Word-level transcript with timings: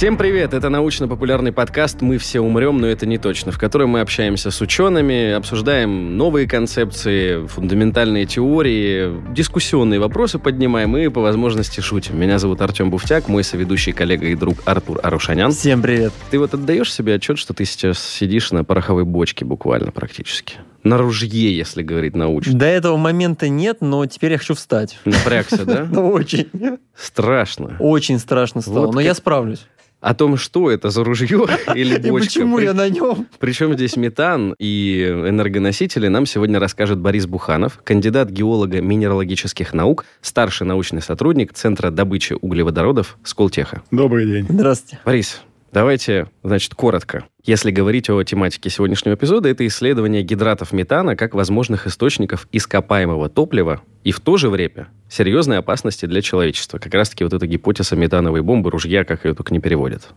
Всем 0.00 0.16
привет! 0.16 0.54
Это 0.54 0.70
научно-популярный 0.70 1.52
подкаст 1.52 2.00
«Мы 2.00 2.16
все 2.16 2.40
умрем, 2.40 2.78
но 2.78 2.86
это 2.86 3.04
не 3.04 3.18
точно», 3.18 3.52
в 3.52 3.58
котором 3.58 3.90
мы 3.90 4.00
общаемся 4.00 4.50
с 4.50 4.58
учеными, 4.62 5.32
обсуждаем 5.32 6.16
новые 6.16 6.48
концепции, 6.48 7.46
фундаментальные 7.46 8.24
теории, 8.24 9.12
дискуссионные 9.34 10.00
вопросы 10.00 10.38
поднимаем 10.38 10.96
и, 10.96 11.08
по 11.08 11.20
возможности, 11.20 11.80
шутим. 11.80 12.18
Меня 12.18 12.38
зовут 12.38 12.62
Артем 12.62 12.88
Буфтяк, 12.88 13.28
мой 13.28 13.44
соведущий 13.44 13.92
коллега 13.92 14.28
и 14.28 14.34
друг 14.34 14.60
Артур 14.64 15.00
Арушанян. 15.02 15.52
Всем 15.52 15.82
привет! 15.82 16.14
Ты 16.30 16.38
вот 16.38 16.54
отдаешь 16.54 16.90
себе 16.90 17.16
отчет, 17.16 17.36
что 17.36 17.52
ты 17.52 17.66
сейчас 17.66 18.02
сидишь 18.02 18.52
на 18.52 18.64
пороховой 18.64 19.04
бочке 19.04 19.44
буквально 19.44 19.92
практически? 19.92 20.54
На 20.82 20.96
ружье, 20.96 21.54
если 21.54 21.82
говорить 21.82 22.16
научно. 22.16 22.58
До 22.58 22.64
этого 22.64 22.96
момента 22.96 23.50
нет, 23.50 23.82
но 23.82 24.06
теперь 24.06 24.32
я 24.32 24.38
хочу 24.38 24.54
встать. 24.54 24.98
Напрягся, 25.04 25.66
да? 25.66 25.86
Ну, 25.90 26.08
очень. 26.08 26.48
Страшно. 26.96 27.76
Очень 27.80 28.18
страшно 28.18 28.62
стало, 28.62 28.90
но 28.92 29.00
я 29.00 29.12
справлюсь. 29.12 29.66
О 30.00 30.14
том, 30.14 30.36
что 30.38 30.70
это 30.70 30.88
за 30.90 31.04
ружье 31.04 31.46
или 31.74 31.96
И 31.98 32.10
бочка. 32.10 32.26
почему 32.26 32.56
при- 32.56 32.64
я 32.64 32.72
на 32.74 32.88
нем? 32.88 33.26
Причем 33.38 33.74
здесь 33.74 33.96
метан 33.96 34.54
и 34.58 35.04
энергоносители 35.26 36.08
нам 36.08 36.24
сегодня 36.26 36.58
расскажет 36.58 36.98
Борис 36.98 37.26
Буханов, 37.26 37.80
кандидат 37.84 38.30
геолога 38.30 38.80
минералогических 38.80 39.74
наук, 39.74 40.06
старший 40.22 40.66
научный 40.66 41.02
сотрудник 41.02 41.52
Центра 41.52 41.90
добычи 41.90 42.34
углеводородов 42.40 43.18
Сколтеха. 43.24 43.82
Добрый 43.90 44.26
день. 44.26 44.46
Здравствуйте. 44.48 45.00
Борис, 45.04 45.42
давайте, 45.72 46.28
значит, 46.42 46.74
коротко. 46.74 47.24
Если 47.44 47.70
говорить 47.70 48.10
о 48.10 48.22
тематике 48.22 48.70
сегодняшнего 48.70 49.14
эпизода, 49.14 49.48
это 49.48 49.66
исследование 49.66 50.22
гидратов 50.22 50.72
метана 50.72 51.16
как 51.16 51.34
возможных 51.34 51.86
источников 51.86 52.48
ископаемого 52.52 53.28
топлива 53.28 53.82
и 54.04 54.12
в 54.12 54.20
то 54.20 54.36
же 54.36 54.50
время 54.50 54.88
серьезной 55.08 55.58
опасности 55.58 56.06
для 56.06 56.22
человечества. 56.22 56.78
Как 56.78 56.94
раз-таки 56.94 57.24
вот 57.24 57.32
эта 57.32 57.46
гипотеза 57.46 57.96
метановой 57.96 58.42
бомбы, 58.42 58.70
ружья, 58.70 59.04
как 59.04 59.24
ее 59.24 59.34
только 59.34 59.52
не 59.52 59.60
переводят. 59.60 60.08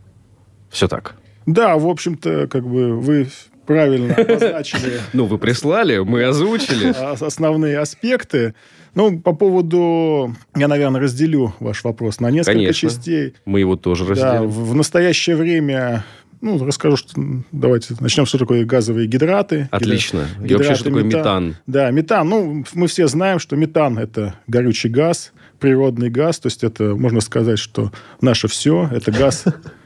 Все 0.69 0.87
так. 0.87 1.15
Да, 1.45 1.77
в 1.77 1.87
общем-то, 1.87 2.47
как 2.47 2.67
бы 2.67 2.99
вы 2.99 3.27
правильно 3.65 4.15
обозначили 4.15 4.99
Ну, 5.13 5.25
вы 5.25 5.37
прислали, 5.37 5.99
мы 5.99 6.23
озвучили. 6.23 6.93
а, 6.95 7.13
основные 7.19 7.79
аспекты. 7.79 8.53
Ну, 8.95 9.19
по 9.19 9.33
поводу... 9.33 10.35
Я, 10.55 10.67
наверное, 10.67 11.01
разделю 11.01 11.53
ваш 11.59 11.83
вопрос 11.83 12.19
на 12.19 12.29
несколько 12.29 12.53
Конечно. 12.59 12.89
частей. 12.89 13.33
Мы 13.45 13.59
его 13.61 13.75
тоже 13.75 14.05
Да, 14.05 14.09
разделим. 14.11 14.47
в, 14.49 14.69
в 14.69 14.75
настоящее 14.75 15.35
время... 15.35 16.05
Ну, 16.41 16.63
расскажу, 16.63 16.97
что... 16.97 17.09
Давайте 17.51 17.95
начнем, 18.01 18.25
что 18.25 18.37
такое 18.37 18.65
газовые 18.65 19.07
гидраты. 19.07 19.69
Отлично. 19.71 20.25
И 20.39 20.43
гидраты 20.43 20.57
вообще, 20.57 20.75
что 20.75 20.83
такое 20.85 21.03
метан? 21.03 21.55
Да, 21.67 21.89
метан. 21.89 22.27
Ну, 22.29 22.65
мы 22.73 22.87
все 22.87 23.07
знаем, 23.07 23.39
что 23.39 23.55
метан– 23.55 23.97
это 23.99 24.35
горючий 24.47 24.89
газ, 24.89 25.31
природный 25.59 26.09
газ. 26.09 26.39
То 26.39 26.47
есть, 26.47 26.63
это, 26.63 26.95
можно 26.95 27.21
сказать, 27.21 27.59
что 27.59 27.91
наше 28.21 28.47
все. 28.49 28.89
Это 28.91 29.11
газ, 29.11 29.45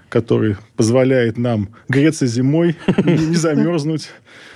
который 0.10 0.56
позволяет 0.76 1.38
нам 1.38 1.70
греться 1.90 2.26
зимой, 2.26 2.76
не 3.04 3.36
замерзнуть. 3.36 4.10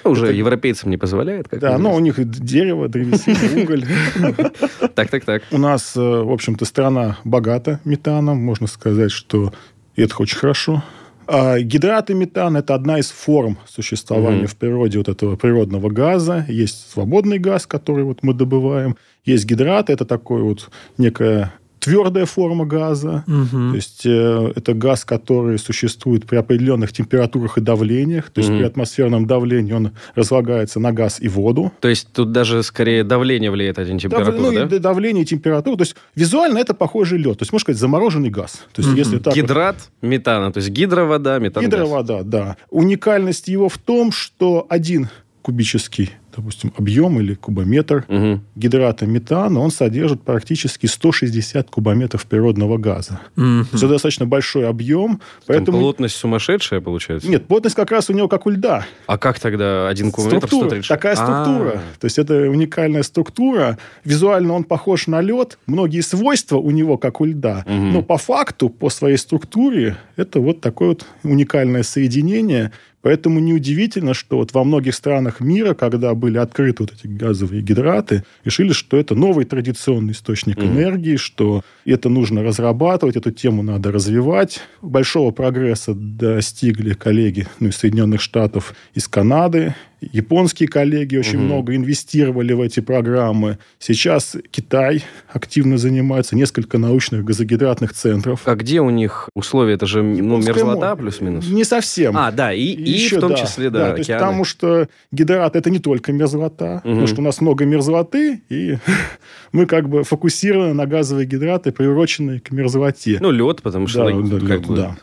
Уже 0.03 0.33
европейцам 0.33 0.89
не 0.89 0.97
позволяет? 0.97 1.47
Как 1.47 1.59
Да, 1.59 1.77
но 1.77 1.93
у 1.93 1.99
них 1.99 2.15
дерево, 2.27 2.87
древесина, 2.87 3.61
уголь. 3.61 3.85
Так, 4.95 5.09
так, 5.09 5.25
так. 5.25 5.43
У 5.51 5.57
нас, 5.57 5.95
э, 5.95 5.99
в 5.99 6.31
общем-то, 6.31 6.65
страна 6.65 7.17
богата 7.23 7.79
метаном. 7.85 8.37
Можно 8.37 8.67
сказать, 8.67 9.11
что 9.11 9.53
это 9.95 10.15
очень 10.17 10.37
хорошо. 10.37 10.83
А 11.27 11.59
гидраты 11.59 12.13
метана– 12.13 12.57
это 12.59 12.73
одна 12.75 12.99
из 12.99 13.09
форм 13.11 13.57
существования 13.67 14.39
Мгм. 14.39 14.47
в 14.47 14.55
природе 14.55 14.97
вот 14.97 15.07
этого 15.07 15.35
природного 15.35 15.89
газа. 15.89 16.45
Есть 16.49 16.91
свободный 16.91 17.37
газ, 17.39 17.67
который 17.67 18.03
вот 18.03 18.19
мы 18.23 18.33
добываем. 18.33 18.97
Есть 19.23 19.45
гидраты– 19.45 19.93
это 19.93 20.03
такой 20.05 20.41
вот 20.41 20.69
некая 20.97 21.53
твердая 21.81 22.25
форма 22.25 22.65
газа. 22.65 23.23
То 23.25 23.31
Мгм. 23.31 23.73
есть 23.73 24.05
э, 24.05 24.53
это 24.55 24.73
газ, 24.73 25.03
который 25.03 25.57
существует 25.59 26.25
при 26.25 26.37
определенных 26.37 26.93
температурах 26.93 27.57
и 27.57 27.61
давлениях. 27.61 28.29
То 28.29 28.39
есть 28.39 28.49
Мгм. 28.49 28.59
при 28.59 28.65
атмосферном 28.67 29.25
давлении 29.27 29.73
он 29.73 29.91
разлагается 30.15 30.79
на 30.79 30.93
газ 30.93 31.19
и 31.19 31.27
воду. 31.27 31.73
То 31.81 31.89
есть 31.89 32.07
тут 32.13 32.31
даже 32.31 32.61
скорее 32.63 33.03
давление 33.03 33.51
влияет, 33.51 33.79
а 33.79 33.83
не 33.83 33.99
температура, 33.99 34.31
Дав- 34.31 34.41
ну, 34.53 34.67
да? 34.69 34.75
и 34.75 34.79
давление, 34.79 35.23
и 35.23 35.25
температура. 35.25 35.75
То 35.75 35.81
есть 35.81 35.95
визуально 36.15 36.59
это 36.59 36.73
похожий 36.73 37.17
лед. 37.17 37.39
То 37.39 37.43
есть, 37.43 37.51
можно 37.51 37.63
сказать, 37.63 37.79
замороженный 37.81 38.29
газ. 38.29 38.63
То 38.73 38.81
есть, 38.81 38.89
Мгм. 38.89 38.97
если 38.97 39.17
так 39.17 39.25
вот- 39.27 39.35
Гидрат 39.35 39.77
метана, 40.01 40.51
то 40.53 40.57
есть 40.59 40.69
гидровода, 40.69 41.39
метан 41.39 41.63
Гидровода, 41.65 42.23
да. 42.23 42.57
Уникальность 42.69 43.47
его 43.47 43.67
в 43.69 43.77
том, 43.79 44.11
что 44.11 44.67
один 44.69 45.09
кубический, 45.41 46.11
допустим, 46.35 46.73
объем 46.77 47.19
или 47.19 47.33
кубометр 47.33 48.05
Угу. 48.07 48.41
гидрата 48.55 49.05
метана, 49.05 49.59
он 49.59 49.71
содержит 49.71 50.21
практически 50.23 50.85
160 50.85 51.69
кубометров 51.69 52.25
природного 52.25 52.77
газа. 52.77 53.19
Мгм. 53.35 53.67
Это 53.73 53.87
достаточно 53.87 54.25
большой 54.25 54.67
объем, 54.67 55.21
поэтому... 55.45 55.79
Плотность 55.79 56.15
сумасшедшая 56.15 56.81
получается? 56.81 57.29
Нет, 57.29 57.45
плотность 57.47 57.75
как 57.75 57.91
раз 57.91 58.09
у 58.09 58.13
него 58.13 58.27
как 58.27 58.45
у 58.45 58.49
льда. 58.49 58.85
А 59.07 59.17
как 59.17 59.39
тогда 59.39 59.87
один 59.87 60.11
кубометр 60.11 60.47
Структура, 60.47 60.65
136? 60.81 60.87
такая 60.87 61.15
структура. 61.15 61.69
А, 61.75 61.99
То 61.99 62.05
есть 62.05 62.17
это 62.17 62.49
уникальная 62.49 63.03
структура. 63.03 63.77
Визуально 64.03 64.53
он 64.53 64.63
похож 64.63 65.07
на 65.07 65.21
лед. 65.21 65.57
Многие 65.67 66.01
свойства 66.01 66.57
у 66.57 66.71
него 66.71 66.97
как 66.97 67.21
у 67.21 67.25
льда. 67.25 67.63
Мгм. 67.67 67.91
Но 67.93 68.01
по 68.01 68.17
факту, 68.17 68.69
по 68.69 68.89
своей 68.89 69.17
структуре, 69.17 69.97
это 70.15 70.39
вот 70.39 70.61
такое 70.61 70.89
вот 70.89 71.05
уникальное 71.23 71.83
соединение. 71.83 72.71
Поэтому 73.01 73.39
неудивительно, 73.39 74.13
что 74.13 74.37
вот 74.37 74.53
во 74.53 74.63
многих 74.63 74.93
странах 74.95 75.39
мира, 75.39 75.73
когда 75.73 76.13
были 76.13 76.37
открыты 76.37 76.83
вот 76.83 76.93
эти 76.93 77.07
газовые 77.07 77.61
гидраты, 77.61 78.23
решили, 78.45 78.73
что 78.73 78.97
это 78.97 79.15
новый 79.15 79.45
традиционный 79.45 80.13
источник 80.13 80.57
Мгм. 80.57 80.67
энергии, 80.67 81.15
что 81.15 81.63
это 81.85 82.09
нужно 82.09 82.43
разрабатывать, 82.43 83.15
эту 83.15 83.31
тему 83.31 83.63
надо 83.63 83.91
развивать. 83.91 84.61
Большого 84.81 85.31
прогресса 85.31 85.93
достигли 85.95 86.93
коллеги 86.93 87.47
ну, 87.59 87.69
из 87.69 87.77
Соединенных 87.77 88.21
Штатов, 88.21 88.73
из 88.93 89.07
Канады. 89.07 89.75
Японские 90.01 90.67
коллеги 90.67 91.15
очень 91.15 91.37
Мгм. 91.37 91.45
много 91.45 91.75
инвестировали 91.75 92.53
в 92.53 92.61
эти 92.61 92.79
программы. 92.79 93.59
Сейчас 93.77 94.35
Китай 94.49 95.03
активно 95.31 95.77
занимается, 95.77 96.35
несколько 96.35 96.79
научных 96.79 97.23
газогидратных 97.23 97.93
центров. 97.93 98.41
А 98.45 98.55
где 98.55 98.81
у 98.81 98.89
них 98.89 99.29
условия? 99.35 99.75
Это 99.75 99.85
же 99.85 100.01
ну, 100.01 100.37
мерзлота 100.37 100.95
плюс-минус? 100.95 101.47
Не 101.47 101.63
совсем. 101.63 102.17
А, 102.17 102.31
да, 102.31 102.51
и, 102.51 102.63
и 102.63 102.89
Еще, 102.91 103.17
в 103.17 103.19
том 103.19 103.31
да, 103.31 103.37
числе, 103.37 103.69
да, 103.69 103.91
то 103.91 103.97
есть 103.97 104.09
потому 104.09 104.43
что 104.43 104.87
гидрат 105.11 105.55
это 105.55 105.69
не 105.69 105.79
только 105.79 106.11
мерзлота, 106.11 106.81
потому 106.83 107.07
что 107.07 107.21
у 107.21 107.23
нас 107.23 107.39
много 107.39 107.65
мерзлоты, 107.65 108.41
и 108.49 108.77
мы 109.51 109.67
как 109.67 109.87
бы 109.87 110.03
фокусированы 110.03 110.73
на 110.73 110.87
газовые 110.87 111.27
гидраты, 111.27 111.71
приуроченные 111.71 112.39
к 112.39 112.51
мерзлоте. 112.51 113.17
Ну, 113.21 113.31
лед, 113.31 113.61
потому 113.61 113.87
что 113.87 114.05
Да, 114.05 114.37
да, 114.37 114.37
лед, 114.37 114.67
да. 114.67 114.97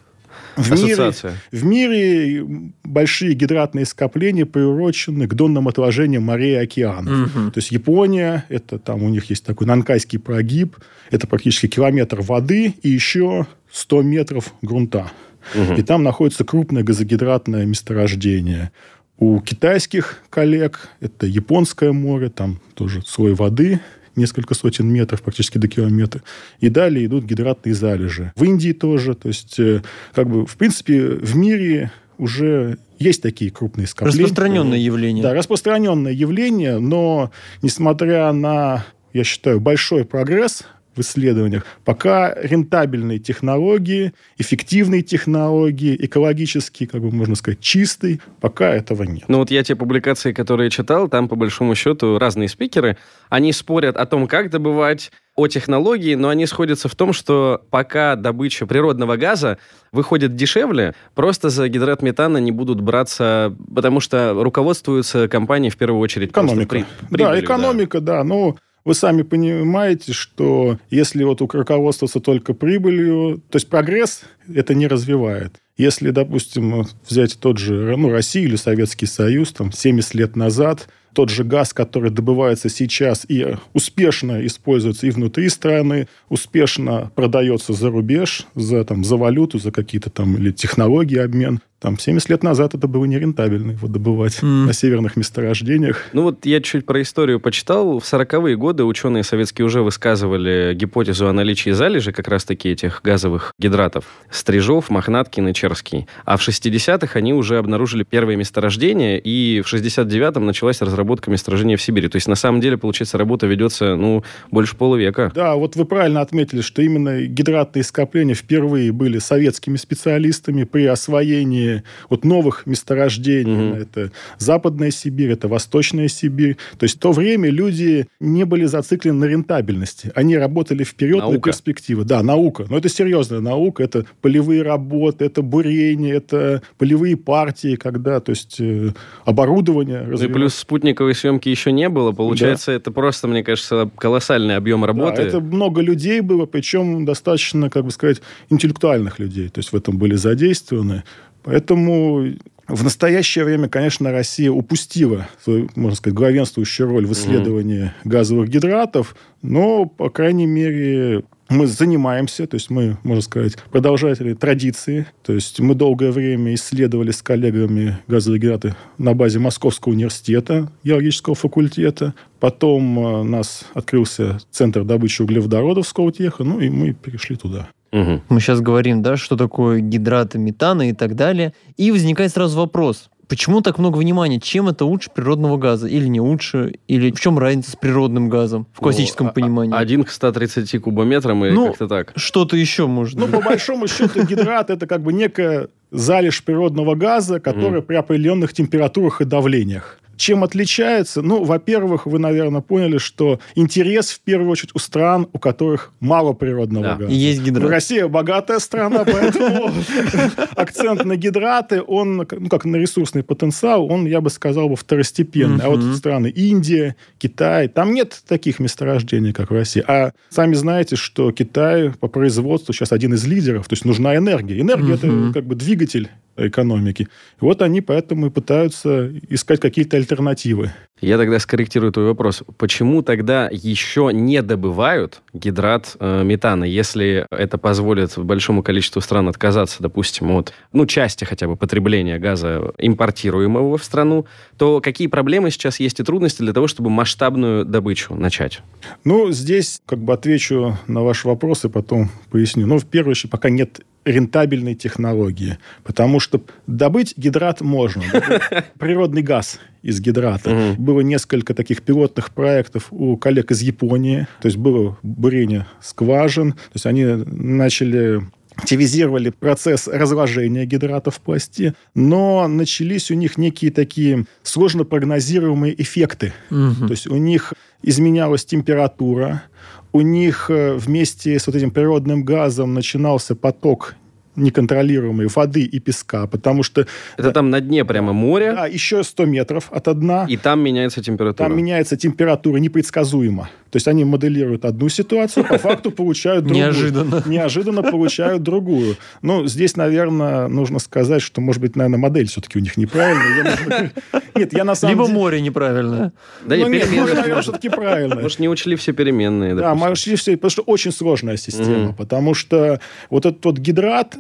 В 0.59 0.85
мире, 0.85 1.13
в 1.53 1.65
мире 1.65 2.45
большие 2.85 3.35
гидратные 3.35 3.87
скопления 3.87 4.45
приурочены 4.45 5.27
к 5.27 5.35
донным 5.35 5.69
отложениям 5.69 6.25
морей 6.25 6.55
и 6.55 6.63
океанов. 6.63 7.35
Мгм. 7.35 7.53
То 7.53 7.59
есть 7.59 7.71
Япония, 7.71 8.45
это 8.49 8.79
там 8.79 9.03
у 9.03 9.09
них 9.09 9.31
есть 9.31 9.45
такой 9.45 9.67
Нанкайский 9.67 10.19
прогиб, 10.19 10.77
это 11.11 11.27
практически 11.27 11.69
километр 11.69 12.21
воды 12.21 12.75
и 12.83 12.89
еще 12.89 13.47
100 13.71 14.03
метров 14.03 14.53
грунта. 14.63 15.11
Мгм. 15.55 15.75
И 15.75 15.83
там 15.83 16.03
находится 16.03 16.45
крупное 16.45 16.83
газогидратное 16.83 17.65
месторождение. 17.65 18.73
У 19.19 19.41
китайских 19.41 20.23
коллег 20.31 20.89
это 21.01 21.27
Японское 21.27 21.93
море, 21.93 22.29
там 22.29 22.61
тоже 22.75 23.03
слой 23.05 23.35
воды, 23.35 23.81
несколько 24.19 24.55
сотен 24.55 24.89
метров, 24.89 25.23
практически 25.23 25.59
до 25.59 25.69
километра. 25.69 26.23
И 26.61 26.69
далее 26.69 27.07
идут 27.07 27.25
гидратные 27.25 27.75
залежи. 27.75 28.33
В 28.37 28.45
Индии 28.45 28.73
тоже. 28.73 29.15
То 29.15 29.29
есть, 29.29 29.59
э, 29.59 29.83
как 30.15 30.29
бы, 30.29 30.47
в 30.47 30.57
принципе, 30.57 31.01
в 31.01 31.37
мире 31.37 31.91
уже 32.19 32.79
есть 32.99 33.23
такие 33.23 33.51
крупные 33.51 33.87
скопления. 33.87 34.25
Распространенное 34.25 34.79
явление. 34.79 35.23
Да, 35.23 35.33
распространенное 35.35 36.13
явление, 36.13 36.79
но 36.79 37.31
несмотря 37.63 38.33
на, 38.33 38.85
я 39.13 39.25
считаю, 39.25 39.61
большой 39.61 40.05
прогресс 40.05 40.65
в 40.99 41.01
исследованиях, 41.01 41.65
пока 41.85 42.35
рентабельные 42.35 43.19
технологии, 43.19 44.13
эффективные 44.37 45.03
технологии, 45.03 45.97
экологически, 45.99 46.87
как 46.87 47.01
бы 47.01 47.11
можно 47.11 47.37
сказать, 47.37 47.61
чистый, 47.61 48.21
пока 48.41 48.69
этого 48.75 49.05
нет. 49.05 49.25
Ну 49.29 49.39
вот 49.39 49.51
я 49.51 49.63
те 49.63 49.77
публикации, 49.77 50.33
которые 50.33 50.71
читал, 50.71 51.09
там 51.09 51.29
по 51.29 51.37
большому 51.37 51.75
счету 51.75 52.19
разные 52.19 52.49
спикеры, 52.49 52.97
они 53.31 53.53
спорят 53.53 53.97
о 53.97 54.05
том, 54.07 54.27
как 54.27 54.51
добывать, 54.51 55.11
о 55.37 55.47
технологии, 55.47 56.17
но 56.17 56.31
они 56.31 56.47
сходятся 56.47 56.89
в 56.89 56.97
том, 56.97 57.13
что 57.13 57.63
пока 57.71 58.17
добыча 58.17 58.67
природного 58.67 59.17
газа 59.17 59.59
выходит 59.93 60.35
дешевле, 60.35 60.97
просто 61.15 61.49
за 61.49 61.69
гидрат 61.69 62.03
метана 62.03 62.39
не 62.39 62.51
будут 62.51 62.81
браться, 62.81 63.55
потому 63.73 64.01
что 64.01 64.35
руководствуются 64.35 65.29
компании 65.29 65.71
в 65.71 65.77
первую 65.77 66.01
очередь 66.01 66.31
Экономика. 66.31 66.69
при- 66.69 66.81
да, 66.81 67.07
прибылью, 67.11 67.45
экономика, 67.45 68.01
да. 68.01 68.25
Ну, 68.25 68.59
вы 68.89 68.95
сами 68.95 69.21
понимаете, 69.21 70.15
что 70.15 70.79
если 70.89 71.23
вот 71.23 71.43
руководствоваться 71.43 72.21
только 72.21 72.55
прибылью, 72.55 73.43
то 73.51 73.57
есть 73.57 73.69
прогресс 73.69 74.23
это 74.53 74.73
не 74.73 74.87
развивает. 74.87 75.57
Если, 75.77 76.09
допустим, 76.09 76.87
взять 77.07 77.39
тот 77.39 77.59
же 77.59 77.95
ну, 77.99 78.09
Россию 78.11 78.49
или 78.49 78.57
Советский 78.57 79.05
Союз, 79.05 79.53
там, 79.53 79.73
70 79.73 80.15
лет 80.15 80.37
назад, 80.37 80.89
тот 81.13 81.29
же 81.29 81.45
газ, 81.45 81.75
который 81.75 82.11
добывается 82.11 82.71
сейчас 82.71 83.27
и 83.29 83.57
успешно 83.75 84.47
используется 84.47 85.07
и 85.07 85.11
внутри 85.11 85.51
страны, 85.51 86.09
успешно 86.31 87.13
продается 87.15 87.75
за 87.75 87.91
рубеж, 87.91 88.47
за, 88.55 88.85
там, 88.85 89.05
за 89.05 89.19
валюту, 89.19 89.59
за 89.59 89.71
какие-то 89.71 90.09
там 90.09 90.35
или 90.37 90.51
технологии 90.51 91.19
обмен. 91.19 91.61
Там 91.81 91.97
70 91.97 92.29
лет 92.29 92.43
назад 92.43 92.75
это 92.75 92.89
было 92.89 93.05
нерентабельно 93.05 93.73
его 93.73 93.87
добывать 93.87 94.41
mm. 94.43 94.67
на 94.67 94.73
северных 94.73 95.17
месторождениях. 95.17 96.07
Ну 96.13 96.25
вот 96.25 96.45
я 96.45 96.61
чуть 96.61 96.85
про 96.85 97.01
историю 97.03 97.39
почитал. 97.39 98.01
В 98.01 98.03
40-е 98.03 98.57
годы 98.57 98.83
ученые 98.83 99.23
советские 99.23 99.65
уже 99.65 99.83
высказывали 99.83 100.75
гипотезу 100.75 101.29
о 101.29 101.33
наличии 101.33 101.71
залежи 101.71 102.11
как 102.11 102.27
раз-таки 102.27 102.71
этих 102.71 103.01
газовых 103.05 103.53
гидратов. 103.61 104.07
Стрижов, 104.29 104.91
Мохнаткин 104.91 105.47
и 105.49 105.55
Черский. 105.55 106.09
А 106.25 106.37
в 106.37 106.47
60-х 106.47 107.17
они 107.17 107.33
уже 107.33 107.59
обнаружили 107.59 108.03
первые 108.03 108.37
месторождения, 108.37 109.17
и 109.17 109.61
в 109.65 109.73
69-м 109.73 110.45
началась 110.45 110.83
разработка 110.83 111.31
месторождения 111.31 111.77
в 111.77 111.83
Сибири. 111.83 112.09
То 112.09 112.17
есть 112.17 112.27
на 112.27 112.35
самом 112.35 112.61
деле, 112.61 112.77
получается, 112.77 113.19
работа 113.19 113.47
ведется, 113.47 113.95
ну, 113.95 114.25
больше 114.51 114.75
полувека. 114.77 115.31
Да, 115.33 115.55
вот 115.55 115.77
вы 115.77 115.85
правильно 115.85 116.23
отметили, 116.23 116.61
что 116.61 116.83
именно 116.83 117.23
гидратные 117.23 117.85
скопления 117.85 118.35
впервые 118.35 118.91
были 118.91 119.19
советскими 119.19 119.77
специалистами 119.77 120.65
при 120.65 120.87
освоении 120.87 121.68
вот 122.09 122.25
новых 122.25 122.67
месторождений. 122.67 123.71
Угу. 123.71 123.77
Это 123.79 124.13
Западная 124.39 124.91
Сибирь, 124.91 125.33
это 125.33 125.49
Восточная 125.49 126.09
Сибирь. 126.09 126.57
То 126.79 126.85
есть 126.85 126.97
в 126.97 126.99
то 126.99 127.13
время 127.13 127.51
люди 127.51 128.07
не 128.21 128.45
были 128.45 128.65
зациклены 128.65 129.19
на 129.19 129.25
рентабельности. 129.25 130.13
Они 130.15 130.37
работали 130.37 130.85
вперед 130.85 131.19
наука. 131.19 131.37
на 131.37 131.43
перспективы. 131.43 132.05
Да, 132.05 132.23
наука. 132.23 132.67
Но 132.69 132.79
это 132.79 132.89
серьезная 132.89 133.41
наука. 133.41 133.83
Это 133.83 134.07
полевые 134.21 134.63
работы, 134.63 135.25
это 135.25 135.43
бурение, 135.43 136.15
это 136.17 136.63
полевые 136.77 137.17
партии, 137.17 137.77
когда, 137.77 138.21
то 138.21 138.31
есть 138.31 138.61
э, 138.61 138.93
оборудование. 139.25 140.03
Ну 140.09 140.23
и 140.23 140.29
плюс 140.29 140.55
спутниковой 140.55 141.15
съемки 141.15 141.49
еще 141.49 141.73
не 141.73 141.89
было. 141.89 142.13
Получается, 142.13 142.71
да. 142.71 142.77
это 142.77 142.91
просто, 142.91 143.29
мне 143.29 143.43
кажется, 143.43 143.91
колоссальный 143.97 144.57
объем 144.57 144.85
работы. 144.85 145.17
Да, 145.17 145.23
это 145.23 145.41
много 145.41 145.81
людей 145.81 146.21
было, 146.21 146.47
причем 146.47 147.05
достаточно, 147.05 147.71
как 147.71 147.85
бы 147.85 147.91
сказать, 147.91 148.21
интеллектуальных 148.51 149.19
людей. 149.19 149.49
То 149.49 149.59
есть 149.59 149.73
в 149.73 149.77
этом 149.77 149.99
были 149.99 150.15
задействованы. 150.15 151.05
Поэтому 151.49 152.35
в 152.67 152.85
настоящее 152.85 153.47
время, 153.47 153.71
конечно, 153.71 154.13
Россия 154.13 154.51
упустила 154.51 155.29
свою, 155.43 155.71
можно 155.77 155.97
сказать, 155.97 156.15
главенствующую 156.15 156.91
роль 156.91 157.07
в 157.07 157.13
исследовании 157.13 157.85
mm 157.85 157.91
газовых 158.05 158.51
гидратов, 158.51 159.17
но, 159.41 159.87
по 159.87 160.11
крайней 160.11 160.45
мере, 160.45 161.23
мы 161.49 161.67
занимаемся, 161.67 162.47
то 162.47 162.57
есть 162.57 162.69
мы, 162.69 162.99
можно 163.03 163.23
сказать, 163.23 163.57
продолжатели 163.71 164.35
традиции. 164.35 165.07
То 165.23 165.33
есть 165.33 165.59
мы 165.61 165.75
долгое 165.75 166.11
время 166.11 166.53
исследовали 166.53 167.13
с 167.13 167.23
коллегами 167.23 167.97
газовые 168.09 168.41
гидраты 168.41 168.77
на 168.99 169.15
базе 169.15 169.39
Московского 169.39 169.95
университета, 169.95 170.71
геологического 170.85 171.35
факультета. 171.35 172.13
Потом 172.41 172.99
э, 172.99 173.21
у 173.21 173.25
нас 173.25 173.65
открылся 173.73 174.39
центр 174.51 174.85
добычи 174.85 175.23
углеводородов 175.23 175.89
Скоутеха, 175.89 176.45
ну 176.45 176.61
и 176.61 176.69
мы 176.69 176.93
перешли 176.93 177.37
туда. 177.37 177.71
Угу. 177.93 178.23
Мы 178.29 178.41
сейчас 178.41 178.61
говорим, 178.61 179.03
да, 179.03 179.17
что 179.17 179.37
такое 179.37 179.81
гидраты 179.81 180.39
метана 180.39 180.91
и 180.91 180.93
так 180.93 181.15
далее. 181.15 181.55
И 181.77 181.91
возникает 181.91 182.33
сразу 182.33 182.59
вопрос, 182.59 183.11
Почему 183.29 183.61
так 183.61 183.79
много 183.79 183.99
внимания? 183.99 184.41
Чем 184.41 184.69
это 184.69 184.87
лучше 184.87 185.11
природного 185.15 185.59
газа? 185.59 185.87
Или 185.87 186.07
не 186.07 186.21
лучше? 186.21 186.77
Или 186.89 187.11
в 187.11 187.21
чем 187.21 187.39
разница 187.39 187.73
с 187.73 187.77
природным 187.77 188.31
газом 188.31 188.67
в 188.73 188.81
классическом 188.81 189.27
ну, 189.27 189.33
понимании? 189.35 189.77
Один 189.77 190.05
к 190.05 190.11
130 190.11 190.81
кубометрам 190.81 191.45
или 191.45 191.53
ну, 191.53 191.67
как-то 191.67 191.89
так? 191.89 192.15
Что-то 192.17 192.57
еще 192.57 192.87
может 192.87 193.19
Ну, 193.19 193.29
по 193.29 193.43
большому 193.43 193.87
счету, 193.87 194.25
гидрат 194.25 194.71
это 194.71 194.87
как 194.87 195.03
бы 195.03 195.13
некая 195.13 195.69
залежь 195.91 196.43
природного 196.43 196.95
газа, 196.95 197.39
который 197.39 197.83
при 197.83 197.97
определенных 197.97 198.55
температурах 198.55 199.21
и 199.21 199.27
давлениях. 199.27 199.99
Чем 200.19 200.43
отличается? 200.43 201.23
Ну, 201.23 201.45
во-первых, 201.45 202.07
вы, 202.07 202.19
наверное, 202.19 202.61
поняли, 202.61 202.99
что 202.99 203.39
интерес, 203.55 204.11
в 204.11 204.21
первую 204.21 204.51
очередь, 204.51 204.73
у 204.75 204.81
стран, 204.81 205.29
у 205.33 205.39
которых 205.39 205.93
мало 206.01 206.33
природного 206.33 206.85
да. 206.85 206.95
газа. 206.97 207.13
есть 207.13 207.41
гидрат. 207.41 207.71
Россия 207.71 208.09
богатая 208.09 208.59
страна, 208.59 209.05
поэтому 209.05 209.71
акцент 210.57 211.05
на 211.05 211.17
гидраты, 211.17 211.83
он, 211.87 212.17
ну, 212.17 212.49
как 212.49 212.65
на 212.65 212.77
ресурсный 212.77 213.23
потенциал, 213.23 213.87
он, 213.91 214.07
я 214.07 214.21
бы 214.21 214.29
сказал, 214.29 214.75
второстепенный. 214.75 215.65
А 215.65 215.69
вот 215.69 215.83
страны 215.97 216.27
Индия, 216.29 216.97
Китай, 217.19 217.69
там 217.69 217.95
нет 217.95 218.21
таких 218.27 218.59
месторождений, 218.59 219.33
как 219.33 219.51
в 219.51 219.55
России. 219.55 219.85
А 219.87 220.13
сами 220.31 220.55
знаете, 220.55 220.97
что 220.97 221.31
Китай 221.31 221.91
по 221.91 222.09
производству 222.09 222.75
сейчас 222.75 222.91
один 222.91 223.15
из 223.15 223.25
лидеров, 223.25 223.69
то 223.69 223.75
есть 223.75 223.85
нужна 223.85 224.17
энергия. 224.17 224.61
Энергия– 224.61 224.95
это 224.95 225.33
как 225.33 225.47
бы 225.47 225.55
двигатель 225.55 226.11
экономики. 226.39 227.09
Вот 227.41 227.63
они 227.63 227.81
поэтому 227.81 228.27
и 228.27 228.31
пытаются 228.31 229.11
искать 229.29 229.61
какие-то 229.61 229.97
альтернативы. 229.97 230.73
Я 231.01 231.17
тогда 231.17 231.39
скорректирую 231.39 231.93
твой 231.93 232.07
вопрос. 232.07 232.43
Почему 232.57 233.03
тогда 233.03 233.49
еще 233.53 234.11
не 234.13 234.43
добывают 234.43 235.23
гидрат 235.33 235.97
э, 236.01 236.23
метана, 236.25 236.65
если 236.65 237.27
это 237.31 237.59
позволит 237.59 238.19
большому 238.19 238.63
количеству 238.63 239.01
стран 239.01 239.29
отказаться, 239.29 239.77
допустим, 239.81 240.31
от 240.33 240.53
ну, 240.73 240.87
части 240.87 241.25
хотя 241.25 241.47
бы 241.47 241.57
потребления 241.57 242.19
газа, 242.19 242.73
импортируемого 242.79 243.79
в 243.79 243.85
страну, 243.85 244.27
то 244.57 244.81
какие 244.81 245.07
проблемы 245.07 245.51
сейчас 245.51 245.81
есть 245.81 246.01
и 246.01 246.03
трудности 246.03 246.43
для 246.43 246.53
того, 246.53 246.67
чтобы 246.67 246.91
масштабную 246.91 247.65
добычу 247.65 248.15
начать? 248.15 248.61
Ну, 249.05 249.31
здесь 249.31 249.81
как 249.87 250.01
бы 250.01 250.13
отвечу 250.13 250.77
на 250.87 251.03
ваш 251.03 251.25
вопрос 251.25 251.65
и 251.65 251.69
потом 251.69 252.11
поясню. 252.31 252.67
Ну, 252.67 252.79
в 252.79 252.87
первую 252.87 253.13
очередь, 253.13 253.31
пока 253.31 253.51
нет 253.51 253.81
рентабельной 254.05 254.75
технологии. 254.75 255.59
Потому 255.85 256.21
что 256.21 256.41
добыть 256.67 257.15
гидрат 257.17 257.61
можно. 257.61 258.03
Природный 258.79 259.23
газ 259.23 259.61
из 259.83 260.01
гидрата. 260.01 260.75
Было 260.79 261.01
несколько 261.01 261.55
таких 261.55 261.83
пилотных 261.83 262.31
проектов 262.31 262.89
у 262.91 263.17
коллег 263.17 263.51
из 263.51 263.63
Японии. 263.63 264.27
То 264.41 264.47
есть 264.47 264.57
было 264.59 264.99
бурение 265.03 265.67
скважин. 265.81 266.53
То 266.53 266.75
есть 266.75 266.87
они 266.87 267.05
начали 267.05 268.23
активизировали 268.59 269.31
процесс 269.31 269.87
разложения 269.87 270.67
гидрата 270.67 271.13
в 271.13 271.21
пласте, 271.21 271.75
но 271.95 272.49
начались 272.49 273.11
у 273.13 273.15
них 273.15 273.39
некие 273.39 273.71
такие 273.71 274.27
сложно 274.43 274.85
прогнозируемые 274.85 275.81
эффекты. 275.81 276.33
Угу. 276.51 276.87
То 276.87 276.91
есть 276.91 277.07
у 277.07 277.17
них 277.17 277.55
изменялась 277.83 278.45
температура, 278.45 279.45
у 279.93 280.01
них 280.01 280.51
э, 280.51 280.75
вместе 280.75 281.39
с 281.39 281.47
вот 281.47 281.55
этим 281.55 281.71
природным 281.71 282.25
газом 282.25 282.75
начинался 282.75 283.37
поток 283.37 283.95
неконтролируемой 284.39 285.27
воды 285.27 285.63
и 285.63 285.79
песка, 285.79 286.27
потому 286.27 286.63
что... 286.63 286.87
Это 287.17 287.33
там 287.33 287.51
на 287.51 287.61
дне 287.61 287.85
прямо 287.85 288.13
море? 288.13 288.53
Да, 288.53 288.67
еще 288.67 289.03
100 289.03 289.27
метров 289.27 289.69
от 289.71 289.99
дна. 289.99 290.27
И 290.29 290.37
там 290.37 290.61
меняется 290.61 291.03
температура? 291.03 291.49
Там 291.49 291.57
меняется 291.57 291.97
температура 291.97 292.59
непредсказуемо. 292.59 293.49
То 293.71 293.77
есть 293.77 293.87
они 293.89 294.05
моделируют 294.05 294.65
одну 294.65 294.89
ситуацию, 294.89 295.45
по 295.47 295.59
факту 295.59 295.91
получают 295.91 296.45
другую. 296.45 296.65
Неожиданно. 296.65 297.23
Неожиданно 297.27 297.83
получают 297.83 298.43
другую. 298.43 298.97
Ну, 299.23 299.47
здесь, 299.47 299.77
наверное, 299.77 300.49
нужно 300.49 300.79
сказать, 300.79 301.23
что, 301.23 301.41
может 301.41 301.61
быть, 301.61 301.77
наверное, 301.77 301.99
модель 301.99 302.29
все-таки 302.29 302.59
у 302.59 302.63
них 302.63 302.77
неправильная. 302.77 303.93
Нет, 304.35 304.53
я 304.53 304.65
на 304.65 304.75
самом 304.75 304.97
деле... 304.97 305.07
Либо 305.09 305.19
море 305.19 305.41
неправильное. 305.41 306.13
Да 306.45 306.57
нет, 306.57 306.69
переменные. 306.69 307.15
наверное, 307.15 307.43
все-таки 307.43 307.69
правильно. 307.69 308.17
Может, 308.17 308.39
не 308.39 308.49
учли 308.49 308.77
все 308.77 308.93
переменные. 308.93 309.55
Да, 309.55 309.75
мы 309.75 309.91
учли 309.91 310.17
все, 310.17 310.37
потому 310.37 310.51
что 310.51 310.63
очень 310.63 310.93
сложная 310.93 311.37
система. 311.37 311.93
Потому 311.93 312.35
что 312.35 312.81
вот 313.11 313.27
этот 313.27 313.45
вот 313.45 313.59
гидрат, 313.59 314.17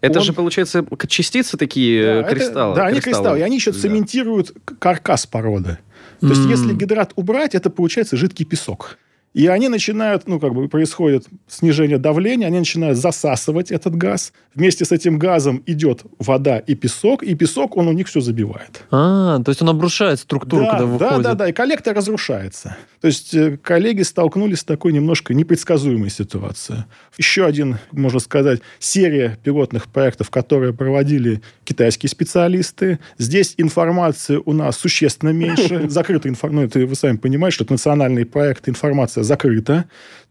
это 0.00 0.20
он... 0.20 0.24
же, 0.24 0.32
получается, 0.32 0.84
частицы 1.08 1.56
такие, 1.56 2.22
да, 2.22 2.28
кристаллы. 2.28 2.72
Это, 2.72 2.80
да, 2.80 2.86
они 2.86 3.00
кристаллы. 3.00 3.38
И 3.38 3.42
они 3.42 3.56
еще 3.56 3.72
да. 3.72 3.78
цементируют 3.78 4.52
каркас 4.78 5.26
породы. 5.26 5.78
То 6.20 6.28
есть, 6.28 6.46
если 6.46 6.72
гидрат 6.72 7.12
убрать, 7.16 7.54
это 7.54 7.70
получается 7.70 8.16
жидкий 8.16 8.44
песок. 8.44 8.98
И 9.36 9.48
они 9.48 9.68
начинают, 9.68 10.26
ну, 10.26 10.40
как 10.40 10.54
бы 10.54 10.66
происходит 10.66 11.26
снижение 11.46 11.98
давления, 11.98 12.46
они 12.46 12.58
начинают 12.58 12.96
засасывать 12.96 13.70
этот 13.70 13.94
газ. 13.94 14.32
Вместе 14.54 14.86
с 14.86 14.92
этим 14.92 15.18
газом 15.18 15.62
идет 15.66 16.04
вода 16.18 16.58
и 16.58 16.74
песок, 16.74 17.22
и 17.22 17.34
песок, 17.34 17.76
он 17.76 17.86
у 17.88 17.92
них 17.92 18.08
все 18.08 18.22
забивает. 18.22 18.82
А, 18.90 19.38
то 19.42 19.50
есть 19.50 19.60
он 19.60 19.68
обрушает 19.68 20.20
структуру, 20.20 20.64
да, 20.64 20.70
когда 20.70 20.86
выходит. 20.86 21.16
Да, 21.16 21.18
да, 21.18 21.34
да, 21.34 21.48
и 21.50 21.52
коллектор 21.52 21.94
разрушается. 21.94 22.78
То 23.02 23.08
есть 23.08 23.34
э, 23.34 23.58
коллеги 23.58 24.00
столкнулись 24.00 24.60
с 24.60 24.64
такой 24.64 24.94
немножко 24.94 25.34
непредсказуемой 25.34 26.08
ситуацией. 26.08 26.84
Еще 27.18 27.44
один, 27.44 27.76
можно 27.92 28.20
сказать, 28.20 28.60
серия 28.78 29.38
пилотных 29.44 29.88
проектов, 29.88 30.30
которые 30.30 30.72
проводили 30.72 31.42
китайские 31.64 32.08
специалисты. 32.08 33.00
Здесь 33.18 33.52
информации 33.58 34.40
у 34.42 34.54
нас 34.54 34.78
существенно 34.78 35.28
меньше. 35.28 35.88
Закрытая 35.90 36.32
информация, 36.32 36.80
ну, 36.80 36.88
вы 36.88 36.94
сами 36.94 37.18
понимаете, 37.18 37.56
что 37.56 37.64
это 37.64 37.74
национальный 37.74 38.24
проект, 38.24 38.66
информация 38.66 39.25
закрыто. 39.26 39.84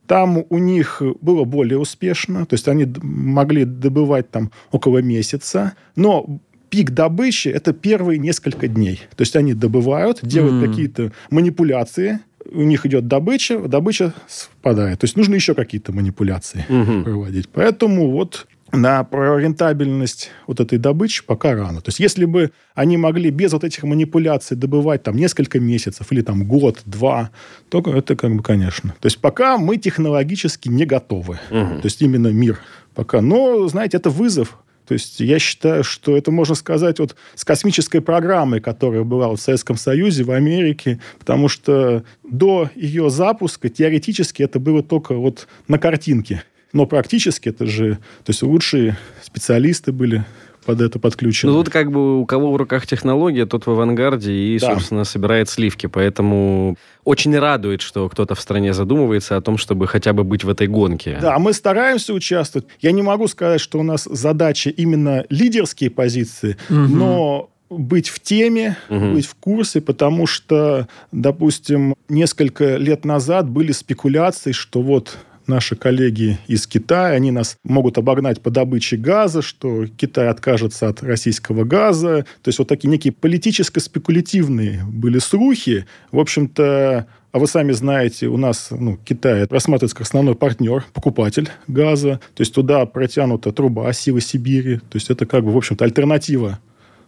Там 0.08 0.44
у 0.50 0.58
них 0.58 1.02
было 1.22 1.46
более 1.46 1.80
успешно, 1.80 2.46
то 2.46 2.54
есть 2.54 2.68
они 2.68 2.88
могли 3.02 3.66
добывать 3.66 4.30
там 4.30 4.52
около 4.72 5.00
месяца, 5.00 5.74
но 5.96 6.40
пик 6.70 6.92
добычи– 6.92 7.48
это 7.50 7.74
первые 7.74 8.20
несколько 8.20 8.68
дней. 8.68 9.02
То 9.16 9.22
есть 9.22 9.36
они 9.36 9.54
добывают, 9.54 10.20
делают 10.22 10.64
mm. 10.64 10.70
какие-то 10.70 11.12
манипуляции, 11.32 12.20
у 12.52 12.64
них 12.64 12.86
идет 12.86 13.08
добыча, 13.08 13.58
добыча 13.60 14.14
спадает. 14.28 15.00
То 15.00 15.06
есть 15.06 15.18
нужно 15.18 15.36
еще 15.36 15.56
какие-то 15.56 15.92
манипуляции 15.92 16.66
mm-hmm. 16.70 17.04
проводить. 17.04 17.50
Поэтому 17.50 18.12
вот 18.12 18.48
на 18.76 19.04
про 19.04 19.38
рентабельность 19.38 20.32
вот 20.48 20.60
этой 20.60 20.78
добычи 20.78 21.24
пока 21.26 21.54
рано. 21.54 21.82
То 21.82 21.90
есть 21.90 22.00
если 22.00 22.26
бы 22.26 22.52
они 22.74 22.98
могли 22.98 23.30
без 23.30 23.54
вот 23.54 23.64
этих 23.64 23.84
манипуляций 23.84 24.58
добывать 24.58 25.04
там 25.04 25.16
несколько 25.16 25.60
месяцев 25.60 26.12
или 26.12 26.22
там 26.22 26.46
год, 26.46 26.82
два, 26.86 27.32
то 27.70 27.80
это 27.80 28.16
как 28.16 28.36
бы, 28.36 28.44
конечно. 28.44 28.94
То 29.00 29.08
есть 29.08 29.20
пока 29.20 29.58
мы 29.58 29.78
технологически 29.78 30.70
не 30.70 30.86
готовы. 30.86 31.40
Угу. 31.50 31.82
То 31.82 31.86
есть 31.86 32.02
именно 32.02 32.28
мир 32.28 32.60
пока. 32.94 33.22
Но, 33.22 33.68
знаете, 33.68 33.98
это 33.98 34.10
вызов. 34.10 34.58
То 34.88 34.94
есть 34.94 35.20
я 35.20 35.40
считаю, 35.40 35.84
что 35.84 36.16
это 36.16 36.32
можно 36.32 36.54
сказать 36.56 37.00
вот 37.00 37.16
с 37.34 37.44
космической 37.44 38.02
программой, 38.02 38.62
которая 38.62 39.04
была 39.04 39.30
в 39.30 39.38
Советском 39.38 39.78
Союзе, 39.78 40.24
в 40.24 40.32
Америке, 40.32 41.00
потому 41.18 41.48
что 41.48 42.04
до 42.24 42.70
ее 42.76 43.10
запуска 43.10 43.70
теоретически 43.70 44.44
это 44.44 44.60
было 44.60 44.84
только 44.84 45.16
вот 45.16 45.48
на 45.68 45.80
картинке. 45.80 46.44
Но 46.76 46.86
практически 46.86 47.48
это 47.48 47.66
же... 47.66 47.94
То 48.26 48.32
есть 48.32 48.44
лучшие 48.44 48.98
специалисты 49.24 49.94
были 49.94 50.26
под 50.66 50.82
это 50.82 51.00
подключены. 51.00 51.54
Ну, 51.54 51.64
тут 51.64 51.72
как 51.72 51.90
бы 51.90 52.20
у 52.20 52.26
кого 52.26 52.52
в 52.52 52.58
руках 52.58 52.86
технология, 52.86 53.46
тот 53.46 53.66
в 53.66 53.72
авангарде 53.72 54.34
и, 54.34 54.60
да. 54.60 54.74
собственно, 54.74 55.06
собирает 55.06 55.48
сливки. 55.48 55.88
Поэтому 55.88 56.76
очень 57.06 57.38
радует, 57.40 57.82
что 57.82 58.10
кто-то 58.10 58.36
в 58.36 58.42
стране 58.42 58.74
задумывается 58.74 59.38
о 59.38 59.42
том, 59.42 59.58
чтобы 59.58 59.88
хотя 59.88 60.12
бы 60.12 60.26
быть 60.26 60.44
в 60.44 60.50
этой 60.50 60.68
гонке. 60.68 61.18
Да, 61.22 61.40
мы 61.40 61.54
стараемся 61.54 62.14
участвовать. 62.14 62.68
Я 62.82 62.92
не 62.92 63.02
могу 63.02 63.30
сказать, 63.30 63.62
что 63.62 63.80
у 63.80 63.84
нас 63.84 64.04
задача 64.04 64.70
именно 64.70 65.24
лидерские 65.30 65.92
позиции, 65.92 66.58
угу. 66.70 66.78
но 66.78 67.50
быть 67.70 68.10
в 68.10 68.20
теме, 68.20 68.76
угу. 68.90 69.14
быть 69.14 69.28
в 69.28 69.36
курсе, 69.36 69.80
потому 69.80 70.28
что, 70.28 70.90
допустим, 71.14 71.96
несколько 72.10 72.76
лет 72.76 73.06
назад 73.06 73.50
были 73.50 73.72
спекуляции, 73.72 74.52
что 74.52 74.82
вот 74.82 75.18
наши 75.48 75.76
коллеги 75.76 76.38
из 76.48 76.68
Китая, 76.68 77.16
они 77.16 77.32
нас 77.32 77.58
могут 77.64 77.98
обогнать 77.98 78.42
по 78.42 78.50
добыче 78.50 78.98
газа, 78.98 79.42
что 79.42 79.86
Китай 79.88 80.28
откажется 80.28 80.88
от 80.88 81.04
российского 81.04 81.64
газа. 81.64 82.26
То 82.42 82.50
есть 82.50 82.60
вот 82.60 82.68
такие 82.68 82.90
некие 82.90 83.14
политическо-спекулятивные 83.14 84.84
были 84.86 85.20
слухи. 85.20 85.86
В 86.12 86.20
общем-то, 86.20 87.08
а 87.32 87.40
вы 87.40 87.48
сами 87.48 87.74
знаете, 87.74 88.28
у 88.28 88.38
нас 88.38 88.70
ну, 88.72 88.98
Китай 89.04 89.46
рассматривается 89.46 89.98
как 89.98 90.08
основной 90.08 90.36
партнер, 90.36 90.86
покупатель 90.94 91.50
газа. 91.68 92.22
То 92.34 92.42
есть 92.42 92.54
туда 92.54 92.86
протянута 92.86 93.52
труба 93.52 93.92
силы 93.92 94.22
Сибири. 94.22 94.78
То 94.78 94.96
есть 94.96 95.10
это 95.10 95.26
как 95.26 95.44
бы, 95.44 95.52
в 95.52 95.58
общем-то, 95.58 95.84
альтернатива 95.84 96.60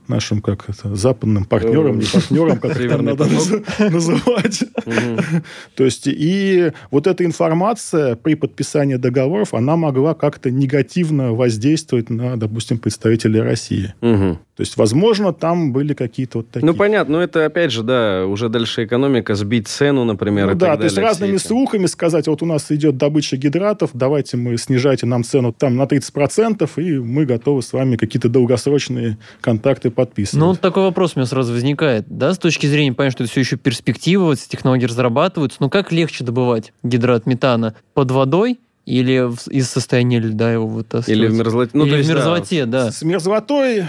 нашим 0.09 0.41
как 0.41 0.69
это, 0.69 0.95
западным 0.95 1.45
партнерам, 1.45 1.99
не 1.99 2.05
партнерам, 2.05 2.59
как 2.59 2.79
это 2.79 3.01
надо 3.01 3.25
называть. 3.79 4.63
То 5.75 5.83
есть, 5.83 6.07
и 6.07 6.71
вот 6.91 7.07
эта 7.07 7.25
информация 7.25 8.15
при 8.15 8.35
подписании 8.35 8.95
договоров, 8.95 9.53
она 9.53 9.75
могла 9.75 10.13
как-то 10.13 10.51
негативно 10.51 11.33
воздействовать 11.33 12.09
на, 12.09 12.37
допустим, 12.37 12.77
представителей 12.77 13.41
России. 13.41 13.93
То 14.57 14.61
есть, 14.61 14.75
возможно, 14.75 15.33
там 15.33 15.71
были 15.71 15.93
какие-то 15.93 16.39
вот 16.39 16.49
такие... 16.49 16.65
Ну, 16.65 16.73
понятно, 16.73 17.17
но 17.17 17.23
это, 17.23 17.45
опять 17.45 17.71
же, 17.71 17.83
да, 17.83 18.25
уже 18.25 18.49
дальше 18.49 18.85
экономика, 18.85 19.35
сбить 19.35 19.67
цену, 19.67 20.03
например, 20.03 20.47
ну, 20.47 20.55
да, 20.55 20.75
то 20.75 20.85
есть 20.85 20.97
разными 20.97 21.37
слухами 21.37 21.85
сказать, 21.85 22.27
вот 22.27 22.41
у 22.41 22.47
нас 22.47 22.71
идет 22.71 22.97
добыча 22.97 23.37
гидратов, 23.37 23.91
давайте 23.93 24.35
мы 24.35 24.57
снижайте 24.57 25.05
нам 25.05 25.23
цену 25.23 25.53
там 25.53 25.77
на 25.77 25.83
30%, 25.83 26.67
и 26.77 26.97
мы 26.97 27.25
готовы 27.25 27.61
с 27.61 27.71
вами 27.71 27.97
какие-то 27.97 28.29
долгосрочные 28.29 29.19
контакты 29.41 29.91
подписывать. 29.91 30.43
Ну, 30.43 30.55
такой 30.55 30.81
вопрос 30.81 31.11
у 31.15 31.19
меня 31.19 31.27
сразу 31.27 31.53
возникает, 31.53 32.05
да, 32.07 32.33
с 32.33 32.39
точки 32.39 32.65
зрения, 32.65 32.93
понятно, 32.93 33.17
что 33.17 33.23
это 33.25 33.31
все 33.31 33.41
еще 33.41 33.57
перспектива, 33.57 34.23
вот 34.23 34.39
технологии 34.39 34.85
разрабатываются, 34.85 35.57
но 35.59 35.69
как 35.69 35.91
легче 35.91 36.23
добывать 36.23 36.73
гидрат 36.81 37.27
метана? 37.27 37.75
Под 37.93 38.09
водой 38.09 38.57
или 38.87 39.29
из 39.51 39.69
состояния 39.69 40.19
льда 40.19 40.53
его 40.53 40.65
вытаскивать? 40.65 41.15
Или 41.15 41.27
в 41.27 41.33
мерзлоте. 41.33 41.71
Ну, 41.73 41.85
Или 41.85 42.01
в 42.01 42.07
мерзлоте, 42.07 42.65
да. 42.65 42.85
да. 42.85 42.91
С 42.91 43.03
мерзлотой 43.03 43.83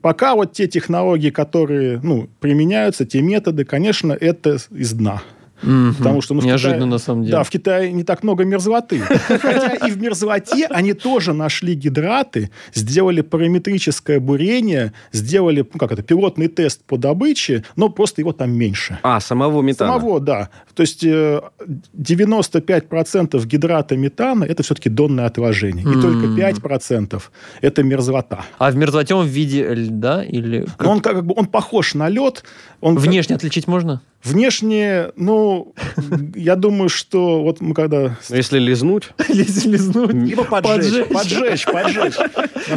пока 0.00 0.34
вот 0.34 0.52
те 0.52 0.66
технологии, 0.66 1.30
которые 1.30 2.00
ну, 2.02 2.28
применяются, 2.40 3.04
те 3.04 3.22
методы, 3.22 3.64
конечно, 3.64 4.12
это 4.12 4.58
из 4.70 4.92
дна. 4.92 5.22
Mm-hmm. 5.62 5.98
Потому 5.98 6.20
что, 6.20 6.34
ну, 6.34 6.42
Неожиданно, 6.42 6.76
Китае, 6.76 6.90
на 6.90 6.98
самом 6.98 7.22
деле. 7.22 7.36
Да, 7.36 7.42
в 7.42 7.50
Китае 7.50 7.92
не 7.92 8.04
так 8.04 8.22
много 8.22 8.44
мерзлоты. 8.44 9.00
Хотя 9.00 9.74
и 9.86 9.90
в 9.90 10.00
мерзлоте 10.00 10.66
они 10.66 10.92
тоже 10.92 11.32
нашли 11.32 11.74
гидраты, 11.74 12.50
сделали 12.74 13.22
параметрическое 13.22 14.20
бурение, 14.20 14.92
сделали, 15.12 15.66
ну, 15.72 15.78
как 15.78 15.92
это, 15.92 16.02
пилотный 16.02 16.48
тест 16.48 16.82
по 16.84 16.96
добыче, 16.96 17.64
но 17.76 17.88
просто 17.88 18.20
его 18.20 18.32
там 18.32 18.52
меньше. 18.52 18.98
А, 19.02 19.20
самого 19.20 19.62
метана? 19.62 19.94
Самого, 19.94 20.20
да. 20.20 20.50
То 20.74 20.82
есть 20.82 21.04
95% 21.04 23.30
э, 23.32 23.46
гидрата 23.46 23.96
метана– 23.96 24.44
это 24.48 24.62
все-таки 24.62 24.90
донное 24.90 25.26
отложение. 25.26 25.82
И 25.82 26.00
только 26.00 26.26
5%– 26.26 27.22
это 27.60 27.82
мерзлота. 27.82 28.44
А 28.58 28.70
в 28.70 28.76
мерзлоте 28.76 29.14
он 29.14 29.26
в 29.26 29.30
виде 29.30 29.66
льда 29.74 30.24
или... 30.24 30.66
Ну, 30.78 30.90
он 30.90 31.00
как 31.00 31.24
бы 31.24 31.34
он 31.36 31.46
похож 31.46 31.94
на 31.94 32.08
лед. 32.08 32.44
Он 32.80 32.96
Внешне 32.96 33.34
как... 33.34 33.40
отличить 33.40 33.66
можно? 33.66 34.00
Внешне, 34.24 35.12
ну, 35.16 35.74
я 36.34 36.56
думаю, 36.56 36.88
что 36.88 37.42
вот 37.42 37.60
мы 37.60 37.74
когда... 37.74 38.16
Ну, 38.28 38.36
если 38.36 38.58
лизнуть? 38.58 39.10
Лизнуть. 39.28 40.14
Либо 40.14 40.44
поджечь. 40.44 41.06
Поджечь, 41.08 41.64
поджечь. 41.64 42.14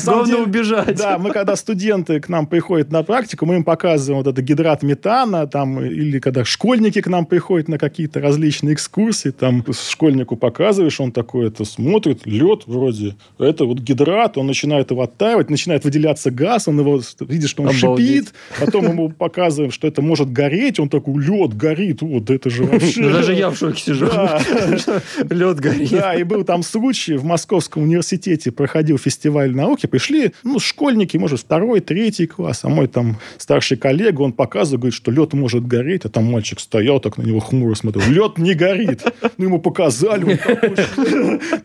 Главное 0.03 0.37
убежать. 0.37 0.95
Да, 0.95 1.17
мы 1.17 1.31
когда 1.31 1.55
студенты 1.55 2.19
к 2.19 2.29
нам 2.29 2.45
приходят 2.45 2.91
на 2.91 3.03
практику, 3.03 3.45
мы 3.45 3.55
им 3.55 3.63
показываем 3.63 4.23
вот 4.23 4.31
это 4.31 4.41
гидрат 4.41 4.83
метана, 4.83 5.47
там, 5.47 5.83
или 5.83 6.19
когда 6.19 6.45
школьники 6.45 7.01
к 7.01 7.07
нам 7.07 7.25
приходят 7.25 7.67
на 7.67 7.77
какие-то 7.77 8.19
различные 8.19 8.73
экскурсии, 8.73 9.29
там, 9.29 9.65
школьнику 9.73 10.35
показываешь, 10.35 10.99
он 10.99 11.11
такой 11.11 11.47
это 11.47 11.65
смотрит, 11.65 12.25
лед 12.25 12.63
вроде, 12.67 13.15
это 13.39 13.65
вот 13.65 13.79
гидрат, 13.79 14.37
он 14.37 14.47
начинает 14.47 14.91
его 14.91 15.01
оттаивать, 15.01 15.49
начинает 15.49 15.83
выделяться 15.83 16.31
газ, 16.31 16.67
он 16.67 16.79
его, 16.79 17.01
видишь, 17.21 17.49
что 17.49 17.63
он 17.63 17.69
Обалдеть. 17.69 18.07
шипит, 18.07 18.33
потом 18.59 18.85
ему 18.85 19.09
показываем, 19.09 19.71
что 19.71 19.87
это 19.87 20.01
может 20.01 20.31
гореть, 20.31 20.79
он 20.79 20.89
такой, 20.89 21.13
лед 21.29 21.55
горит, 21.55 22.01
вот 22.01 22.29
это 22.29 22.49
же 22.49 22.63
вообще... 22.65 23.01
Ну, 23.01 23.11
даже 23.11 23.33
я 23.33 23.49
в 23.49 23.57
шоке 23.57 23.81
сижу. 23.81 24.05
Лед 25.29 25.59
горит. 25.59 25.91
Да, 25.91 26.15
и 26.15 26.23
был 26.23 26.43
там 26.43 26.63
случай, 26.63 27.15
в 27.15 27.23
Московском 27.23 27.83
университете 27.83 28.51
проходил 28.51 28.97
фестиваль 28.97 29.55
науки, 29.55 29.85
пришли, 29.85 30.33
ну, 30.43 30.59
школьники, 30.59 31.17
может, 31.17 31.39
второй, 31.39 31.79
третий 31.81 32.27
класс, 32.27 32.61
а 32.63 32.69
мой 32.69 32.87
там 32.87 33.17
старший 33.37 33.77
коллега, 33.77 34.21
он 34.21 34.33
показывает, 34.33 34.81
говорит, 34.81 34.95
что 34.95 35.11
лед 35.11 35.33
может 35.33 35.65
гореть, 35.65 36.05
а 36.05 36.09
там 36.09 36.25
мальчик 36.25 36.59
стоял, 36.59 36.99
так 36.99 37.17
на 37.17 37.23
него 37.23 37.39
хмуро 37.39 37.75
смотрел, 37.75 38.09
лед 38.09 38.37
не 38.37 38.53
горит. 38.53 39.03
Ну, 39.37 39.45
ему 39.45 39.59
показали, 39.59 40.25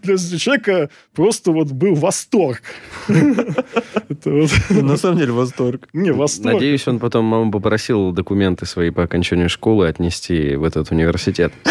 для 0.02 0.16
человека 0.16 0.90
просто 1.14 1.52
вот 1.52 1.72
был 1.72 1.94
восторг. 1.94 2.62
На 3.08 4.96
самом 4.96 5.18
деле 5.18 5.32
восторг. 5.32 5.88
Не, 5.92 6.12
восторг. 6.12 6.54
Надеюсь, 6.54 6.86
он 6.86 6.98
потом 6.98 7.24
маму 7.24 7.50
попросил 7.50 8.12
документы 8.12 8.66
свои 8.66 8.90
по 8.90 9.02
окончанию 9.02 9.48
школы 9.54 9.88
отнести 9.88 10.56
в 10.56 10.64
этот 10.64 10.90
университет. 10.90 11.52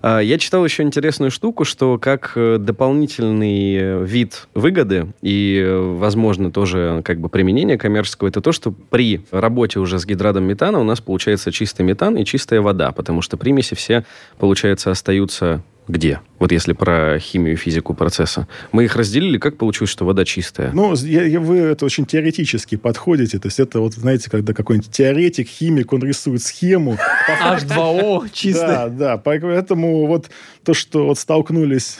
А, 0.00 0.20
я 0.20 0.38
читал 0.38 0.64
еще 0.64 0.84
интересную 0.84 1.32
штуку, 1.32 1.64
что 1.64 1.98
как 1.98 2.32
э, 2.36 2.58
дополнительный 2.58 3.74
э, 3.74 4.04
вид 4.04 4.46
выгоды 4.54 5.08
и, 5.22 5.60
э, 5.60 5.76
возможно, 5.76 6.52
тоже 6.52 7.02
как 7.04 7.18
бы 7.18 7.28
применение 7.28 7.76
коммерческого, 7.76 8.28
это 8.28 8.40
то, 8.40 8.52
что 8.52 8.70
при 8.70 9.22
работе 9.32 9.80
уже 9.80 9.98
с 9.98 10.06
гидратом 10.06 10.44
метана 10.44 10.78
у 10.78 10.84
нас 10.84 11.00
получается 11.00 11.50
чистый 11.50 11.82
метан 11.82 12.16
и 12.16 12.24
чистая 12.24 12.60
вода, 12.60 12.92
потому 12.92 13.20
что 13.20 13.36
примеси 13.36 13.74
все, 13.74 14.04
получается, 14.38 14.92
остаются 14.92 15.62
где? 15.88 16.20
Вот 16.38 16.52
если 16.52 16.72
про 16.72 17.18
химию 17.18 17.54
и 17.54 17.56
физику 17.56 17.94
процесса. 17.94 18.46
Мы 18.72 18.84
их 18.84 18.94
разделили, 18.94 19.38
как 19.38 19.56
получилось, 19.56 19.90
что 19.90 20.04
вода 20.04 20.24
чистая? 20.24 20.70
Ну, 20.72 20.94
я, 20.94 21.24
я, 21.24 21.40
вы 21.40 21.58
это 21.58 21.84
очень 21.84 22.06
теоретически 22.06 22.76
подходите. 22.76 23.38
То 23.38 23.48
есть 23.48 23.58
это 23.58 23.80
вот, 23.80 23.94
знаете, 23.94 24.30
когда 24.30 24.52
какой-нибудь 24.52 24.90
теоретик, 24.90 25.48
химик, 25.48 25.92
он 25.92 26.02
рисует 26.02 26.42
схему. 26.42 26.98
H2O 27.42 28.28
чистая. 28.32 28.88
Да, 28.88 29.16
да. 29.16 29.16
Поэтому 29.18 30.06
вот 30.06 30.30
то, 30.64 30.74
что 30.74 31.06
вот 31.06 31.18
столкнулись 31.18 31.98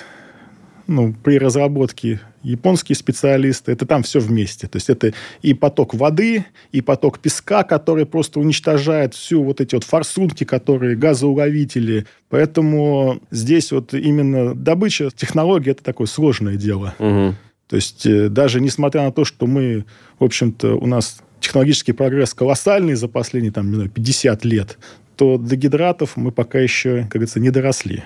ну, 0.89 1.15
при 1.23 1.39
разработке 1.39 2.21
японские 2.43 2.97
специалисты, 2.97 3.73
это 3.73 3.87
там 3.87 4.03
все 4.03 4.21
вместе. 4.21 4.67
То 4.67 4.77
есть 4.77 4.89
это 4.89 5.13
и 5.43 5.55
поток 5.55 5.95
воды, 5.95 6.47
и 6.73 6.81
поток 6.81 7.19
песка, 7.19 7.63
который 7.63 8.07
просто 8.07 8.41
уничтожает 8.41 9.15
всю 9.15 9.45
вот 9.45 9.61
эти 9.61 9.75
вот 9.75 9.85
форсунки, 9.85 10.45
которые 10.45 10.97
газоуловители. 10.97 12.07
Поэтому 12.31 13.21
здесь 13.31 13.71
вот 13.71 13.93
именно 13.93 14.55
добыча 14.55 15.11
технологии 15.15 15.71
это 15.71 15.85
такое 15.85 16.07
сложное 16.07 16.57
дело. 16.57 16.95
Угу. 16.99 17.35
То 17.69 17.77
есть 17.77 18.07
э, 18.07 18.31
даже 18.31 18.61
несмотря 18.61 19.03
на 19.03 19.13
то, 19.13 19.25
что 19.27 19.47
мы, 19.47 19.85
в 20.19 20.25
общем-то, 20.25 20.75
у 20.75 20.87
нас 20.87 21.21
технологический 21.41 21.93
прогресс 21.93 22.33
колоссальный 22.33 22.95
за 22.95 23.09
последние 23.09 23.53
там, 23.53 23.69
не 23.69 23.75
знаю, 23.75 23.91
50 23.91 24.45
лет, 24.47 24.79
то 25.17 25.37
до 25.37 25.57
гидратов 25.57 26.17
мы 26.17 26.33
пока 26.33 26.61
еще, 26.61 27.03
как 27.03 27.13
говорится, 27.13 27.41
не 27.41 27.51
доросли, 27.51 28.05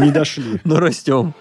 не 0.00 0.10
дошли. 0.10 0.60
Но 0.64 0.80
растем. 0.80 1.34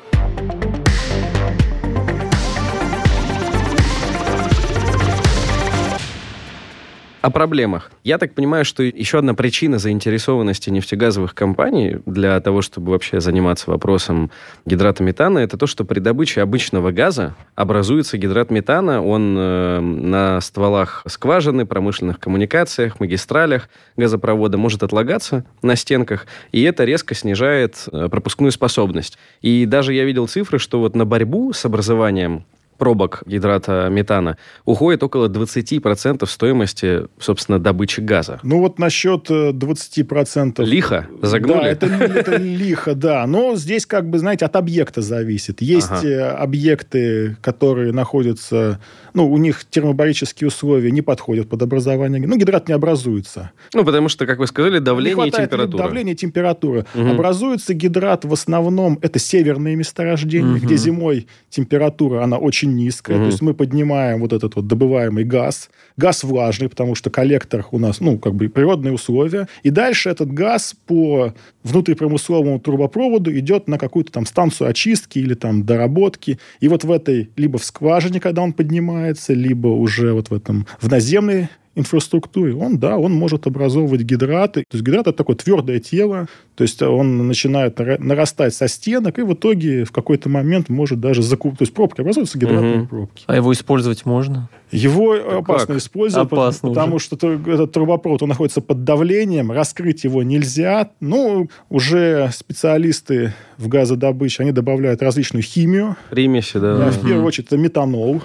О 7.22 7.32
проблемах. 7.32 7.92
Я 8.04 8.20
так 8.20 8.36
понимаю, 8.36 8.64
что 8.64 8.84
еще 8.84 9.18
одна 9.18 9.34
причина 9.34 9.80
заинтересованности 9.80 10.70
нефтегазовых 10.70 11.34
компаний 11.34 11.98
для 12.06 12.40
того, 12.42 12.62
чтобы 12.62 12.92
вообще 12.92 13.20
заниматься 13.20 13.72
вопросом 13.72 14.30
гидрата 14.66 15.02
метана, 15.02 15.40
это 15.40 15.58
то, 15.58 15.66
что 15.66 15.84
при 15.84 16.00
добыче 16.00 16.42
обычного 16.42 16.92
газа 16.92 17.34
образуется 17.56 18.18
гидрат 18.18 18.52
метана, 18.52 19.04
он 19.04 19.36
э, 19.38 19.80
на 19.80 20.40
стволах 20.42 21.04
скважины, 21.08 21.66
промышленных 21.66 22.20
коммуникациях, 22.20 23.00
магистралях 23.00 23.68
газопровода 23.98 24.58
может 24.58 24.84
отлагаться 24.84 25.44
на 25.64 25.76
стенках, 25.76 26.28
и 26.52 26.62
это 26.62 26.86
резко 26.86 27.16
снижает 27.16 27.86
э, 27.92 28.10
пропускную 28.10 28.52
способность. 28.52 29.18
И 29.42 29.66
даже 29.66 29.94
я 29.94 30.06
видел 30.06 30.28
цифры, 30.28 30.60
что 30.60 30.80
вот 30.80 30.96
на 30.96 31.06
борьбу 31.06 31.52
с 31.52 31.66
образованием 31.66 32.46
пробок 32.78 33.24
гидрата 33.26 33.88
метана 33.90 34.38
уходит 34.66 35.04
около 35.04 35.28
20% 35.28 36.26
стоимости, 36.28 37.04
собственно, 37.20 37.60
добычи 37.60 38.02
газа. 38.02 38.40
Ну 38.44 38.60
вот 38.60 38.80
насчет 38.80 39.30
20%... 39.30 40.62
Э, 40.62 40.66
лихо? 40.66 41.08
Загнули? 41.22 41.60
Да, 41.60 41.68
это, 41.68 41.86
это 41.86 42.38
лихо, 42.38 42.96
да. 42.96 43.26
Но 43.28 43.56
здесь, 43.56 43.86
как 43.86 44.10
бы, 44.10 44.20
знаете, 44.20 44.46
от 44.46 44.56
объекта 44.56 45.02
зависит. 45.02 45.62
Есть 45.62 45.92
ага. 45.92 46.08
Э, 46.08 46.30
объекты, 46.30 47.38
которые 47.42 47.92
находятся... 47.94 48.80
Ну, 49.14 49.32
у 49.32 49.38
них 49.38 49.66
термобарические 49.66 50.50
условия 50.50 50.92
не 50.92 51.02
подходят 51.02 51.50
под 51.50 51.62
образование. 51.64 52.26
Ну, 52.26 52.38
гидрат 52.38 52.68
не 52.68 52.74
образуется. 52.76 53.52
Ну, 53.74 53.84
потому 53.84 54.10
что, 54.10 54.26
как 54.26 54.38
вы 54.40 54.48
сказали, 54.48 54.80
давление 54.80 55.28
и 55.28 55.32
температура. 55.32 55.84
Давление 55.84 56.14
и 56.14 56.18
температура. 56.18 56.86
Угу. 56.94 57.08
Образуется 57.08 57.74
гидрат 57.74 58.26
в 58.26 58.34
основном... 58.34 59.00
Это 59.02 59.20
северные 59.20 59.76
месторождения, 59.76 60.58
угу. 60.58 60.66
где 60.66 60.76
зимой 60.78 61.28
температура, 61.50 62.24
она 62.24 62.38
очень 62.38 62.67
очень 62.68 62.76
низкая. 62.76 63.18
Mm-hmm. 63.18 63.22
То 63.22 63.26
есть 63.26 63.42
мы 63.42 63.54
поднимаем 63.54 64.20
вот 64.20 64.34
этот 64.34 64.56
вот 64.56 64.68
добываемый 64.68 65.24
газ. 65.24 65.70
Газ 65.98 66.24
влажный, 66.24 66.70
потому 66.70 66.96
что 66.96 67.10
коллектор 67.10 67.66
у 67.72 67.80
нас, 67.80 68.00
ну, 68.00 68.18
как 68.18 68.36
бы 68.36 68.50
природные 68.50 68.94
условия. 68.94 69.48
И 69.64 69.70
дальше 69.70 70.10
этот 70.10 70.32
газ 70.32 70.76
по 70.86 71.34
внутрипромысловому 71.64 72.60
трубопроводу 72.60 73.32
идет 73.38 73.68
на 73.68 73.78
какую-то 73.78 74.12
там 74.12 74.26
станцию 74.26 74.70
очистки 74.70 75.20
или 75.20 75.34
там 75.34 75.64
доработки. 75.64 76.40
И 76.60 76.68
вот 76.68 76.84
в 76.84 76.92
этой, 76.92 77.30
либо 77.36 77.58
в 77.58 77.64
скважине, 77.64 78.20
когда 78.20 78.42
он 78.42 78.54
поднимается, 78.54 79.34
либо 79.34 79.68
уже 79.68 80.14
вот 80.14 80.30
в 80.30 80.34
этом, 80.34 80.68
в 80.82 80.90
наземной 80.90 81.50
инфраструктуре, 81.78 82.56
он, 82.56 82.78
да, 82.78 82.98
он 82.98 83.14
может 83.14 83.48
образовывать 83.48 84.02
гидраты. 84.02 84.64
То 84.70 84.76
есть 84.76 84.86
гидрат– 84.86 85.08
это 85.08 85.18
такое 85.18 85.36
твердое 85.36 85.80
тело, 85.80 86.28
то 86.56 86.64
есть 86.64 86.82
он 86.82 87.28
начинает 87.28 87.78
нарастать 88.00 88.54
со 88.54 88.68
стенок, 88.68 89.20
и 89.20 89.22
в 89.22 89.34
итоге 89.34 89.84
в 89.84 89.92
какой-то 89.92 90.28
момент 90.28 90.70
может 90.70 91.00
даже 91.00 91.22
закупить. 91.22 91.60
То 91.60 91.64
есть 91.64 91.74
пробки 91.74 92.02
образуются 92.02 92.38
гидратные 92.38 92.82
угу. 92.82 92.88
пробки. 92.88 93.24
А 93.28 93.36
его 93.36 93.54
использовать 93.54 94.06
можно? 94.06 94.50
Его 94.72 95.14
опасно 95.14 95.76
как? 95.76 95.78
использовать, 95.78 96.32
опасно 96.32 96.70
потому 96.70 96.96
уже. 96.96 97.06
что 97.06 97.32
этот 97.32 97.72
трубопровод 97.72 98.24
он 98.24 98.30
находится 98.30 98.60
под 98.62 98.84
давлением, 98.84 99.52
раскрыть 99.52 100.04
его 100.04 100.24
нельзя. 100.24 100.90
Ну, 101.00 101.48
уже 101.70 102.30
специалисты 102.34 103.34
в 103.58 103.68
газодобыче, 103.68 104.44
они 104.44 104.52
добавляют 104.52 105.02
различную 105.02 105.44
химию. 105.44 105.96
Примеси, 106.10 106.58
да. 106.58 106.90
В 106.90 107.06
первую 107.06 107.26
очередь, 107.26 107.48
это 107.48 107.58
метанол. 107.58 108.22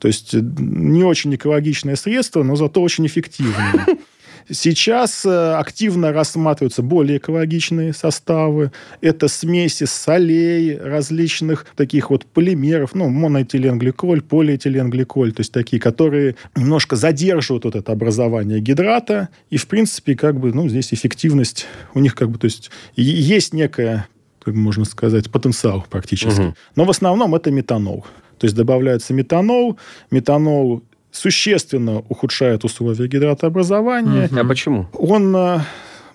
То 0.00 0.08
есть 0.08 0.34
э, 0.34 0.40
не 0.40 1.04
очень 1.04 1.34
экологичное 1.34 1.94
средство, 1.94 2.42
но 2.42 2.56
зато 2.56 2.82
очень 2.82 3.06
эффективное. 3.06 3.86
Сейчас 4.50 5.24
э, 5.26 5.52
активно 5.52 6.12
рассматриваются 6.12 6.82
более 6.82 7.18
экологичные 7.18 7.92
составы. 7.92 8.72
Это 9.02 9.28
смеси 9.28 9.84
солей, 9.84 10.76
различных 10.76 11.66
таких 11.76 12.10
вот 12.10 12.24
полимеров, 12.24 12.94
ну, 12.94 13.10
моноэтиленгликоль, 13.10 14.22
полиэтиленгликоль, 14.22 15.32
то 15.32 15.40
есть 15.40 15.52
такие, 15.52 15.80
которые 15.80 16.34
немножко 16.56 16.96
задерживают 16.96 17.64
вот 17.64 17.76
это 17.76 17.92
образование 17.92 18.60
гидрата. 18.60 19.28
И, 19.50 19.58
в 19.58 19.68
принципе, 19.68 20.16
как 20.16 20.40
бы, 20.40 20.52
ну, 20.52 20.68
здесь 20.68 20.92
эффективность 20.94 21.66
у 21.94 22.00
них 22.00 22.14
как 22.14 22.30
бы, 22.30 22.38
то 22.38 22.46
есть 22.46 22.70
есть 22.96 23.52
некая 23.52 24.08
как 24.42 24.54
можно 24.54 24.86
сказать, 24.86 25.30
потенциал 25.30 25.84
практически. 25.90 26.40
Угу. 26.40 26.54
Но 26.76 26.84
в 26.86 26.90
основном 26.90 27.34
это 27.34 27.50
метанол. 27.50 28.06
То 28.40 28.46
есть 28.46 28.56
добавляется 28.56 29.14
метанол. 29.14 29.78
Метанол 30.10 30.82
существенно 31.12 32.02
ухудшает 32.08 32.64
условия 32.64 33.06
гидратообразования. 33.06 34.26
Угу. 34.26 34.38
А 34.40 34.44
почему? 34.44 34.86
Он 34.94 35.36
э, 35.36 35.58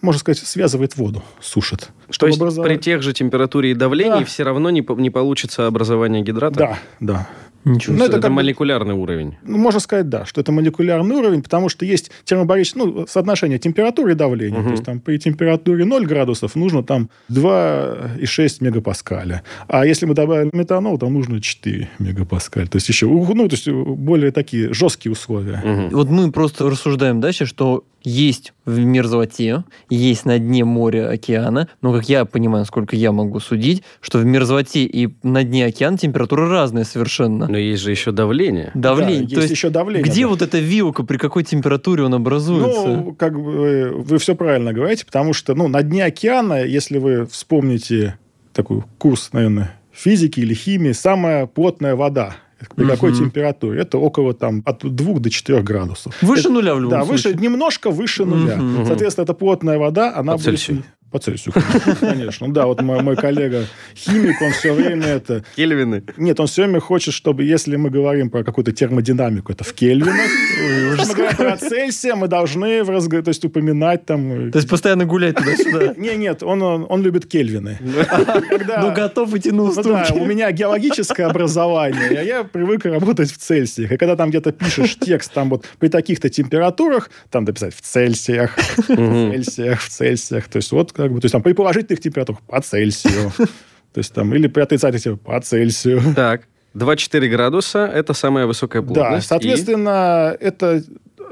можно 0.01 0.19
сказать, 0.19 0.39
связывает 0.39 0.95
воду, 0.97 1.23
сушит. 1.39 1.89
То 2.17 2.27
есть 2.27 2.39
образовать... 2.39 2.69
при 2.71 2.77
тех 2.77 3.01
же 3.01 3.13
температуре 3.13 3.71
и 3.71 3.73
давлении 3.73 4.19
да. 4.19 4.25
все 4.25 4.43
равно 4.43 4.69
не, 4.69 4.85
не 4.97 5.09
получится 5.09 5.67
образование 5.67 6.23
гидрата? 6.23 6.57
Да, 6.57 6.79
да. 6.99 7.29
Ничего 7.65 7.97
ну, 7.97 8.05
это, 8.05 8.17
это 8.17 8.29
молекулярный 8.29 8.93
бы, 8.93 9.01
уровень. 9.01 9.35
Ну, 9.43 9.57
можно 9.57 9.79
сказать, 9.79 10.07
да, 10.07 10.25
что 10.25 10.41
это 10.41 10.51
молекулярный 10.51 11.15
уровень, 11.15 11.41
потому 11.41 11.67
что 11.67 11.83
есть 11.83 12.11
термобарическое, 12.23 12.83
ну, 12.83 13.07
соотношение 13.07 13.57
температуры 13.57 14.11
и 14.11 14.15
давления. 14.15 14.59
Угу. 14.59 14.65
То 14.67 14.71
есть 14.71 14.83
там 14.83 14.99
при 14.99 15.17
температуре 15.17 15.83
0 15.83 16.05
градусов 16.05 16.55
нужно 16.55 16.83
там 16.83 17.09
2,6 17.31 18.57
мегапаскаля. 18.59 19.41
А 19.67 19.85
если 19.85 20.05
мы 20.05 20.13
добавим 20.13 20.51
метанол, 20.53 20.99
там 20.99 21.13
нужно 21.13 21.41
4 21.41 21.89
мегапаскаля. 21.99 22.67
То 22.67 22.75
есть 22.77 22.87
еще, 22.87 23.07
ну, 23.07 23.47
то 23.47 23.55
есть 23.55 23.67
более 23.67 24.31
такие 24.31 24.71
жесткие 24.71 25.11
условия. 25.11 25.61
Угу. 25.63 25.97
Вот 25.97 26.09
мы 26.09 26.31
просто 26.31 26.69
рассуждаем 26.69 27.19
дальше, 27.19 27.47
что 27.47 27.83
есть 28.05 28.53
в 28.65 28.79
мерзлоте, 28.79 29.63
есть 29.89 30.25
на 30.25 30.39
дне 30.39 30.63
моря, 30.63 31.09
океана, 31.09 31.67
но, 31.81 31.93
как 31.93 32.07
я 32.07 32.25
понимаю, 32.25 32.59
насколько 32.59 32.95
я 32.95 33.11
могу 33.11 33.39
судить, 33.39 33.83
что 33.99 34.19
в 34.19 34.25
мерзлоте 34.25 34.83
и 34.83 35.09
на 35.23 35.43
дне 35.43 35.65
океана 35.65 35.97
температура 35.97 36.49
разная 36.49 36.83
совершенно. 36.83 37.47
Но 37.47 37.57
есть 37.57 37.81
же 37.81 37.91
еще 37.91 38.11
давление. 38.11 38.71
Давление. 38.73 39.17
Да, 39.17 39.21
есть, 39.23 39.35
есть 39.35 39.51
еще 39.51 39.69
давление. 39.69 40.03
Где 40.03 40.21
да. 40.21 40.27
вот 40.29 40.41
эта 40.41 40.59
вилка, 40.59 41.03
при 41.03 41.17
какой 41.17 41.43
температуре 41.43 42.03
он 42.03 42.13
образуется? 42.13 42.87
Ну, 42.87 43.13
как 43.13 43.33
бы 43.41 43.91
вы 43.95 44.17
все 44.19 44.35
правильно 44.35 44.71
говорите, 44.71 45.05
потому 45.05 45.33
что, 45.33 45.55
ну, 45.55 45.67
на 45.67 45.81
дне 45.81 46.05
океана, 46.05 46.63
если 46.63 46.97
вы 46.97 47.25
вспомните 47.25 48.17
такой 48.53 48.83
курс, 48.97 49.29
наверное, 49.33 49.75
физики 49.91 50.39
или 50.39 50.53
химии, 50.53 50.91
самая 50.91 51.45
плотная 51.45 51.95
вода 51.95 52.35
при 52.75 52.85
какой 52.85 53.11
угу. 53.11 53.19
температуре? 53.19 53.81
Это 53.81 53.97
около 53.97 54.33
там, 54.33 54.61
от 54.65 54.83
2 54.83 55.19
до 55.19 55.29
4 55.29 55.61
градусов. 55.61 56.13
Выше 56.21 56.41
это, 56.41 56.51
нуля 56.51 56.75
в 56.75 56.79
любом 56.79 56.99
да, 56.99 57.05
случае. 57.05 57.33
Выше, 57.33 57.43
немножко 57.43 57.91
выше 57.91 58.25
нуля. 58.25 58.57
Угу. 58.57 58.85
Соответственно, 58.85 59.23
это 59.23 59.33
плотная 59.33 59.77
вода, 59.77 60.13
она 60.15 60.33
По 60.33 60.37
будет... 60.37 60.43
Цельсию. 60.45 60.83
По 61.15 61.19
Цельсию, 61.19 61.53
конечно. 62.01 62.53
Да, 62.53 62.65
вот 62.65 62.81
мой, 62.81 63.01
мой 63.01 63.15
коллега 63.15 63.67
химик, 63.95 64.41
он 64.41 64.51
все 64.51 64.73
время 64.73 65.05
это... 65.05 65.45
Кельвины? 65.55 66.03
Нет, 66.17 66.41
он 66.41 66.47
все 66.47 66.63
время 66.63 66.81
хочет, 66.81 67.13
чтобы, 67.13 67.45
если 67.45 67.77
мы 67.77 67.89
говорим 67.89 68.29
про 68.29 68.43
какую-то 68.43 68.73
термодинамику, 68.73 69.53
это 69.53 69.63
в 69.63 69.71
кельвинах. 69.71 70.29
Если 70.59 71.07
мы 71.07 71.15
говорим 71.15 71.37
про 71.37 71.55
Цельсия, 71.55 72.15
мы 72.15 72.27
должны 72.27 72.83
в 72.83 72.89
разговор, 72.89 73.23
то 73.23 73.29
есть 73.29 73.45
упоминать 73.45 74.05
там... 74.05 74.51
То 74.51 74.57
есть 74.57 74.67
постоянно 74.67 75.05
гулять 75.05 75.37
туда-сюда? 75.37 75.93
Не, 75.95 76.17
нет, 76.17 76.43
он, 76.43 76.61
он 76.61 77.01
любит 77.01 77.27
кельвины. 77.27 77.79
Ну, 77.81 78.93
готов 78.93 79.33
идти 79.35 79.51
на 79.53 79.63
уступки. 79.63 80.11
у 80.11 80.25
меня 80.25 80.51
геологическое 80.51 81.27
образование, 81.27 82.19
а 82.19 82.23
я 82.23 82.43
привык 82.43 82.83
работать 82.83 83.31
в 83.31 83.37
Цельсиях. 83.37 83.93
И 83.93 83.97
когда 83.97 84.17
там 84.17 84.31
где-то 84.31 84.51
пишешь 84.51 84.97
текст, 84.99 85.31
там 85.31 85.49
вот 85.49 85.65
при 85.79 85.87
таких-то 85.87 86.27
температурах, 86.29 87.09
там 87.29 87.45
дописать 87.45 87.73
в 87.73 87.79
Цельсиях, 87.79 88.57
в 88.57 88.83
Цельсиях, 88.83 89.79
в 89.79 89.89
Цельсиях. 89.89 90.49
То 90.49 90.57
есть 90.57 90.73
вот 90.73 90.91
как 91.05 91.13
бы, 91.13 91.21
то 91.21 91.25
есть 91.25 91.33
там 91.33 91.41
при 91.41 91.53
положительных 91.53 91.99
температурах 91.99 92.41
по 92.41 92.61
Цельсию. 92.61 93.31
То 93.93 93.99
есть 93.99 94.13
там, 94.13 94.35
или 94.35 94.47
при 94.47 94.59
отрицательных 94.59 95.21
по 95.21 95.39
Цельсию. 95.39 96.01
Так, 96.15 96.47
2-4 96.73 97.29
градуса– 97.29 97.89
это 97.93 98.13
самая 98.13 98.45
высокая 98.45 98.81
плотность. 98.81 99.29
Да, 99.29 99.35
соответственно, 99.35 100.35
и... 100.37 100.43
это 100.43 100.83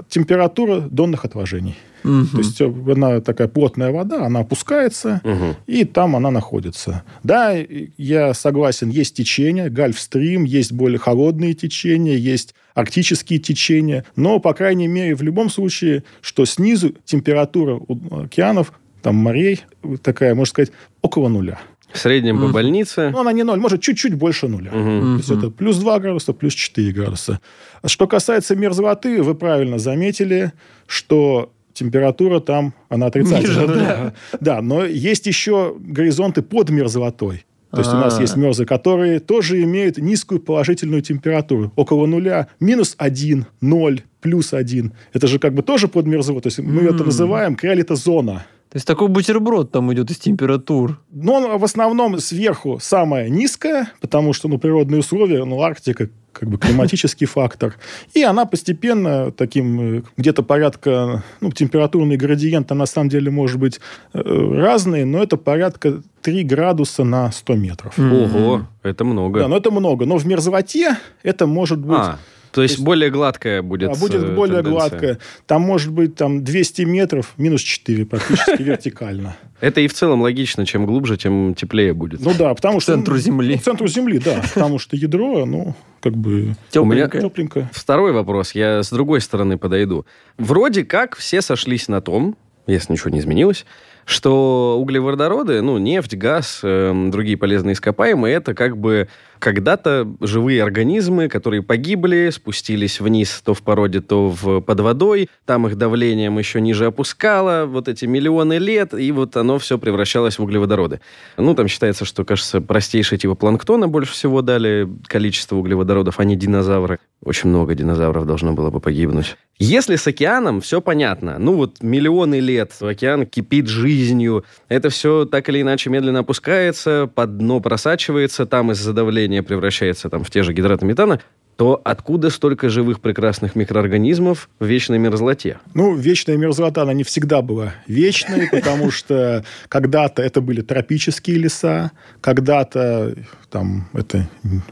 температура 0.07 0.79
донных 0.79 1.25
отложений. 1.25 1.75
Угу. 2.03 2.25
То 2.31 2.38
есть 2.38 2.62
она 2.62 3.21
такая 3.21 3.47
плотная 3.47 3.91
вода, 3.91 4.25
она 4.25 4.41
опускается, 4.41 5.21
угу. 5.23 5.55
и 5.67 5.86
там 5.86 6.15
она 6.15 6.31
находится. 6.31 7.03
Да, 7.23 7.53
я 7.97 8.33
согласен, 8.33 8.89
есть 8.89 9.15
течения, 9.15 9.69
гольфстрим, 9.69 10.43
есть 10.43 10.73
более 10.73 10.99
холодные 10.99 11.53
течения, 11.53 12.15
есть 12.15 12.55
арктические 12.73 13.39
течения, 13.39 14.05
но, 14.15 14.39
по 14.39 14.53
крайней 14.53 14.88
мере, 14.88 15.15
в 15.15 15.21
любом 15.21 15.49
случае, 15.49 16.03
что 16.21 16.45
снизу 16.45 16.93
температура 17.05 17.79
океанов 18.12 18.73
там 19.04 19.16
морей 19.16 19.62
такая, 20.02 20.34
можно 20.34 20.50
сказать, 20.50 20.72
около 21.02 21.28
нуля. 21.28 21.60
В 21.92 22.00
среднем 22.00 22.39
по 22.39 22.48
больнице? 22.48 23.12
Ну, 23.12 23.20
она 23.20 23.32
не 23.34 23.44
ноль, 23.44 23.60
может, 23.60 23.82
чуть-чуть 23.82 24.16
больше 24.16 24.48
нуля. 24.48 24.72
Угу. 24.72 24.82
То 24.82 25.16
есть 25.18 25.30
это 25.30 25.52
плюс 25.52 25.78
2 25.78 26.00
градуса, 26.00 26.34
плюс 26.34 26.54
4 26.54 26.92
градуса. 26.92 27.39
Что 27.86 28.08
касается 28.08 28.56
мерзлоты, 28.56 29.22
вы 29.22 29.36
правильно 29.36 29.78
заметили, 29.78 30.54
что 30.88 31.52
температура 31.74 32.39
там, 32.39 32.74
она 32.89 33.08
отрицательная. 33.08 33.68
Да. 33.68 34.13
да, 34.39 34.62
но 34.62 34.86
есть 34.86 35.28
еще 35.28 35.76
горизонты 35.80 36.42
под 36.42 36.72
мерзлотой. 36.72 37.46
То 37.72 37.80
есть 37.80 37.92
у 37.92 37.98
нас 37.98 38.20
есть 38.20 38.36
мерзлые, 38.36 38.68
которые 38.68 39.20
тоже 39.20 39.63
имеют 39.63 39.98
низкую 39.98 40.39
положительную 40.39 41.02
температуру. 41.02 41.72
Около 41.76 42.06
нуля. 42.06 42.48
Минус 42.60 42.94
1, 43.00 43.48
0, 43.62 44.02
плюс 44.22 44.54
1. 44.54 44.94
Это 45.12 45.28
же 45.28 45.39
как 45.39 45.56
бы 45.56 45.63
тоже 45.63 45.88
под 45.88 46.06
мерзлотой. 46.06 46.44
То 46.44 46.48
есть 46.50 46.60
мы 46.60 46.84
это 46.84 47.04
называем 47.04 47.56
криолитозона. 47.56 48.46
То 48.73 48.77
есть 48.77 48.88
такой 48.88 49.07
бутерброд 49.07 49.69
там 49.69 49.93
идет 49.93 50.09
из 50.09 50.17
температур. 50.17 50.99
Но 51.12 51.59
в 51.59 51.63
основном 51.63 52.17
сверху 52.17 52.79
самая 52.81 53.29
низкая, 53.29 53.91
потому 54.01 54.33
что 54.33 54.47
ну, 54.47 54.57
природные 54.57 55.01
условия, 55.01 55.45
ну, 55.45 55.62
Арктика 55.62 56.09
как 56.31 56.49
бы 56.49 56.57
климатический 56.57 57.27
фактор. 57.27 57.75
И 58.15 58.23
она 58.23 58.45
постепенно 58.45 59.31
таким, 59.31 59.97
э, 59.97 60.03
где-то 60.17 60.41
порядка, 60.41 61.23
ну, 61.39 61.51
температурный 61.51 62.17
градиент, 62.17 62.71
а 62.71 62.73
на 62.73 62.88
самом 62.88 63.09
деле 63.09 63.29
может 63.29 63.59
быть 63.59 63.79
э, 64.15 64.19
разный, 64.23 65.05
но 65.05 65.21
это 65.21 65.38
порядка 65.38 66.01
3 66.23 66.43
градуса 66.43 67.03
на 67.03 67.31
100 67.31 67.53
метров. 67.53 67.99
Ого, 67.99 68.65
это 68.81 69.03
много. 69.03 69.41
Да, 69.41 69.47
но 69.49 69.57
это 69.57 69.69
много. 69.69 70.07
Но 70.07 70.17
в 70.17 70.25
мерзлоте 70.25 70.97
это 71.21 71.45
может 71.45 71.77
быть... 71.77 71.99
А, 71.99 72.17
то 72.54 72.62
есть, 72.62 72.76
есть- 72.76 72.84
более 72.86 73.10
гладкая 73.10 73.62
будет 73.62 73.92
Да, 73.94 74.00
будет 74.00 74.24
э, 74.24 74.34
более 74.36 74.62
тенденция. 74.63 74.72
гладкая. 74.89 75.20
Там 75.46 75.62
может 75.63 75.92
быть 75.92 76.16
там 76.16 76.44
200 76.44 76.84
метров, 76.84 77.34
минус 77.38 77.62
4 77.62 78.06
практически 78.06 78.62
вертикально. 78.63 79.36
Это 79.60 79.82
и 79.82 79.88
в 79.88 79.94
целом 79.94 80.22
логично. 80.22 80.66
Чем 80.66 80.86
глубже, 80.86 81.18
тем 81.18 81.56
теплее 81.56 81.94
будет. 81.94 82.20
Ну 82.22 82.34
да, 82.38 82.54
потому 82.54 82.80
К 82.80 82.82
что... 82.84 82.94
центру 82.94 83.18
Земли. 83.18 83.58
К 83.58 83.62
центру 83.63 83.88
Земли, 83.88 84.20
да. 84.20 84.42
Потому 84.54 84.78
что 84.80 84.96
ядро, 84.96 85.46
ну, 85.46 85.74
как 86.02 86.13
бы 86.16 86.56
Тепленькое. 86.70 87.24
тепленькое. 87.24 87.70
Второй 87.74 88.12
вопрос, 88.12 88.54
я 88.56 88.84
с 88.84 88.89
другой 88.92 89.22
стороны 89.22 89.58
подойду. 89.58 90.06
Вроде 90.38 90.84
как 90.84 91.16
все 91.16 91.42
сошлись 91.42 91.88
на 91.88 92.02
том, 92.02 92.36
если 92.68 92.94
ничего 92.94 93.10
не 93.10 93.20
изменилось, 93.20 93.66
что 94.06 94.78
углеводороды, 94.80 95.62
ну, 95.62 95.78
нефть, 95.78 96.16
газ, 96.16 96.60
эм, 96.63 97.10
другие 97.10 97.38
полезные 97.38 97.74
ископаемые, 97.74 98.36
это 98.36 98.54
как 98.54 98.78
бы 98.78 99.08
когда-то 99.43 100.08
живые 100.21 100.63
организмы, 100.63 101.27
которые 101.27 101.62
погибли, 101.62 102.29
спустились 102.29 103.01
вниз 103.01 103.41
то 103.43 103.53
в 103.53 103.62
породе, 103.62 103.99
то 103.99 104.29
в, 104.29 104.62
под 104.62 104.79
водой, 104.79 105.29
там 105.45 105.67
их 105.67 105.77
давлением 105.77 106.39
еще 106.39 106.62
ниже 106.62 106.86
опускало, 106.86 107.65
вот 107.65 107.89
эти 107.89 108.06
миллионы 108.06 108.58
лет, 108.58 108.93
и 108.93 109.12
вот 109.12 109.36
оно 109.36 109.60
все 109.60 109.77
превращалось 109.77 110.39
в 110.39 110.43
углеводороды. 110.43 111.01
Ну, 111.36 111.53
там 111.56 111.67
считается, 111.67 112.06
что, 112.06 112.23
кажется, 112.23 112.62
простейшие 112.62 113.19
типа 113.19 113.36
планктона 113.36 113.89
больше 113.89 114.13
всего 114.13 114.41
дали 114.41 114.88
количество 115.08 115.58
углеводородов, 115.58 116.21
а 116.21 116.23
не 116.23 116.38
динозавры. 116.38 116.99
Очень 117.21 117.49
много 117.49 117.75
динозавров 117.75 118.25
должно 118.25 118.53
было 118.53 118.69
бы 118.69 118.79
погибнуть. 118.79 119.36
Если 119.60 119.95
с 119.95 120.06
океаном 120.08 120.60
все 120.60 120.82
понятно, 120.82 121.38
ну 121.39 121.56
вот 121.56 121.82
миллионы 121.82 122.39
лет 122.41 122.73
океан 122.82 123.25
кипит 123.25 123.67
жизнью, 123.67 124.43
это 124.67 124.89
все 124.89 125.25
так 125.25 125.47
или 125.47 125.62
иначе 125.62 125.89
медленно 125.89 126.19
опускается, 126.19 127.10
под 127.13 127.38
дно 127.38 127.62
просачивается, 127.62 128.45
там 128.45 128.71
из-за 128.71 128.91
давления 128.91 129.33
превращается 129.41 130.10
там, 130.10 130.24
в 130.24 130.30
те 130.30 130.43
же 130.43 130.54
гидраты 130.54 130.86
метана, 130.86 131.19
то 131.56 131.80
откуда 131.84 132.30
столько 132.30 132.69
живых 132.69 133.00
прекрасных 133.00 133.56
микроорганизмов 133.56 134.50
в 134.60 134.65
вечной 134.65 134.98
мерзлоте? 134.98 135.60
Ну, 135.74 135.96
вечная 135.96 136.38
мерзлота, 136.38 136.82
она 136.82 136.93
не 136.93 137.04
всегда 137.04 137.41
была 137.41 137.74
вечной, 137.88 138.50
потому 138.52 138.91
что 138.91 139.46
когда-то 139.69 140.22
это 140.22 140.41
были 140.41 140.62
тропические 140.62 141.38
леса, 141.38 141.91
когда-то 142.22 143.15
там 143.50 143.88
это 143.93 144.28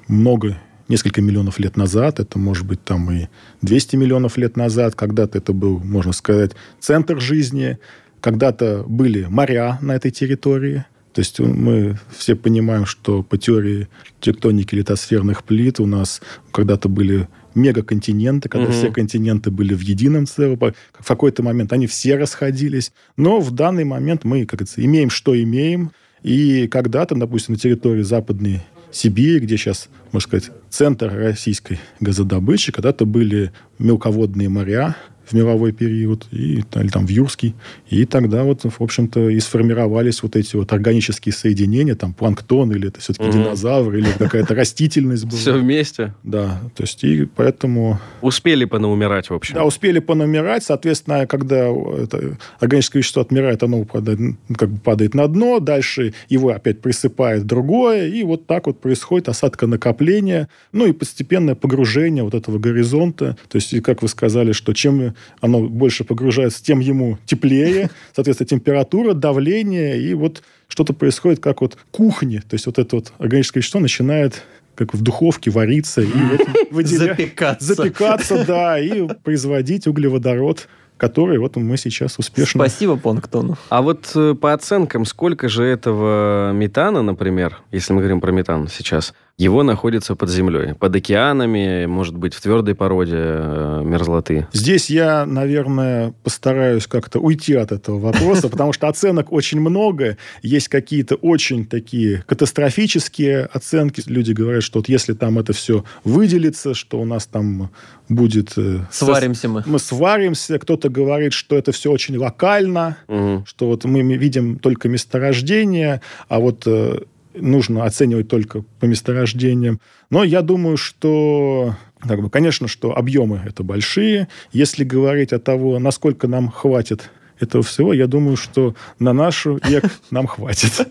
много 0.07 0.57
несколько 0.87 1.21
миллионов 1.21 1.57
лет 1.59 1.77
назад, 1.77 2.19
это 2.19 2.37
может 2.37 2.65
быть 2.67 2.83
там 2.83 3.09
и 3.11 3.27
200 3.61 3.95
миллионов 3.95 4.37
лет 4.37 4.57
назад, 4.57 4.93
когда-то 4.95 5.37
это 5.37 5.53
был, 5.53 5.79
можно 5.79 6.11
сказать, 6.11 6.51
центр 6.79 7.19
жизни, 7.19 7.79
когда-то 8.19 8.83
были 8.85 9.25
моря 9.25 9.77
на 9.81 9.95
этой 9.95 10.11
территории. 10.11 10.85
То 11.13 11.19
есть 11.19 11.39
мы 11.39 11.97
все 12.15 12.35
понимаем, 12.35 12.85
что 12.85 13.21
по 13.21 13.37
теории 13.37 13.87
тектоники 14.21 14.75
литосферных 14.75 15.43
плит 15.43 15.79
у 15.79 15.85
нас 15.85 16.21
когда-то 16.51 16.87
были 16.87 17.27
мегаконтиненты, 17.53 18.47
когда 18.47 18.67
Мгм. 18.67 18.73
все 18.73 18.91
континенты 18.91 19.51
были 19.51 19.73
в 19.73 19.81
едином 19.81 20.25
целом. 20.25 20.57
В 20.57 21.07
какой-то 21.07 21.43
момент 21.43 21.73
они 21.73 21.87
все 21.87 22.15
расходились. 22.17 22.93
Но 23.17 23.41
в 23.41 23.51
данный 23.51 23.83
момент 23.83 24.23
мы, 24.23 24.45
как 24.45 24.59
говорится, 24.59 24.83
имеем, 24.83 25.09
что 25.09 25.39
имеем. 25.41 25.91
И 26.23 26.67
когда-то, 26.67 27.15
допустим, 27.15 27.55
на 27.55 27.59
территории 27.59 28.03
Западной 28.03 28.61
Сибири, 28.91 29.39
где 29.39 29.57
сейчас, 29.57 29.89
можно 30.11 30.27
сказать, 30.27 30.51
центр 30.69 31.11
российской 31.13 31.79
газодобычи, 31.99 32.71
когда-то 32.71 33.05
были 33.05 33.51
мелководные 33.79 34.49
моря 34.49 34.95
в 35.25 35.33
мировой 35.33 35.71
период, 35.71 36.27
и, 36.31 36.63
или 36.75 36.87
там 36.89 37.05
в 37.05 37.09
юрский. 37.09 37.55
И 37.89 38.05
тогда 38.05 38.43
вот, 38.43 38.63
в 38.63 38.81
общем-то, 38.81 39.29
и 39.29 39.39
сформировались 39.39 40.23
вот 40.23 40.35
эти 40.35 40.55
вот 40.55 40.71
органические 40.73 41.33
соединения, 41.33 41.95
там 41.95 42.13
планктон, 42.13 42.71
или 42.71 42.87
это 42.89 42.99
все-таки 42.99 43.29
Мгм. 43.29 43.43
динозавр, 43.43 43.95
или 43.95 44.07
какая-то 44.17 44.55
растительность 44.55 45.25
была. 45.25 45.37
Все 45.37 45.53
вместе. 45.53 46.13
Да, 46.23 46.61
то 46.75 46.83
есть 46.83 47.03
и 47.03 47.25
поэтому... 47.25 47.99
Успели 48.21 48.65
понаумирать, 48.65 49.29
в 49.29 49.33
общем. 49.33 49.55
Да, 49.55 49.65
успели 49.65 49.99
понамирать, 49.99 50.63
соответственно, 50.63 51.27
когда 51.27 51.67
это 51.67 52.37
органическое 52.59 53.01
вещество 53.01 53.21
отмирает, 53.21 53.63
оно 53.63 53.83
падает, 53.85 54.19
ну, 54.19 54.37
как 54.55 54.69
бы 54.69 54.79
падает 54.79 55.13
на 55.13 55.27
дно, 55.27 55.59
дальше 55.59 56.13
его 56.29 56.49
опять 56.49 56.81
присыпает 56.81 57.45
другое, 57.45 58.07
и 58.07 58.23
вот 58.23 58.47
так 58.47 58.67
вот 58.67 58.79
происходит 58.81 59.29
осадка 59.29 59.67
накопления, 59.67 60.49
ну 60.71 60.85
и 60.85 60.91
постепенное 60.91 61.55
погружение 61.55 62.23
вот 62.23 62.33
этого 62.33 62.59
горизонта. 62.59 63.37
То 63.49 63.57
есть, 63.57 63.81
как 63.81 64.01
вы 64.01 64.07
сказали, 64.07 64.51
что 64.51 64.73
чем 64.73 65.13
оно 65.39 65.61
больше 65.61 66.03
погружается, 66.03 66.63
тем 66.63 66.79
ему 66.79 67.17
теплее, 67.25 67.89
соответственно, 68.15 68.49
температура, 68.49 69.13
давление, 69.13 69.99
и 70.01 70.13
вот 70.13 70.43
что-то 70.67 70.93
происходит 70.93 71.39
как 71.39 71.61
вот 71.61 71.77
кухни. 71.91 72.37
То 72.37 72.53
есть 72.53 72.65
вот 72.65 72.79
это 72.79 72.95
вот 72.95 73.13
органическое 73.17 73.61
вещество 73.61 73.79
начинает 73.79 74.43
как 74.75 74.93
в 74.93 75.01
духовке 75.01 75.51
вариться 75.51 76.01
и 76.01 76.07
вот 76.11 76.47
выделя- 76.71 77.09
Запекаться. 77.15 77.75
запекаться, 77.75 78.45
да, 78.45 78.79
и 78.79 79.07
производить 79.23 79.85
углеводород, 79.87 80.67
который 80.97 81.39
вот 81.39 81.55
мы 81.55 81.77
сейчас 81.77 82.17
успешно... 82.19 82.63
Спасибо, 82.65 82.95
Планктону. 82.95 83.57
А 83.69 83.81
вот 83.81 84.11
э, 84.15 84.35
по 84.35 84.53
оценкам, 84.53 85.05
сколько 85.05 85.49
же 85.49 85.63
этого 85.63 86.51
метана, 86.51 87.01
например, 87.01 87.59
если 87.71 87.93
мы 87.93 87.99
говорим 88.01 88.21
про 88.21 88.31
метан 88.31 88.67
сейчас, 88.67 89.13
его 89.41 89.63
находится 89.63 90.15
под 90.15 90.29
землей, 90.29 90.75
под 90.75 90.95
океанами, 90.95 91.85
может 91.87 92.15
быть, 92.15 92.35
в 92.35 92.41
твердой 92.41 92.75
породе 92.75 93.15
э, 93.17 93.81
мерзлоты? 93.83 94.47
Здесь 94.53 94.89
я, 94.89 95.25
наверное, 95.25 96.13
постараюсь 96.23 96.85
как-то 96.85 97.19
уйти 97.19 97.55
от 97.55 97.71
этого 97.71 97.97
вопроса, 97.99 98.49
потому 98.51 98.71
что 98.71 98.87
оценок 98.87 99.31
очень 99.31 99.59
много. 99.59 100.17
Есть 100.43 100.67
какие-то 100.67 101.15
очень 101.15 101.65
такие 101.65 102.23
катастрофические 102.27 103.45
оценки. 103.51 104.03
Люди 104.05 104.31
говорят, 104.33 104.61
что 104.63 104.79
вот 104.79 104.89
если 104.89 105.13
там 105.13 105.39
это 105.39 105.53
все 105.53 105.83
выделится, 106.03 106.73
что 106.75 106.99
у 107.01 107.05
нас 107.05 107.25
там 107.25 107.71
будет... 108.09 108.53
э, 108.57 108.81
Сваримся 108.91 109.49
мы. 109.49 109.63
Мы 109.65 109.79
сваримся. 109.79 110.59
Кто-то 110.59 110.89
говорит, 110.89 111.33
что 111.33 111.57
это 111.57 111.71
все 111.71 111.91
очень 111.91 112.17
локально, 112.17 112.97
Мгм. 113.07 113.45
что 113.47 113.67
вот 113.67 113.85
мы 113.85 114.01
видим 114.03 114.59
только 114.59 114.87
месторождение, 114.87 116.01
а 116.29 116.39
вот 116.39 116.63
э, 116.67 116.99
нужно 117.33 117.85
оценивать 117.85 118.27
только 118.27 118.63
по 118.79 118.85
месторождениям. 118.85 119.79
Но 120.09 120.23
я 120.23 120.41
думаю, 120.41 120.77
что, 120.77 121.75
как 121.99 122.21
бы, 122.21 122.29
конечно, 122.29 122.67
что 122.67 122.95
объемы 122.95 123.41
это 123.45 123.63
большие. 123.63 124.27
Если 124.51 124.83
говорить 124.83 125.33
о 125.33 125.39
того, 125.39 125.79
насколько 125.79 126.27
нам 126.27 126.49
хватит 126.49 127.09
этого 127.39 127.63
всего, 127.63 127.93
я 127.93 128.07
думаю, 128.07 128.37
что 128.37 128.75
на 128.99 129.13
нашу 129.13 129.59
век 129.67 129.85
нам 130.11 130.27
хватит. 130.27 130.87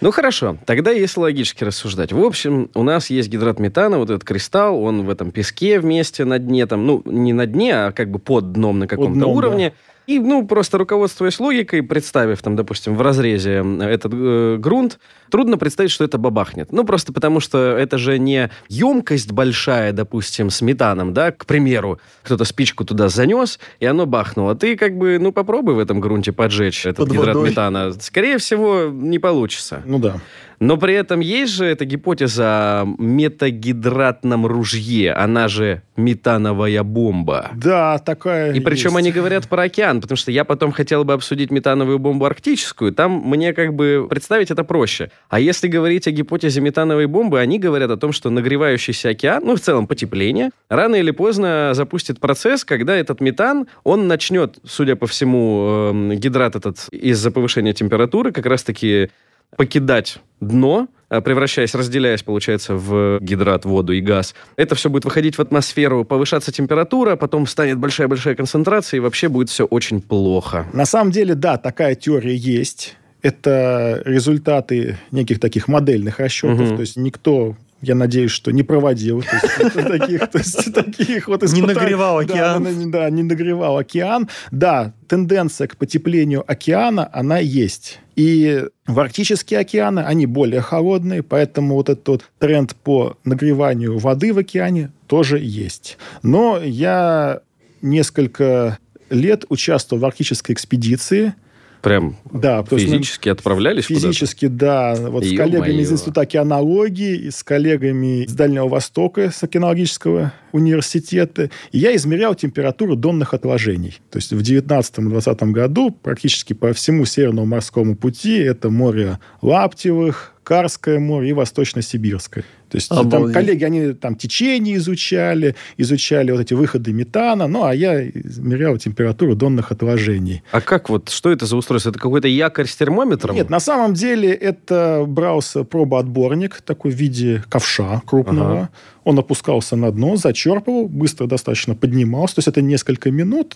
Ну 0.00 0.12
хорошо, 0.12 0.56
тогда 0.64 0.92
если 0.92 1.20
логически 1.20 1.64
рассуждать. 1.64 2.12
В 2.12 2.20
общем, 2.20 2.70
у 2.74 2.84
нас 2.84 3.10
есть 3.10 3.28
гидрат 3.28 3.58
метана, 3.58 3.98
вот 3.98 4.10
этот 4.10 4.24
кристалл, 4.24 4.80
он 4.82 5.04
в 5.04 5.10
этом 5.10 5.32
песке 5.32 5.80
вместе 5.80 6.24
на 6.24 6.38
дне, 6.38 6.66
там, 6.66 6.86
ну, 6.86 7.02
не 7.04 7.32
на 7.32 7.46
дне, 7.46 7.74
а 7.74 7.92
как 7.92 8.10
бы 8.10 8.18
под 8.18 8.52
дном 8.52 8.78
на 8.78 8.86
каком-то 8.86 9.26
уровне. 9.26 9.74
И, 10.08 10.18
ну, 10.18 10.46
просто 10.46 10.78
руководствуясь 10.78 11.38
логикой, 11.38 11.82
представив 11.82 12.40
там, 12.40 12.56
допустим, 12.56 12.96
в 12.96 13.02
разрезе 13.02 13.62
этот 13.78 14.10
э, 14.14 14.56
грунт, 14.58 14.98
трудно 15.30 15.58
представить, 15.58 15.90
что 15.90 16.02
это 16.02 16.16
бабахнет. 16.16 16.72
Ну, 16.72 16.84
просто 16.84 17.12
потому 17.12 17.40
что 17.40 17.76
это 17.76 17.98
же 17.98 18.18
не 18.18 18.48
емкость 18.70 19.32
большая, 19.32 19.92
допустим, 19.92 20.48
с 20.48 20.62
метаном, 20.62 21.12
да, 21.12 21.30
к 21.30 21.44
примеру, 21.44 22.00
кто-то 22.22 22.46
спичку 22.46 22.86
туда 22.86 23.10
занес, 23.10 23.60
и 23.80 23.84
оно 23.84 24.06
бахнуло. 24.06 24.54
Ты 24.54 24.78
как 24.78 24.96
бы, 24.96 25.18
ну, 25.20 25.30
попробуй 25.30 25.74
в 25.74 25.78
этом 25.78 26.00
грунте 26.00 26.32
поджечь 26.32 26.86
этот 26.86 27.06
Под 27.06 27.10
гидрат 27.10 27.34
водой. 27.34 27.50
метана. 27.50 27.92
Скорее 28.00 28.38
всего, 28.38 28.84
не 28.90 29.18
получится. 29.18 29.82
Ну 29.84 29.98
да. 29.98 30.22
Но 30.60 30.76
при 30.76 30.94
этом 30.94 31.20
есть 31.20 31.52
же 31.52 31.64
эта 31.64 31.84
гипотеза 31.84 32.44
о 32.82 32.84
метагидратном 32.98 34.46
ружье, 34.46 35.12
она 35.12 35.48
же 35.48 35.82
метановая 35.96 36.82
бомба. 36.82 37.50
Да, 37.54 37.98
такая 37.98 38.52
И 38.52 38.60
причем 38.60 38.90
есть. 38.90 38.96
они 38.98 39.12
говорят 39.12 39.48
про 39.48 39.62
океан, 39.64 40.00
потому 40.00 40.16
что 40.16 40.30
я 40.32 40.44
потом 40.44 40.72
хотел 40.72 41.04
бы 41.04 41.12
обсудить 41.12 41.50
метановую 41.50 41.98
бомбу 41.98 42.24
арктическую, 42.24 42.92
там 42.92 43.22
мне 43.24 43.52
как 43.52 43.74
бы 43.74 44.06
представить 44.08 44.50
это 44.50 44.64
проще. 44.64 45.10
А 45.28 45.40
если 45.40 45.68
говорить 45.68 46.06
о 46.06 46.10
гипотезе 46.10 46.60
метановой 46.60 47.06
бомбы, 47.06 47.40
они 47.40 47.58
говорят 47.58 47.90
о 47.90 47.96
том, 47.96 48.12
что 48.12 48.30
нагревающийся 48.30 49.10
океан, 49.10 49.42
ну 49.44 49.56
в 49.56 49.60
целом 49.60 49.86
потепление, 49.86 50.50
рано 50.68 50.96
или 50.96 51.10
поздно 51.10 51.70
запустит 51.74 52.20
процесс, 52.20 52.64
когда 52.64 52.96
этот 52.96 53.20
метан, 53.20 53.66
он 53.84 54.08
начнет, 54.08 54.58
судя 54.64 54.96
по 54.96 55.06
всему, 55.06 55.90
эм, 55.90 56.12
гидрат 56.12 56.56
этот 56.56 56.88
из-за 56.90 57.30
повышения 57.30 57.72
температуры 57.72 58.32
как 58.32 58.46
раз-таки 58.46 59.10
покидать 59.56 60.18
дно, 60.40 60.88
э, 61.10 61.20
превращаясь, 61.20 61.74
разделяясь, 61.74 62.22
получается, 62.22 62.74
в 62.74 63.18
гидрат, 63.20 63.64
воду 63.64 63.92
и 63.92 64.00
газ. 64.00 64.34
Это 64.56 64.74
все 64.74 64.88
будет 64.90 65.04
выходить 65.04 65.36
в 65.36 65.40
атмосферу, 65.40 66.04
повышаться 66.04 66.52
температура, 66.52 67.16
потом 67.16 67.46
станет 67.46 67.78
большая-большая 67.78 68.34
концентрация, 68.34 68.98
и 68.98 69.00
вообще 69.00 69.28
будет 69.28 69.48
все 69.50 69.64
очень 69.64 70.00
плохо. 70.00 70.66
На 70.72 70.86
самом 70.86 71.10
деле, 71.10 71.34
да, 71.34 71.56
такая 71.56 71.94
теория 71.94 72.36
есть. 72.36 72.96
Это 73.20 74.00
результаты 74.04 74.96
неких 75.10 75.40
таких 75.40 75.66
модельных 75.66 76.20
расчетов. 76.20 76.68
Мгм. 76.68 76.76
То 76.76 76.82
есть 76.82 76.96
никто, 76.96 77.56
я 77.82 77.96
надеюсь, 77.96 78.30
что 78.30 78.52
не 78.52 78.62
проводил 78.62 79.22
то 79.22 79.28
есть, 79.34 79.74
таких, 79.88 80.30
то 80.30 80.38
есть, 80.38 80.72
таких 80.72 81.26
вот 81.26 81.42
Не 81.42 81.46
испытаний. 81.46 81.74
нагревал 81.74 82.18
Да, 82.18 82.34
океан. 82.34 82.64
Да, 82.64 83.00
да, 83.00 83.10
не 83.10 83.24
нагревал 83.24 83.78
океан. 83.78 84.28
Да, 84.52 84.92
тенденция 85.08 85.66
к 85.66 85.76
потеплению 85.76 86.44
океана, 86.46 87.10
она 87.12 87.38
есть. 87.38 87.98
И 88.18 88.64
в 88.88 88.98
арктические 88.98 89.60
океаны 89.60 90.00
они 90.00 90.26
более 90.26 90.60
холодные, 90.60 91.22
поэтому 91.22 91.76
вот 91.76 91.88
этот 91.88 92.08
вот 92.08 92.24
тренд 92.40 92.74
по 92.74 93.16
нагреванию 93.22 93.96
воды 93.96 94.34
в 94.34 94.38
океане 94.38 94.90
тоже 95.06 95.38
есть. 95.38 95.98
Но 96.24 96.58
я 96.60 97.42
несколько 97.80 98.78
лет 99.08 99.44
участвовал 99.50 100.02
в 100.02 100.04
арктической 100.04 100.52
экспедиции. 100.52 101.34
Прям 101.82 102.16
Да, 102.32 102.64
физически 102.64 103.28
отправлялись? 103.28 103.84
Физически, 103.86 104.46
да. 104.46 104.94
Вот 104.98 105.24
с 105.24 105.26
Ё-моё. 105.28 105.44
коллегами 105.44 105.82
из 105.82 105.92
Института 105.92 106.22
океанологии, 106.22 107.16
и 107.16 107.30
с 107.30 107.42
коллегами 107.42 108.24
из 108.24 108.32
Дальнего 108.32 108.68
Востока, 108.68 109.30
с 109.30 109.42
океанологического 109.42 110.32
университета. 110.52 111.50
И 111.72 111.78
я 111.78 111.94
измерял 111.94 112.34
температуру 112.34 112.96
донных 112.96 113.34
отложений. 113.34 113.98
То 114.10 114.18
есть 114.18 114.32
в 114.32 114.40
19-20 114.40 115.50
году 115.52 115.90
практически 115.90 116.52
по 116.52 116.72
всему 116.72 117.04
Северному 117.04 117.46
морскому 117.46 117.96
пути 117.96 118.38
это 118.38 118.70
море 118.70 119.18
Лаптевых, 119.42 120.34
Карское 120.48 120.98
море 120.98 121.28
и 121.28 121.32
Восточно-Сибирское. 121.34 122.42
То 122.70 122.76
есть 122.76 122.88
там 122.88 123.00
Обалдеть. 123.00 123.34
коллеги, 123.34 123.64
они 123.64 123.92
там 123.92 124.14
течение 124.14 124.76
изучали, 124.76 125.54
изучали 125.76 126.30
вот 126.30 126.40
эти 126.40 126.54
выходы 126.54 126.94
метана, 126.94 127.46
ну, 127.46 127.64
а 127.64 127.74
я 127.74 128.08
измерял 128.08 128.78
температуру 128.78 129.34
донных 129.34 129.72
отложений. 129.72 130.42
А 130.50 130.62
как 130.62 130.88
вот, 130.88 131.10
что 131.10 131.30
это 131.30 131.44
за 131.44 131.54
устройство? 131.54 131.90
Это 131.90 131.98
какой-то 131.98 132.28
якорь 132.28 132.66
с 132.66 132.74
термометром? 132.76 133.36
Нет, 133.36 133.50
на 133.50 133.60
самом 133.60 133.92
деле 133.92 134.32
это 134.32 135.04
брался 135.06 135.64
пробоотборник 135.64 136.62
такой 136.62 136.92
в 136.92 136.94
виде 136.94 137.44
ковша 137.50 138.00
крупного. 138.06 138.52
Ага. 138.52 138.70
Он 139.04 139.18
опускался 139.18 139.76
на 139.76 139.92
дно, 139.92 140.16
зачерпывал, 140.16 140.88
быстро 140.88 141.26
достаточно 141.26 141.74
поднимался. 141.74 142.36
То 142.36 142.38
есть 142.38 142.48
это 142.48 142.62
несколько 142.62 143.10
минут, 143.10 143.54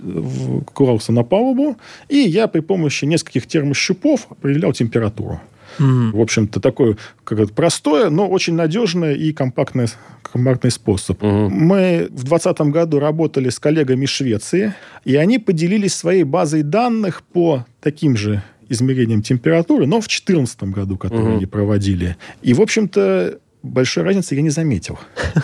клался 0.74 1.10
на 1.12 1.22
палубу, 1.22 1.78
и 2.10 2.18
я 2.18 2.48
при 2.48 2.60
помощи 2.60 3.06
нескольких 3.06 3.46
термощупов 3.46 4.26
определял 4.30 4.74
температуру. 4.74 5.40
Мгм. 5.78 6.12
В 6.12 6.20
общем-то, 6.20 6.60
такое 6.60 6.96
как 7.24 7.38
это, 7.40 7.52
простое, 7.52 8.10
но 8.10 8.28
очень 8.28 8.54
надежное 8.54 9.14
и 9.14 9.32
компактное, 9.32 9.88
компактный 10.22 10.70
способ. 10.70 11.22
Мгм. 11.22 11.50
Мы 11.52 12.06
в 12.10 12.24
2020 12.24 12.60
году 12.72 12.98
работали 12.98 13.48
с 13.48 13.58
коллегами 13.58 14.04
из 14.04 14.10
Швеции, 14.10 14.74
и 15.04 15.16
они 15.16 15.38
поделились 15.38 15.94
своей 15.94 16.24
базой 16.24 16.62
данных 16.62 17.22
по 17.22 17.64
таким 17.80 18.16
же 18.16 18.42
измерениям 18.68 19.22
температуры, 19.22 19.86
но 19.86 19.96
в 20.00 20.06
2014 20.08 20.62
году, 20.72 20.96
который 20.96 21.22
Мгм. 21.22 21.36
они 21.36 21.46
проводили. 21.46 22.16
И, 22.40 22.54
в 22.54 22.60
общем-то, 22.60 23.38
большой 23.62 24.02
разницы 24.02 24.34
я 24.34 24.42
не 24.42 24.50
заметил. 24.50 24.98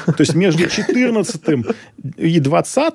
То 0.07 0.14
есть 0.21 0.35
между 0.35 0.69
14 0.71 1.64
и 2.17 2.41
20 2.41 2.95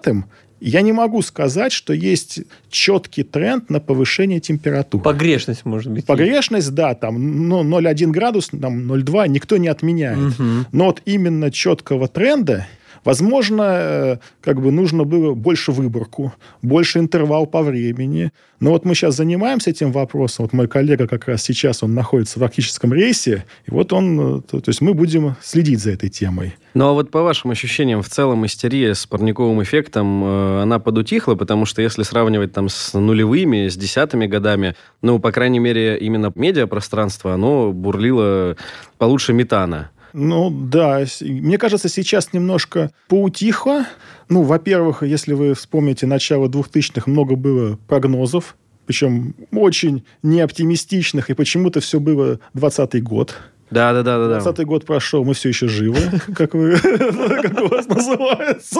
я 0.65 0.81
не 0.81 0.93
могу 0.93 1.21
сказать, 1.21 1.73
что 1.73 1.93
есть 1.93 2.39
четкий 2.69 3.23
тренд 3.23 3.69
на 3.69 3.81
повышение 3.81 4.39
температуры. 4.39 5.03
Погрешность, 5.03 5.65
может 5.65 5.91
быть. 5.91 6.05
Погрешность, 6.05 6.73
да, 6.73 6.95
там 6.95 7.49
ну, 7.49 7.63
0,1 7.63 8.11
градус, 8.11 8.47
там 8.47 8.89
0,2 8.89 9.27
никто 9.27 9.57
не 9.57 9.67
отменяет. 9.67 10.39
Мгм. 10.39 10.65
Но 10.71 10.85
вот 10.85 11.01
именно 11.03 11.51
четкого 11.51 12.07
тренда, 12.07 12.67
возможно, 13.03 13.63
э, 13.63 14.17
как 14.41 14.61
бы 14.61 14.71
нужно 14.71 15.03
было 15.03 15.33
больше 15.33 15.71
выборку, 15.71 16.33
больше 16.61 16.99
интервал 16.99 17.45
по 17.45 17.61
времени. 17.61 18.31
Но 18.59 18.71
вот 18.71 18.85
мы 18.85 18.95
сейчас 18.95 19.15
занимаемся 19.15 19.71
этим 19.71 19.91
вопросом. 19.91 20.45
Вот 20.45 20.53
мой 20.53 20.67
коллега 20.67 21.07
как 21.07 21.27
раз 21.27 21.43
сейчас, 21.43 21.83
он 21.83 21.93
находится 21.93 22.39
в 22.39 22.43
арктическом 22.43 22.93
рейсе, 22.93 23.45
и 23.65 23.71
вот 23.71 23.91
он, 23.93 24.37
э, 24.37 24.41
то, 24.41 24.59
то 24.61 24.69
есть 24.69 24.81
мы 24.81 24.93
будем 24.93 25.35
следить 25.41 25.79
за 25.79 25.91
этой 25.91 26.09
темой. 26.09 26.55
Ну 26.73 26.87
а 26.87 26.93
вот 26.93 27.11
по 27.11 27.21
вашим 27.21 27.51
ощущениям, 27.51 28.01
в 28.01 28.09
целом 28.09 28.45
истерия 28.45 28.95
с 28.95 29.05
парниковым 29.05 29.61
эффектом, 29.61 30.23
э, 30.23 30.61
она 30.63 30.79
подутихла, 30.79 31.35
потому 31.35 31.65
что 31.65 31.81
если 31.81 32.03
сравнивать 32.03 32.53
там 32.53 32.69
с 32.69 32.93
нулевыми, 32.93 33.67
с 33.67 33.75
десятыми 33.75 34.27
годами, 34.27 34.75
ну, 35.01 35.19
по 35.19 35.31
крайней 35.31 35.59
мере, 35.59 35.97
именно 35.97 36.31
медиапространство, 36.33 37.33
оно 37.33 37.71
бурлило 37.71 38.55
получше 38.97 39.33
метана. 39.33 39.91
Ну, 40.13 40.51
да. 40.51 41.03
Мне 41.21 41.57
кажется, 41.57 41.89
сейчас 41.89 42.33
немножко 42.33 42.91
поутихло. 43.07 43.85
Ну, 44.29 44.43
во-первых, 44.43 45.03
если 45.03 45.33
вы 45.33 45.53
вспомните 45.53 46.05
начало 46.05 46.47
2000-х, 46.47 47.09
много 47.09 47.35
было 47.35 47.77
прогнозов, 47.87 48.55
причем 48.85 49.35
очень 49.51 50.03
неоптимистичных, 50.21 51.29
и 51.29 51.33
почему-то 51.33 51.79
все 51.79 51.99
было 51.99 52.39
20 52.53 53.01
год. 53.03 53.35
Да-да-да-да. 53.73 54.39
20 54.39 54.65
год 54.65 54.85
прошел, 54.85 55.23
мы 55.23 55.33
все 55.33 55.49
еще 55.49 55.67
живы, 55.67 55.99
как 56.35 56.53
вы, 56.53 56.77
как 56.79 57.61
у 57.61 57.67
вас 57.67 57.87
называется. 57.87 58.79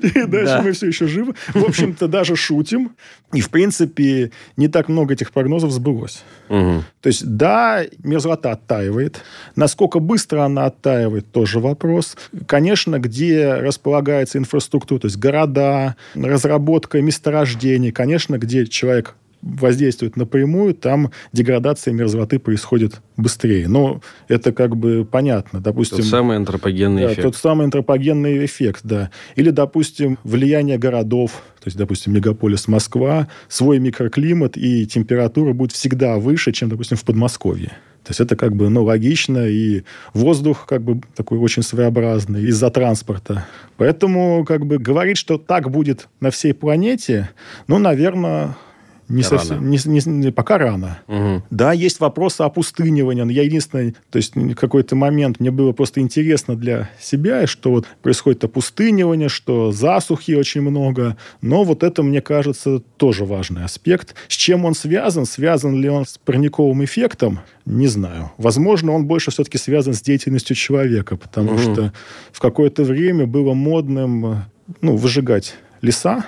Передача 0.00 0.56
Да. 0.56 0.62
«Мы 0.62 0.72
все 0.72 0.86
еще 0.88 1.06
живы». 1.06 1.34
В 1.54 1.64
общем-то, 1.64 2.08
даже 2.08 2.36
шутим. 2.36 2.92
И, 3.32 3.40
в 3.40 3.50
принципе, 3.50 4.30
не 4.56 4.68
так 4.68 4.88
много 4.88 5.14
этих 5.14 5.32
прогнозов 5.32 5.70
сбылось. 5.70 6.22
То 6.48 7.06
есть, 7.06 7.24
да, 7.26 7.82
мерзлота 8.02 8.52
оттаивает. 8.52 9.22
Насколько 9.56 10.00
быстро 10.00 10.44
она 10.44 10.66
оттаивает, 10.66 11.30
тоже 11.32 11.60
вопрос. 11.60 12.16
Конечно, 12.46 12.98
где 12.98 13.54
располагается 13.54 14.38
инфраструктура, 14.38 15.00
то 15.00 15.06
есть 15.06 15.18
города, 15.18 15.96
разработка 16.14 17.00
месторождений. 17.00 17.90
Конечно, 17.90 18.38
где 18.38 18.66
человек 18.66 19.14
воздействует 19.42 20.16
напрямую, 20.16 20.74
там 20.74 21.10
деградация 21.32 21.92
мерзлоты 21.92 22.38
происходит 22.38 23.00
быстрее. 23.16 23.68
Но 23.68 24.00
это 24.28 24.52
как 24.52 24.76
бы 24.76 25.04
понятно. 25.04 25.60
Допустим, 25.60 25.98
Тот 25.98 26.06
самый 26.06 26.36
антропогенный 26.36 27.02
да, 27.02 27.08
эффект. 27.08 27.22
тот 27.22 27.36
самый 27.36 27.64
антропогенный 27.64 28.44
эффект, 28.44 28.80
да. 28.84 29.10
Или, 29.36 29.50
допустим, 29.50 30.18
влияние 30.24 30.78
городов, 30.78 31.42
то 31.60 31.66
есть, 31.66 31.76
допустим, 31.76 32.12
мегаполис 32.12 32.68
Москва, 32.68 33.28
свой 33.48 33.78
микроклимат 33.78 34.56
и 34.56 34.86
температура 34.86 35.52
будет 35.52 35.72
всегда 35.72 36.16
выше, 36.16 36.52
чем, 36.52 36.68
допустим, 36.68 36.96
в 36.96 37.04
Подмосковье. 37.04 37.72
То 38.04 38.10
есть 38.10 38.20
это 38.20 38.34
как 38.34 38.56
бы 38.56 38.68
ну, 38.68 38.82
логично, 38.82 39.46
и 39.46 39.84
воздух 40.12 40.66
как 40.66 40.82
бы 40.82 41.00
такой 41.14 41.38
очень 41.38 41.62
своеобразный 41.62 42.42
из-за 42.44 42.70
транспорта. 42.70 43.46
Поэтому 43.76 44.44
как 44.44 44.66
бы 44.66 44.78
говорить, 44.78 45.16
что 45.16 45.38
так 45.38 45.70
будет 45.70 46.08
на 46.18 46.30
всей 46.32 46.52
планете, 46.52 47.30
ну, 47.68 47.78
наверное, 47.78 48.56
не 49.08 49.22
Рано. 49.22 49.38
совсем, 49.38 49.70
не- 49.70 50.00
не- 50.26 50.32
пока 50.32 50.58
рано. 50.58 51.00
Мгм. 51.06 51.42
Да, 51.50 51.72
есть 51.72 52.00
вопросы 52.00 52.42
опустынивания. 52.42 53.24
Но 53.24 53.32
я 53.32 53.42
единственное, 53.42 53.94
то 54.10 54.16
есть 54.16 54.34
в 54.36 54.54
какой-то 54.54 54.96
момент 54.96 55.40
мне 55.40 55.50
было 55.50 55.72
просто 55.72 56.00
интересно 56.00 56.56
для 56.56 56.88
себя, 57.00 57.46
что 57.46 57.70
вот 57.70 57.86
происходит 58.02 58.44
опустынивание, 58.44 59.28
что 59.28 59.72
засухи 59.72 60.32
очень 60.32 60.62
много. 60.62 61.16
Но 61.40 61.64
вот 61.64 61.82
это, 61.82 62.02
мне 62.02 62.20
кажется, 62.20 62.80
тоже 62.96 63.24
важный 63.24 63.64
аспект. 63.64 64.14
С 64.28 64.34
чем 64.34 64.64
он 64.64 64.74
связан? 64.74 65.26
Связан 65.26 65.80
ли 65.80 65.88
он 65.88 66.06
с 66.06 66.18
парниковым 66.18 66.84
эффектом? 66.84 67.40
Не 67.66 67.86
знаю. 67.88 68.32
Возможно, 68.38 68.92
он 68.92 69.06
больше 69.06 69.30
все-таки 69.30 69.58
связан 69.58 69.94
с 69.94 70.02
деятельностью 70.02 70.56
человека, 70.56 71.16
потому 71.16 71.52
Мгм. 71.52 71.58
что 71.74 71.92
в 72.32 72.40
какое-то 72.40 72.82
время 72.84 73.26
было 73.26 73.52
модным 73.54 74.26
э, 74.26 74.36
ну, 74.80 74.96
выжигать 74.96 75.54
леса, 75.80 76.24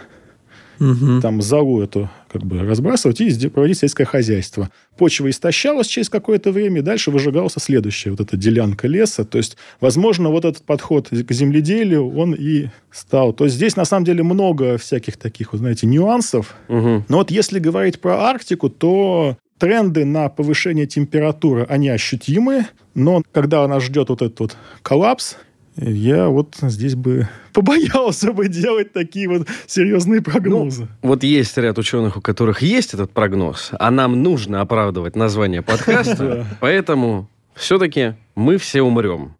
Мгм. 0.79 1.21
там 1.21 1.43
залу 1.43 1.83
эту 1.83 2.11
как 2.33 2.43
бы 2.43 2.59
разбрасывать 2.61 3.21
и 3.21 3.49
проводить 3.49 3.79
сельское 3.79 4.05
хозяйство. 4.05 4.71
Почва 4.97 5.31
истощалась 5.31 5.87
через 5.87 6.09
какое-то 6.09 6.51
время, 6.51 6.81
и 6.81 6.83
дальше 6.83 7.11
выжигался 7.11 7.61
следующая 7.61 8.11
вот 8.11 8.21
эта 8.21 8.37
делянка 8.37 8.89
леса. 8.89 9.25
То 9.25 9.39
есть, 9.39 9.57
возможно, 9.81 10.31
вот 10.31 10.45
этот 10.45 10.65
подход 10.65 11.09
к 11.11 11.33
земледелию, 11.33 12.13
он 12.17 12.35
и 12.35 12.69
стал. 12.91 13.33
То 13.33 13.45
есть, 13.45 13.57
здесь 13.57 13.77
на 13.77 13.85
самом 13.85 14.05
деле 14.05 14.25
много 14.25 14.79
всяких 14.79 15.17
таких, 15.17 15.53
вот, 15.53 15.59
знаете, 15.59 15.87
нюансов. 15.87 16.57
Мгм. 16.69 17.05
Но 17.09 17.19
вот 17.19 17.31
если 17.31 17.61
говорить 17.61 18.01
про 18.01 18.21
Арктику, 18.23 18.69
то 18.69 19.37
тренды 19.59 20.05
на 20.05 20.29
повышение 20.29 20.87
температуры, 20.87 21.65
они 21.69 21.89
ощутимы, 21.89 22.67
но 22.95 23.23
когда 23.33 23.67
нас 23.69 23.83
ждет 23.85 24.09
вот 24.09 24.23
этот 24.23 24.41
вот 24.41 24.57
коллапс, 24.83 25.37
я 25.77 26.29
вот 26.29 26.57
здесь 26.61 26.95
бы 26.95 27.29
побоялся 27.53 28.33
бы 28.33 28.49
делать 28.49 28.93
такие 28.93 29.29
вот 29.29 29.49
серьезные 29.67 30.23
прогнозы. 30.23 30.89
Вот 31.03 31.23
есть 31.23 31.57
ряд 31.59 31.79
ученых, 31.79 32.17
у 32.17 32.21
которых 32.21 32.63
есть 32.63 32.95
этот 32.95 33.11
прогноз, 33.13 33.71
а 33.79 33.91
нам 33.91 34.23
нужно 34.23 34.61
оправдывать 34.61 35.17
название 35.17 35.63
подкаста, 35.63 36.47
поэтому 36.61 37.29
все-таки 37.55 38.15
мы 38.35 38.59
все 38.59 38.83
умрем. 38.83 39.37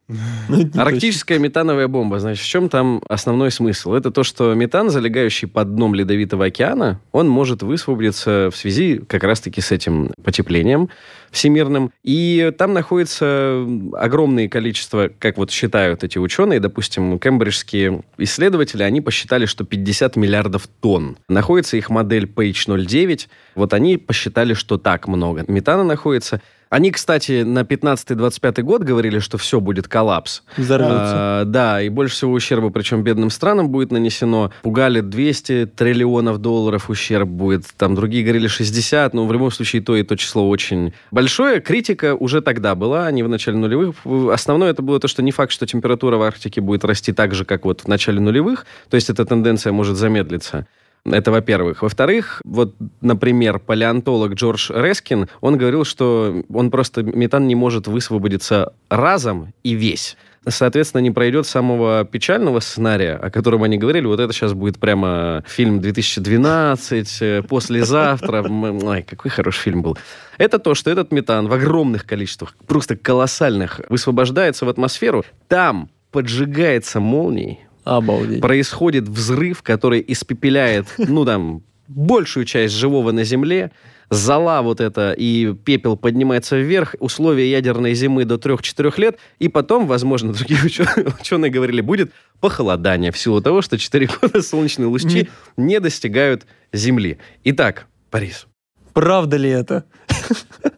Ну, 0.49 0.71
Арктическая 0.75 1.39
метановая 1.39 1.89
бомба. 1.89 2.21
Значит, 2.21 2.45
в 2.45 2.49
чем 2.49 2.69
там 2.69 3.03
основной 3.09 3.51
смысл? 3.51 3.95
Это 3.95 4.11
то, 4.11 4.23
что 4.23 4.55
метан, 4.55 4.91
залегающий 4.91 5.49
под 5.49 5.75
дном 5.75 5.95
Ледовитого 5.95 6.47
океана, 6.47 7.01
он 7.11 7.29
может 7.29 7.63
высвободиться 7.63 8.51
в 8.53 8.57
связи 8.57 8.99
как 8.99 9.25
раз-таки 9.25 9.61
с 9.61 9.73
этим 9.73 10.13
потеплением 10.23 10.91
всемирным. 11.33 11.91
И 12.05 12.53
там 12.57 12.73
находится 12.73 13.67
огромное 13.95 14.49
количество, 14.49 15.11
как 15.19 15.37
вот 15.39 15.51
считают 15.51 16.05
эти 16.05 16.19
ученые, 16.19 16.61
допустим, 16.61 17.19
кембриджские 17.19 18.03
исследователи, 18.19 18.85
они 18.85 19.01
посчитали, 19.01 19.47
что 19.47 19.65
50 19.65 20.15
миллиардов 20.15 20.69
тонн. 20.69 21.17
Находится 21.29 21.77
их 21.77 21.91
модель 21.91 22.25
PH09. 22.25 23.27
Вот 23.57 23.75
они 23.75 23.97
посчитали, 23.97 24.55
что 24.55 24.79
так 24.79 25.09
много 25.09 25.45
метана 25.49 25.83
находится. 25.83 26.41
Они, 26.71 26.91
кстати, 26.91 27.43
на 27.43 27.61
15-25 27.61 28.63
год 28.63 28.83
говорили, 28.83 29.19
что 29.19 29.39
все 29.39 29.61
будет 29.61 29.89
коллапс. 29.89 30.43
Взорвется. 30.57 31.13
А, 31.15 31.45
да, 31.45 31.81
и 31.83 31.89
больше 31.89 32.15
всего 32.15 32.33
ущерба, 32.33 32.71
причем 32.71 33.03
бедным 33.03 33.31
странам 33.31 33.69
будет 33.69 33.93
нанесено. 33.93 34.53
Пугали 34.63 35.01
200 35.01 35.67
триллионов 35.67 36.39
долларов 36.39 36.91
ущерб 36.91 37.29
будет. 37.29 37.67
Там 37.77 37.95
другие 37.95 38.25
говорили 38.25 38.49
60, 38.49 39.15
но 39.15 39.27
в 39.27 39.33
любом 39.33 39.51
случае 39.51 39.83
то 39.83 39.97
и 39.97 40.03
то 40.03 40.17
число 40.17 40.49
очень 40.49 40.93
большое. 41.11 41.61
Критика 41.61 42.15
уже 42.15 42.41
тогда 42.41 42.75
была, 42.75 43.11
не 43.11 43.23
в 43.23 43.29
начале 43.29 43.57
нулевых. 43.57 43.95
Основное 44.33 44.71
это 44.71 44.83
было 44.83 44.99
то, 44.99 45.09
что 45.09 45.23
не 45.23 45.33
факт, 45.33 45.53
что 45.53 45.67
температура 45.67 46.17
в 46.17 46.23
Арктике 46.23 46.61
будет 46.61 46.85
расти 46.85 47.13
так 47.13 47.35
же, 47.35 47.45
как 47.45 47.65
вот 47.65 47.83
в 47.83 47.89
начале 47.89 48.21
нулевых. 48.21 48.67
То 48.91 48.97
есть 48.97 49.11
эта 49.11 49.25
тенденция 49.25 49.73
может 49.73 49.97
замедлиться. 49.97 50.67
Это 51.05 51.31
во-первых. 51.31 51.83
Во-вторых, 51.83 52.41
вот, 52.45 52.75
например, 53.03 53.59
палеонтолог 53.59 54.35
Джордж 54.35 54.71
Рескин, 54.73 55.29
он 55.41 55.59
говорил, 55.59 55.85
что 55.85 56.45
он 56.53 56.71
просто 56.71 57.03
метан 57.03 57.47
не 57.47 57.55
может 57.55 57.87
высвободиться 57.87 58.73
разом 58.89 59.53
и 59.63 59.75
весь 59.75 60.17
соответственно, 60.47 61.01
не 61.01 61.11
пройдет 61.11 61.47
самого 61.47 62.05
печального 62.05 62.61
сценария, 62.61 63.15
о 63.15 63.31
котором 63.31 63.63
они 63.63 63.79
говорили. 63.79 64.07
Вот 64.07 64.21
это 64.21 64.33
сейчас 64.33 64.53
будет 64.53 64.79
прямо 64.79 65.43
фильм 65.47 65.81
2012, 65.81 67.23
э, 67.23 67.43
послезавтра. 67.43 68.43
Ой, 68.43 69.03
какой 69.03 69.31
хороший 69.31 69.61
фильм 69.61 69.83
был. 69.83 69.97
Это 70.39 70.59
то, 70.59 70.75
что 70.75 70.91
этот 70.91 71.13
метан 71.13 71.49
в 71.49 71.53
огромных 71.53 72.07
количествах, 72.07 72.55
просто 72.67 72.97
колоссальных, 72.97 73.81
высвобождается 73.89 74.67
в 74.67 74.69
атмосферу. 74.69 75.25
Там 75.49 75.89
поджигается 76.11 77.01
молнией, 77.01 77.61
Обалдеть. 77.85 78.41
происходит 78.41 79.09
взрыв, 79.09 79.63
который 79.63 80.05
испепеляет, 80.07 80.87
ну, 80.99 81.25
там, 81.25 81.63
большую 81.89 82.47
часть 82.47 82.75
живого 82.75 83.13
на 83.13 83.25
Земле, 83.25 83.71
зола 84.11 84.63
вот 84.63 84.81
это 84.81 85.13
и 85.13 85.55
пепел 85.55 85.97
поднимается 85.97 86.57
вверх, 86.57 86.95
условия 86.99 87.51
ядерной 87.51 87.95
зимы 87.95 88.25
до 88.25 88.37
3-4 88.37 88.93
лет, 88.99 89.19
и 89.39 89.49
потом, 89.49 89.87
возможно, 89.87 90.33
другие 90.33 90.61
ученые, 90.65 91.13
ученые 91.21 91.51
говорили, 91.51 91.81
будет 91.81 92.13
похолодание 92.41 93.13
в 93.13 93.19
силу 93.19 93.41
того, 93.41 93.63
что 93.63 93.79
4 93.79 94.09
года 94.21 94.43
солнечные 94.43 94.87
лучи 94.87 95.29
не 95.57 95.81
достигают 95.81 96.47
Земли. 96.73 97.19
Итак, 97.45 97.87
Борис. 98.11 98.47
Правда 98.93 99.37
ли 99.37 99.51
это? 99.51 99.85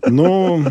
Ну, 0.07 0.65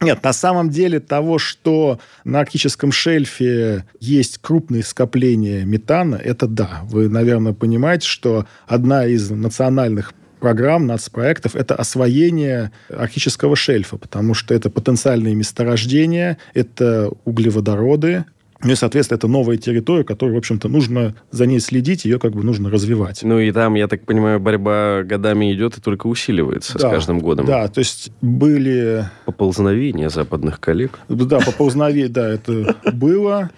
нет, 0.00 0.22
на 0.22 0.32
самом 0.32 0.70
деле 0.70 1.00
того, 1.00 1.38
что 1.38 2.00
на 2.24 2.40
арктическом 2.40 2.92
шельфе 2.92 3.84
есть 4.00 4.38
крупные 4.38 4.82
скопления 4.82 5.64
метана, 5.64 6.16
это 6.16 6.46
да. 6.46 6.80
Вы, 6.84 7.08
наверное, 7.08 7.52
понимаете, 7.52 8.06
что 8.06 8.46
одна 8.66 9.06
из 9.06 9.30
национальных 9.30 10.14
программ, 10.40 10.86
нацпроектов, 10.86 11.54
это 11.54 11.74
освоение 11.74 12.72
арктического 12.88 13.54
шельфа, 13.56 13.98
потому 13.98 14.34
что 14.34 14.54
это 14.54 14.70
потенциальные 14.70 15.34
месторождения, 15.34 16.38
это 16.54 17.10
углеводороды, 17.24 18.24
ну 18.62 18.72
и, 18.72 18.74
соответственно, 18.74 19.16
это 19.16 19.28
новая 19.28 19.56
территория, 19.56 20.04
которую, 20.04 20.34
в 20.34 20.38
общем-то, 20.38 20.68
нужно 20.68 21.14
за 21.30 21.46
ней 21.46 21.60
следить, 21.60 22.04
ее 22.04 22.18
как 22.18 22.32
бы 22.32 22.42
нужно 22.42 22.70
развивать. 22.70 23.22
Ну 23.22 23.38
и 23.38 23.50
там, 23.52 23.74
я 23.74 23.88
так 23.88 24.04
понимаю, 24.04 24.40
борьба 24.40 25.02
годами 25.02 25.52
идет 25.52 25.78
и 25.78 25.80
только 25.80 26.06
усиливается 26.06 26.78
Да, 26.78 26.88
с 26.88 26.92
каждым 26.92 27.20
годом. 27.20 27.46
Да, 27.46 27.68
то 27.68 27.78
есть 27.78 28.12
были... 28.20 29.04
Поползновение 29.24 30.10
западных 30.10 30.60
коллег. 30.60 30.98
Да, 31.08 31.40
поползновение, 31.40 32.08
да, 32.08 32.28
это 32.28 32.76
было. 32.92 33.50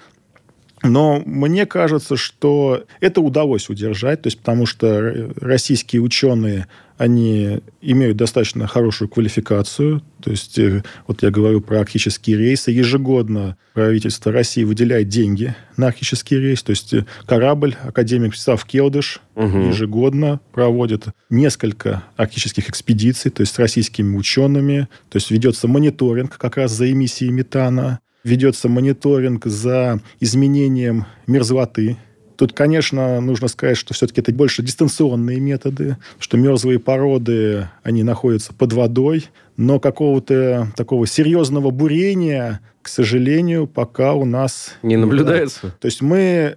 Но 0.82 1.22
мне 1.24 1.64
кажется, 1.66 2.16
что 2.16 2.84
это 3.00 3.20
удалось 3.20 3.68
удержать, 3.68 4.22
то 4.22 4.26
есть 4.28 4.38
потому 4.38 4.66
что 4.66 5.30
российские 5.40 6.02
ученые, 6.02 6.66
они 6.98 7.60
имеют 7.80 8.16
достаточно 8.16 8.66
хорошую 8.68 9.08
квалификацию. 9.08 10.02
То 10.22 10.30
есть, 10.30 10.56
э, 10.58 10.84
вот 11.08 11.22
я 11.24 11.30
говорю 11.30 11.60
про 11.60 11.80
арктические 11.80 12.36
рейсы. 12.36 12.70
Ежегодно 12.70 13.56
правительство 13.74 14.30
России 14.30 14.62
выделяет 14.62 15.08
деньги 15.08 15.54
на 15.76 15.88
арктический 15.88 16.38
рейс. 16.38 16.62
То 16.62 16.70
есть, 16.70 16.94
э, 16.94 17.04
корабль 17.26 17.74
академик 17.82 18.32
Вячеслав 18.32 18.64
Келдыш 18.64 19.20
Мгм. 19.34 19.70
ежегодно 19.70 20.40
проводит 20.52 21.06
несколько 21.28 22.04
арктических 22.16 22.68
экспедиций, 22.68 23.30
то 23.32 23.40
есть 23.40 23.54
с 23.54 23.58
российскими 23.58 24.16
учеными. 24.16 24.86
То 25.10 25.16
есть, 25.16 25.30
ведется 25.32 25.66
мониторинг 25.66 26.38
как 26.38 26.56
раз 26.56 26.70
за 26.72 26.88
эмиссией 26.92 27.32
метана. 27.32 27.98
Ведется 28.24 28.68
мониторинг 28.68 29.46
за 29.46 30.00
изменением 30.20 31.06
мерзлоты. 31.26 31.96
Тут, 32.37 32.52
конечно, 32.52 33.20
нужно 33.20 33.48
сказать, 33.48 33.76
что 33.76 33.94
все-таки 33.94 34.20
это 34.20 34.32
больше 34.32 34.62
дистанционные 34.62 35.38
методы, 35.38 35.96
что 36.18 36.37
мерзлые 36.37 36.78
породы, 36.78 37.68
они 37.82 38.02
находятся 38.02 38.52
под 38.52 38.72
водой, 38.72 39.26
но 39.56 39.78
какого-то 39.78 40.72
такого 40.76 41.06
серьезного 41.06 41.70
бурения, 41.70 42.61
к 42.80 42.88
сожалению, 42.88 43.66
пока 43.66 44.14
у 44.14 44.24
нас 44.24 44.74
Не 44.82 44.96
наблюдается? 44.96 45.74
То 45.78 45.87
есть 45.87 46.02
мы 46.02 46.56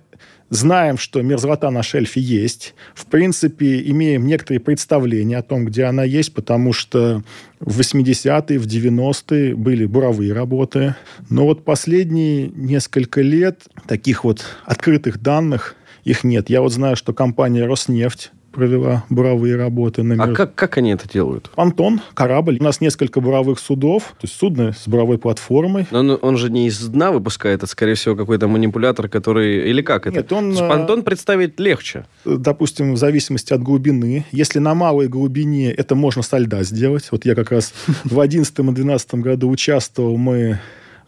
знаем, 0.49 0.97
что 0.97 1.21
мерзлота 1.21 1.69
на 1.71 1.83
шельфе 1.83 2.21
есть. 2.21 2.75
В 2.93 3.05
принципе, 3.05 3.81
имеем 3.89 4.25
некоторые 4.25 4.59
представления 4.59 5.37
о 5.37 5.43
том, 5.43 5.65
где 5.65 5.85
она 5.85 6.03
есть, 6.03 6.33
потому 6.33 6.73
что 6.73 7.23
в 7.59 7.79
80-е, 7.79 8.59
в 8.59 8.65
90-е 8.65 9.55
были 9.55 9.85
буровые 9.85 10.33
работы. 10.33 10.95
Но 11.29 11.45
вот 11.45 11.65
последние 11.65 12.49
несколько 12.49 13.21
лет 13.21 13.63
таких 13.87 14.23
вот 14.23 14.45
открытых 14.65 15.21
данных 15.21 15.75
их 16.03 16.23
нет. 16.23 16.49
Я 16.49 16.61
вот 16.61 16.71
знаю, 16.71 16.95
что 16.95 17.13
компания 17.13 17.65
«Роснефть» 17.65 18.31
провела 18.55 19.03
буровые 19.09 19.55
работы. 19.55 20.01
На 20.03 20.23
А 20.23 20.27
мер- 20.27 20.35
как, 20.35 20.55
как 20.55 20.77
они 20.77 20.91
это 20.91 21.07
делают? 21.07 21.51
Антон, 21.55 22.01
корабль. 22.13 22.57
У 22.59 22.63
нас 22.63 22.81
несколько 22.81 23.21
буровых 23.21 23.59
судов, 23.59 24.15
то 24.19 24.25
есть 24.25 24.35
судно 24.35 24.71
с 24.73 24.87
буровой 24.87 25.17
платформой. 25.17 25.85
Но 25.91 25.99
Он, 25.99 26.17
он 26.21 26.37
же 26.37 26.49
не 26.49 26.67
из 26.67 26.79
дна 26.87 27.11
выпускает, 27.11 27.59
это, 27.59 27.67
скорее 27.67 27.93
всего, 27.95 28.15
какой-то 28.15 28.47
манипулятор, 28.47 29.07
который... 29.09 29.69
Или 29.69 29.81
как 29.81 30.07
это? 30.07 30.15
Нет, 30.17 30.31
он, 30.33 30.53
С- 30.55 30.61
э, 30.61 30.67
Понтон 30.67 31.03
представить 31.03 31.59
легче. 31.59 32.05
допустим, 32.25 32.93
в 32.93 32.97
зависимости 32.97 33.53
от 33.53 33.61
глубины. 33.61 34.25
Если 34.31 34.59
на 34.59 34.73
малой 34.73 35.07
глубине, 35.07 35.71
это 35.71 35.95
можно 35.95 36.21
со 36.23 36.37
льда 36.37 36.63
сделать. 36.63 37.09
Вот 37.11 37.25
я 37.25 37.35
как 37.35 37.51
раз 37.51 37.73
в 38.03 38.09
2011 38.09 38.53
и 38.59 38.63
2012 38.63 39.15
году 39.15 39.49
участвовал, 39.49 40.17
мы 40.17 40.59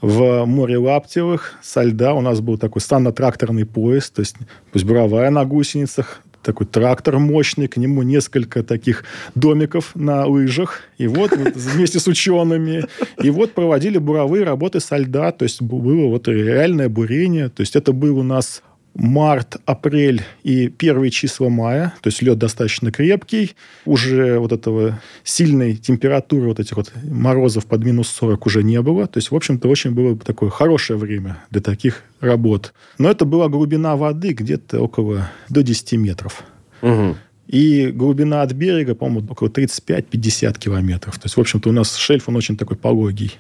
в 0.02 0.46
море 0.46 0.78
Лаптевых 0.78 1.54
со 1.64 1.82
льда. 1.84 2.14
У 2.14 2.22
нас 2.22 2.40
был 2.40 2.58
такой 2.58 2.82
санно-тракторный 2.82 3.66
поезд, 3.66 4.14
то 4.14 4.20
есть, 4.22 4.36
то 4.38 4.46
есть 4.76 4.86
буровая 4.86 5.30
на 5.32 5.44
гусеницах, 5.46 6.20
такой 6.48 6.66
трактор 6.66 7.20
мощный, 7.20 7.68
к 7.68 7.76
нему 7.76 8.04
несколько 8.04 8.64
таких 8.64 9.04
домиков 9.36 9.92
на 9.96 10.26
лыжах. 10.26 10.82
И 10.98 11.06
вот, 11.08 11.32
вместе 11.36 12.00
с 12.00 12.08
учеными. 12.08 12.86
И 13.22 13.30
вот 13.30 13.52
проводили 13.52 13.98
буровые 13.98 14.46
работы 14.46 14.80
со 14.80 14.96
льда. 14.96 15.34
То 15.34 15.44
есть 15.44 15.62
было 15.62 16.08
вот 16.08 16.30
реальное 16.30 16.88
бурение. 16.88 17.50
То 17.50 17.62
есть 17.62 17.76
это 17.76 17.92
был 17.92 18.18
у 18.18 18.24
нас 18.24 18.64
март, 18.98 19.58
апрель 19.66 20.24
и 20.44 20.68
первые 20.68 21.12
числа 21.12 21.50
мая, 21.50 21.94
то 22.02 22.08
есть 22.08 22.22
лед 22.22 22.38
достаточно 22.38 22.92
крепкий, 22.92 23.56
уже 23.86 24.40
вот 24.40 24.52
этого 24.52 25.00
сильной 25.24 25.76
температуры, 25.76 26.48
вот 26.48 26.60
этих 26.60 26.76
вот 26.76 26.92
морозов 27.04 27.66
под 27.68 27.84
минус 27.84 28.10
40 28.10 28.46
уже 28.46 28.64
не 28.64 28.82
было, 28.82 29.08
то 29.08 29.18
есть, 29.18 29.32
в 29.32 29.36
общем-то, 29.36 29.68
очень 29.68 29.92
было 29.92 30.18
такое 30.18 30.50
хорошее 30.50 30.98
время 30.98 31.38
для 31.52 31.62
таких 31.62 32.04
работ. 32.20 32.74
Но 32.98 33.10
это 33.10 33.26
была 33.26 33.48
глубина 33.48 33.96
воды 33.96 34.34
где-то 34.34 34.80
около 34.80 35.30
до 35.50 35.62
10 35.62 35.94
метров. 35.94 36.44
Мгм. 36.82 37.18
И 37.48 37.92
глубина 37.92 38.42
от 38.42 38.52
берега, 38.54 38.94
по-моему, 38.94 39.28
около 39.32 39.48
35-50 39.48 40.60
километров. 40.60 41.18
То 41.18 41.26
есть, 41.26 41.38
в 41.38 41.40
общем-то, 41.40 41.70
у 41.70 41.72
нас 41.72 41.96
шельф, 41.96 42.28
он 42.28 42.36
очень 42.36 42.58
такой 42.58 42.78
пологий. 42.78 43.36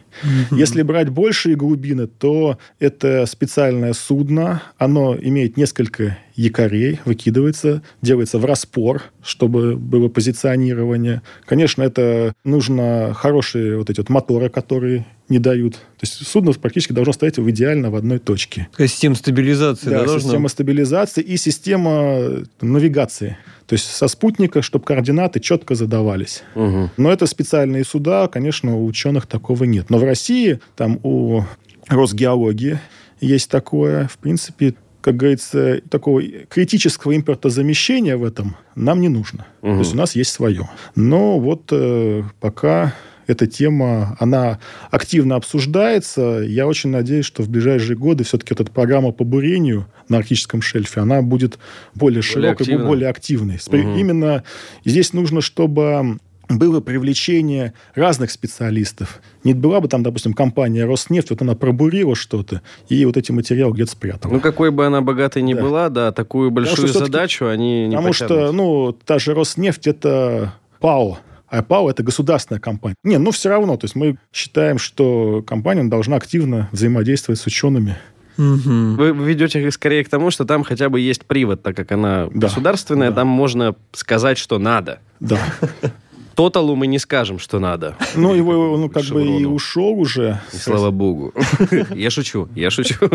Если 0.51 0.81
брать 0.81 1.09
большие 1.09 1.55
глубины, 1.55 2.07
то 2.07 2.57
это 2.79 3.25
специальное 3.25 3.93
судно. 3.93 4.63
Оно 4.77 5.15
имеет 5.15 5.57
несколько 5.57 6.17
якорей 6.37 6.99
выкидывается, 7.03 7.81
делается 8.01 8.37
в 8.37 8.45
распор, 8.45 9.01
чтобы 9.23 9.75
было 9.75 10.07
позиционирование. 10.07 11.23
Конечно, 11.45 11.81
это 11.81 12.33
нужно 12.45 13.13
хорошие 13.15 13.77
вот 13.77 13.89
эти 13.89 13.99
вот 13.99 14.09
моторы, 14.09 14.49
которые 14.49 15.05
не 15.29 15.39
дают. 15.39 15.73
То 15.73 16.03
есть 16.03 16.25
судно 16.25 16.53
практически 16.53 16.93
должно 16.93 17.11
стоять 17.11 17.37
в 17.37 17.49
идеально 17.49 17.89
в 17.89 17.95
одной 17.95 18.19
точке. 18.19 18.67
Такая 18.71 18.87
система 18.87 19.15
стабилизации, 19.15 19.89
да, 19.89 19.99
Да, 19.99 20.05
должна 20.05 20.21
система 20.21 20.47
стабилизации 20.47 21.21
и 21.21 21.37
система 21.37 22.45
навигации. 22.61 23.37
То 23.65 23.73
есть 23.73 23.87
со 23.87 24.07
спутника, 24.07 24.61
чтобы 24.61 24.85
координаты 24.85 25.39
четко 25.39 25.75
задавались. 25.75 26.43
Мгм. 26.55 26.91
Но 26.95 27.11
это 27.11 27.25
специальные 27.25 27.83
суда, 27.83 28.27
конечно, 28.27 28.77
у 28.77 28.85
ученых 28.85 29.25
такого 29.25 29.65
нет. 29.65 29.89
Но 29.89 29.97
в 29.97 30.03
России, 30.03 30.59
там 30.75 30.99
у 31.03 31.41
Росгеологии 31.87 32.79
есть 33.19 33.49
такое, 33.49 34.07
в 34.07 34.17
принципе, 34.19 34.75
как 35.07 35.15
говорится, 35.15 35.79
такого 35.89 36.21
критического 36.21 37.15
импортозамещения 37.15 38.17
в 38.17 38.25
этом 38.25 38.57
нам 38.75 38.99
не 38.99 39.07
нужно. 39.07 39.47
Мгм. 39.61 39.75
То 39.75 39.79
есть 39.79 39.93
у 39.93 39.97
нас 39.97 40.17
есть 40.17 40.33
свое. 40.33 40.69
Но 40.95 41.39
вот 41.39 41.69
э, 41.71 42.23
пока 42.41 42.93
эта 43.25 43.47
тема, 43.47 44.17
она 44.19 44.59
активно 44.91 45.37
обсуждается. 45.37 46.41
Я 46.45 46.67
очень 46.67 46.89
надеюсь, 46.89 47.23
что 47.23 47.41
в 47.41 47.47
ближайшие 47.47 47.95
годы 47.95 48.25
все-таки 48.25 48.53
вот 48.53 48.59
эта 48.59 48.69
программа 48.69 49.13
по 49.13 49.23
бурению 49.23 49.87
на 50.09 50.17
арктическом 50.17 50.61
шельфе, 50.61 50.99
она 50.99 51.21
будет 51.21 51.57
более, 51.95 52.21
широкой, 52.21 52.51
активной. 52.51 52.85
более 52.85 53.09
активной. 53.09 53.59
Мгм. 53.65 53.95
Именно 53.95 54.43
здесь 54.83 55.13
нужно, 55.13 55.39
чтобы 55.39 56.19
было 56.49 56.79
привлечение 56.79 57.73
разных 57.95 58.31
специалистов. 58.31 59.19
Не 59.43 59.53
была 59.53 59.81
бы 59.81 59.87
там, 59.87 60.03
допустим, 60.03 60.33
компания 60.33 60.85
Роснефть, 60.85 61.29
вот 61.31 61.41
она 61.41 61.55
пробурила 61.55 62.15
что-то, 62.15 62.61
и 62.89 63.03
вот 63.05 63.17
эти 63.17 63.31
материалы 63.31 63.73
где-то 63.73 63.91
спрятала. 63.91 64.31
Ну, 64.33 64.39
какой 64.39 64.71
бы 64.71 64.85
она 64.85 65.01
богатой 65.01 65.41
ни 65.41 65.53
Да. 65.53 65.61
была, 65.61 65.89
да, 65.89 66.11
такую 66.11 66.51
большую 66.51 66.87
что 66.87 66.99
задачу 66.99 67.47
они 67.47 67.87
не 67.87 67.95
Потому 67.95 68.13
что, 68.13 68.27
потянут. 68.27 68.55
ну, 68.55 68.91
та 69.05 69.19
же 69.19 69.33
Роснефть 69.33 69.87
это 69.87 70.53
ПАО, 70.79 71.19
а 71.49 71.63
ПАО 71.63 71.89
это 71.89 72.03
государственная 72.03 72.59
компания. 72.61 72.95
Не, 73.03 73.17
ну 73.17 73.31
все 73.31 73.49
равно, 73.49 73.75
то 73.77 73.85
есть 73.85 73.95
мы 73.95 74.17
считаем, 74.31 74.77
что 74.77 75.43
компания 75.45 75.83
должна 75.83 76.15
активно 76.15 76.69
взаимодействовать 76.71 77.39
с 77.39 77.45
учеными. 77.45 77.97
Мгм. 78.37 78.95
Вы 78.97 79.11
ведете 79.11 79.71
скорее 79.71 80.03
к 80.03 80.09
тому, 80.09 80.29
что 80.29 80.45
там 80.45 80.63
хотя 80.63 80.89
бы 80.89 80.99
есть 80.99 81.25
привод, 81.25 81.63
так 81.63 81.75
как 81.75 81.91
она 81.91 82.27
Да, 82.27 82.47
государственная, 82.47 83.09
да. 83.09 83.15
там 83.17 83.27
можно 83.27 83.75
сказать, 83.93 84.37
что 84.37 84.59
надо. 84.59 84.99
Да. 85.19 85.39
Тоталу 86.37 86.75
мы 86.75 86.85
не 86.85 86.99
скажем, 86.99 87.39
что 87.39 87.59
надо. 87.59 87.95
Ну, 88.15 88.35
его, 88.35 88.77
ну, 88.77 88.89
как 88.89 89.03
бы 89.05 89.25
и 89.25 89.45
ушел 89.45 89.99
уже. 89.99 90.39
И 90.53 90.57
слава 90.57 90.91
богу. 90.91 91.33
Я 91.95 92.11
шучу, 92.11 92.47
я 92.55 92.69
шучу. 92.69 93.09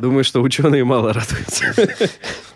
Думаю, 0.00 0.22
что 0.22 0.40
ученые 0.40 0.84
мало 0.84 1.12
радуются. 1.12 1.64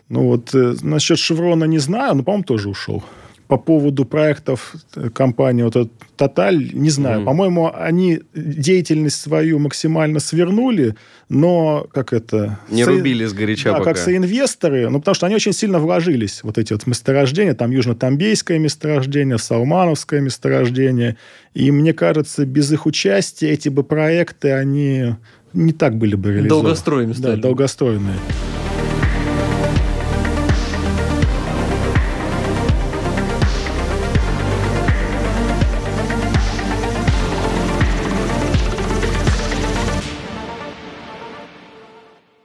Ну, 0.08 0.28
вот 0.28 0.54
э, 0.54 0.74
насчет 0.82 1.18
Шеврона 1.18 1.64
не 1.64 1.78
знаю, 1.78 2.14
но, 2.14 2.22
по-моему, 2.22 2.44
тоже 2.44 2.68
ушел. 2.68 3.02
По 3.48 3.58
поводу 3.58 4.04
проектов 4.06 4.74
э, 4.96 5.10
компании 5.10 5.62
вот 5.62 5.90
Тоталь, 6.16 6.70
не 6.72 6.88
знаю. 6.90 7.18
Мгм. 7.18 7.26
По-моему, 7.26 7.70
они 7.74 8.20
деятельность 8.34 9.20
свою 9.20 9.58
максимально 9.58 10.20
свернули, 10.20 10.94
но 11.28 11.86
как 11.92 12.12
это... 12.12 12.58
Не 12.70 12.84
со- 12.84 12.90
рубили 12.90 13.24
сгоряча 13.26 13.70
Да, 13.72 13.78
пока. 13.78 13.84
как 13.92 13.98
соинвесторы, 13.98 14.88
ну, 14.88 15.00
потому 15.00 15.14
что 15.14 15.26
они 15.26 15.34
очень 15.34 15.52
сильно 15.52 15.78
вложились, 15.80 16.40
вот 16.42 16.56
эти 16.58 16.72
вот 16.72 16.86
месторождения, 16.86 17.54
там 17.54 17.70
Южно-Тамбейское 17.72 18.58
месторождение, 18.58 19.36
Салмановское 19.38 20.20
месторождение, 20.20 21.16
и 21.52 21.70
мне 21.70 21.92
кажется, 21.92 22.46
без 22.46 22.72
их 22.72 22.86
участия 22.86 23.50
эти 23.50 23.68
бы 23.68 23.82
проекты, 23.82 24.52
они 24.52 25.16
не 25.52 25.72
так 25.72 25.96
были 25.96 26.14
бы 26.14 26.30
реализованы. 26.32 26.62
Долгостроями 26.62 27.12
Да, 27.12 27.18
стали. 27.18 27.40
долгостроенные. 27.40 28.16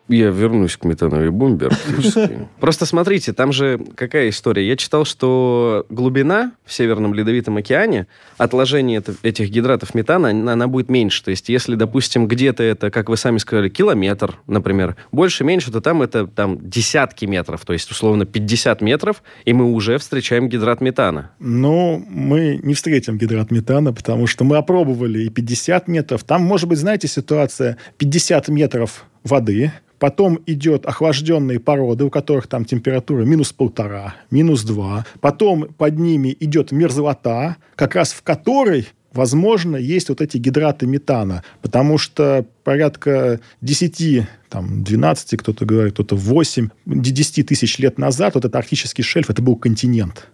Я 0.10 0.30
вернусь 0.30 0.78
к 0.78 0.86
метановой 0.86 1.32
бомбе 1.32 1.68
арктической. 1.68 2.48
Просто 2.60 2.86
смотрите, 2.86 3.34
там 3.34 3.52
же 3.52 3.80
какая 3.96 4.30
история. 4.30 4.68
Я 4.68 4.78
читал, 4.78 5.04
что 5.06 5.86
глубина 5.90 6.54
в 6.66 6.74
Северном 6.74 7.14
Ледовитом 7.14 7.58
океане, 7.58 8.08
отложение 8.38 9.04
этих 9.24 9.50
гидратов 9.50 9.94
метана, 9.96 10.30
она, 10.30 10.54
она 10.54 10.68
будет 10.68 10.90
меньше. 10.90 11.24
То 11.24 11.32
есть, 11.32 11.50
если, 11.50 11.76
допустим, 11.76 12.28
где-то 12.28 12.64
это, 12.64 12.90
как 12.90 13.10
вы 13.10 13.18
сами 13.18 13.38
сказали, 13.38 13.70
километр, 13.70 14.38
например, 14.48 14.96
больше-меньше, 15.12 15.72
то 15.72 15.82
там 15.82 16.02
это 16.02 16.26
там 16.26 16.58
десятки 16.62 17.26
метров, 17.26 17.66
то 17.66 17.74
есть, 17.74 17.92
условно, 17.92 18.26
50 18.26 18.82
метров, 18.82 19.24
и 19.46 19.54
мы 19.54 19.66
уже 19.66 19.98
встречаем 19.98 20.48
гидрат 20.50 20.82
метана. 20.82 21.32
Но 21.40 22.02
мы 22.10 22.60
не 22.64 22.74
встретим 22.74 23.18
гидрат 23.18 23.52
метана, 23.52 23.94
потому 23.94 24.28
что 24.28 24.44
мы 24.44 24.58
опробовали 24.58 25.24
и 25.24 25.30
50 25.30 25.88
метров. 25.88 26.24
Там, 26.24 26.42
может 26.44 26.70
быть, 26.70 26.80
знаете, 26.80 27.08
ситуация 27.08 27.78
50 27.98 28.48
метров 28.50 29.06
воды, 29.28 29.72
потом 30.00 30.40
идет 30.46 30.86
охлажденные 30.86 31.60
породы, 31.60 32.04
у 32.06 32.10
которых 32.10 32.48
там 32.48 32.66
температура 32.66 33.24
минус 33.24 33.54
полтора, 33.54 34.16
минус 34.32 34.64
два. 34.64 35.06
Потом 35.22 35.68
под 35.78 36.00
ними 36.00 36.36
идет 36.40 36.72
мерзлота, 36.72 37.58
как 37.76 37.96
раз 37.96 38.12
в 38.14 38.24
которой 38.24 38.88
возможно, 39.14 39.76
есть 39.76 40.10
вот 40.10 40.22
эти 40.22 40.38
гидраты 40.38 40.86
метана, 40.86 41.44
потому 41.62 41.98
что 41.98 42.46
порядка 42.64 43.40
10, 43.62 44.28
там, 44.48 44.84
12, 44.84 45.40
кто-то 45.40 45.66
говорит, 45.66 45.94
кто-то 45.94 46.16
8, 46.16 46.70
10 46.86 47.48
тысяч 47.48 47.80
лет 47.80 47.98
назад 47.98 48.36
вот 48.36 48.46
этот 48.46 48.56
арктический 48.56 49.04
шельф, 49.04 49.30
это 49.32 49.42
был 49.42 49.56
континент 49.56 50.30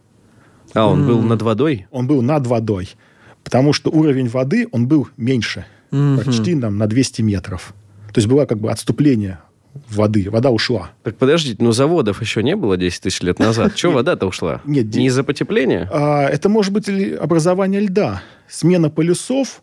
А, 0.73 0.87
он 0.87 1.07
был 1.07 1.19
М. 1.19 1.29
над 1.29 1.41
водой? 1.41 1.87
он 1.91 2.07
был 2.07 2.21
над 2.21 2.45
водой. 2.45 2.89
Потому 3.43 3.73
что 3.73 3.89
уровень 3.91 4.27
воды, 4.27 4.67
он 4.71 4.87
был 4.87 5.07
меньше. 5.17 5.65
Мгм. 5.91 6.19
Почти 6.23 6.59
там, 6.59 6.77
на 6.77 6.87
200 6.87 7.21
метров. 7.21 7.73
То 8.13 8.19
есть 8.19 8.27
было 8.27 8.45
как 8.45 8.59
бы 8.59 8.71
отступление 8.71 9.39
воды. 9.89 10.29
Вода 10.29 10.51
ушла. 10.51 10.91
Так 11.03 11.17
подождите, 11.17 11.57
ну 11.63 11.71
заводов 11.71 12.21
еще 12.21 12.43
не 12.43 12.55
было 12.55 12.77
10 12.77 13.01
тысяч 13.01 13.21
лет 13.21 13.39
назад. 13.39 13.75
Чего 13.75 13.93
вода-то 13.93 14.27
ушла? 14.27 14.61
Нет, 14.65 14.93
Не 14.93 15.07
из-за 15.07 15.23
потепления? 15.23 15.89
А, 15.91 16.27
это 16.27 16.47
может 16.47 16.71
быть 16.71 16.87
образование 16.87 17.81
льда. 17.81 18.21
Смена 18.47 18.89
полюсов. 18.89 19.61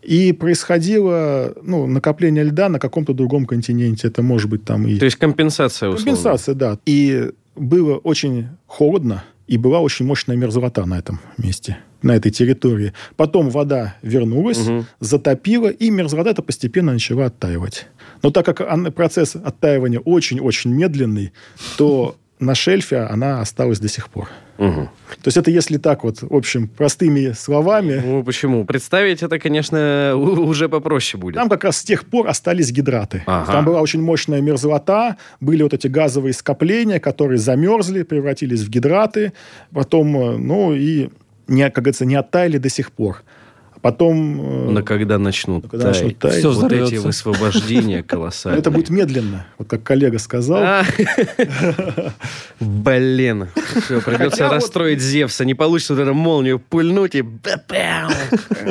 И 0.00 0.32
происходило 0.32 1.54
ну, 1.60 1.86
накопление 1.86 2.44
льда 2.44 2.68
на 2.68 2.78
каком-то 2.78 3.12
другом 3.14 3.46
континенте. 3.46 4.06
Это 4.06 4.22
может 4.22 4.48
быть 4.48 4.64
там 4.64 4.86
и... 4.86 4.96
То 4.96 5.04
есть 5.04 5.16
компенсация, 5.16 5.88
условно. 5.88 6.04
Компенсация, 6.04 6.54
да. 6.54 6.78
И 6.86 7.32
было 7.56 7.96
очень 7.96 8.46
холодно, 8.66 9.24
и 9.48 9.56
была 9.58 9.80
очень 9.80 10.06
мощная 10.06 10.36
мерзлота 10.36 10.86
на 10.86 10.98
этом 10.98 11.20
месте, 11.38 11.78
на 12.02 12.12
этой 12.14 12.30
территории. 12.30 12.92
Потом 13.16 13.50
вода 13.50 13.96
вернулась, 14.02 14.58
Мгм. 14.66 14.86
затопила, 15.00 15.68
и 15.68 15.90
мерзлота 15.90 16.30
это 16.30 16.42
постепенно 16.42 16.92
начала 16.92 17.26
оттаивать. 17.26 17.86
Но 18.22 18.30
так 18.30 18.46
как 18.46 18.94
процесс 18.94 19.34
оттаивания 19.36 19.98
очень-очень 20.00 20.70
медленный, 20.72 21.32
то 21.76 22.16
на 22.38 22.54
шельфе 22.54 22.98
она 23.00 23.40
осталась 23.40 23.80
до 23.80 23.88
сих 23.88 24.08
пор. 24.10 24.28
Мгм. 24.58 24.86
То 24.86 25.26
есть 25.26 25.36
это 25.36 25.50
если 25.50 25.78
так 25.78 26.04
вот, 26.04 26.20
в 26.20 26.34
общем, 26.34 26.68
простыми 26.68 27.32
словами, 27.32 28.02
Ну, 28.04 28.24
почему? 28.24 28.64
Представить 28.64 29.22
это, 29.22 29.38
конечно, 29.38 30.14
уже 30.16 30.68
попроще 30.68 31.20
будет. 31.20 31.36
Там 31.36 31.48
как 31.48 31.64
раз 31.64 31.78
с 31.78 31.84
тех 31.84 32.04
пор 32.04 32.28
остались 32.28 32.72
гидраты. 32.72 33.22
Ага. 33.26 33.52
Там 33.52 33.64
была 33.64 33.80
очень 33.80 34.02
мощная 34.02 34.40
мерзлота, 34.40 35.16
были 35.40 35.62
вот 35.62 35.74
эти 35.74 35.86
газовые 35.86 36.32
скопления, 36.32 36.98
которые 36.98 37.38
замерзли, 37.38 38.02
превратились 38.02 38.62
в 38.62 38.68
гидраты, 38.68 39.32
потом, 39.72 40.16
э, 40.16 40.36
ну 40.36 40.74
и, 40.74 41.08
не, 41.46 41.64
как 41.70 41.84
говорится, 41.84 42.04
не 42.04 42.16
оттаяли 42.16 42.58
до 42.58 42.68
сих 42.68 42.90
пор. 42.90 43.22
Потом... 43.82 44.40
э, 44.40 44.70
Но 44.70 44.82
когда 44.82 45.18
начнут 45.18 45.64
Ну, 45.64 45.68
когда 45.68 45.88
начнут 45.88 46.18
таять, 46.18 46.18
таять, 46.18 46.38
Всё 46.38 46.52
вот 46.52 46.72
эти 46.72 46.96
высвобождения 46.96 48.02
колоссальные. 48.02 48.60
это 48.60 48.70
будет 48.70 48.90
медленно, 48.90 49.46
вот 49.58 49.68
как 49.68 49.82
коллега 49.82 50.18
сказал. 50.18 50.58
А, 50.62 50.84
Блин. 52.60 53.48
Придется 54.04 54.48
расстроить 54.48 55.00
Зевса. 55.00 55.44
Не 55.44 55.54
получится 55.54 55.94
вот 55.94 56.02
эту 56.02 56.14
молнию 56.14 56.58
пульнуть 56.58 57.14
и... 57.14 57.24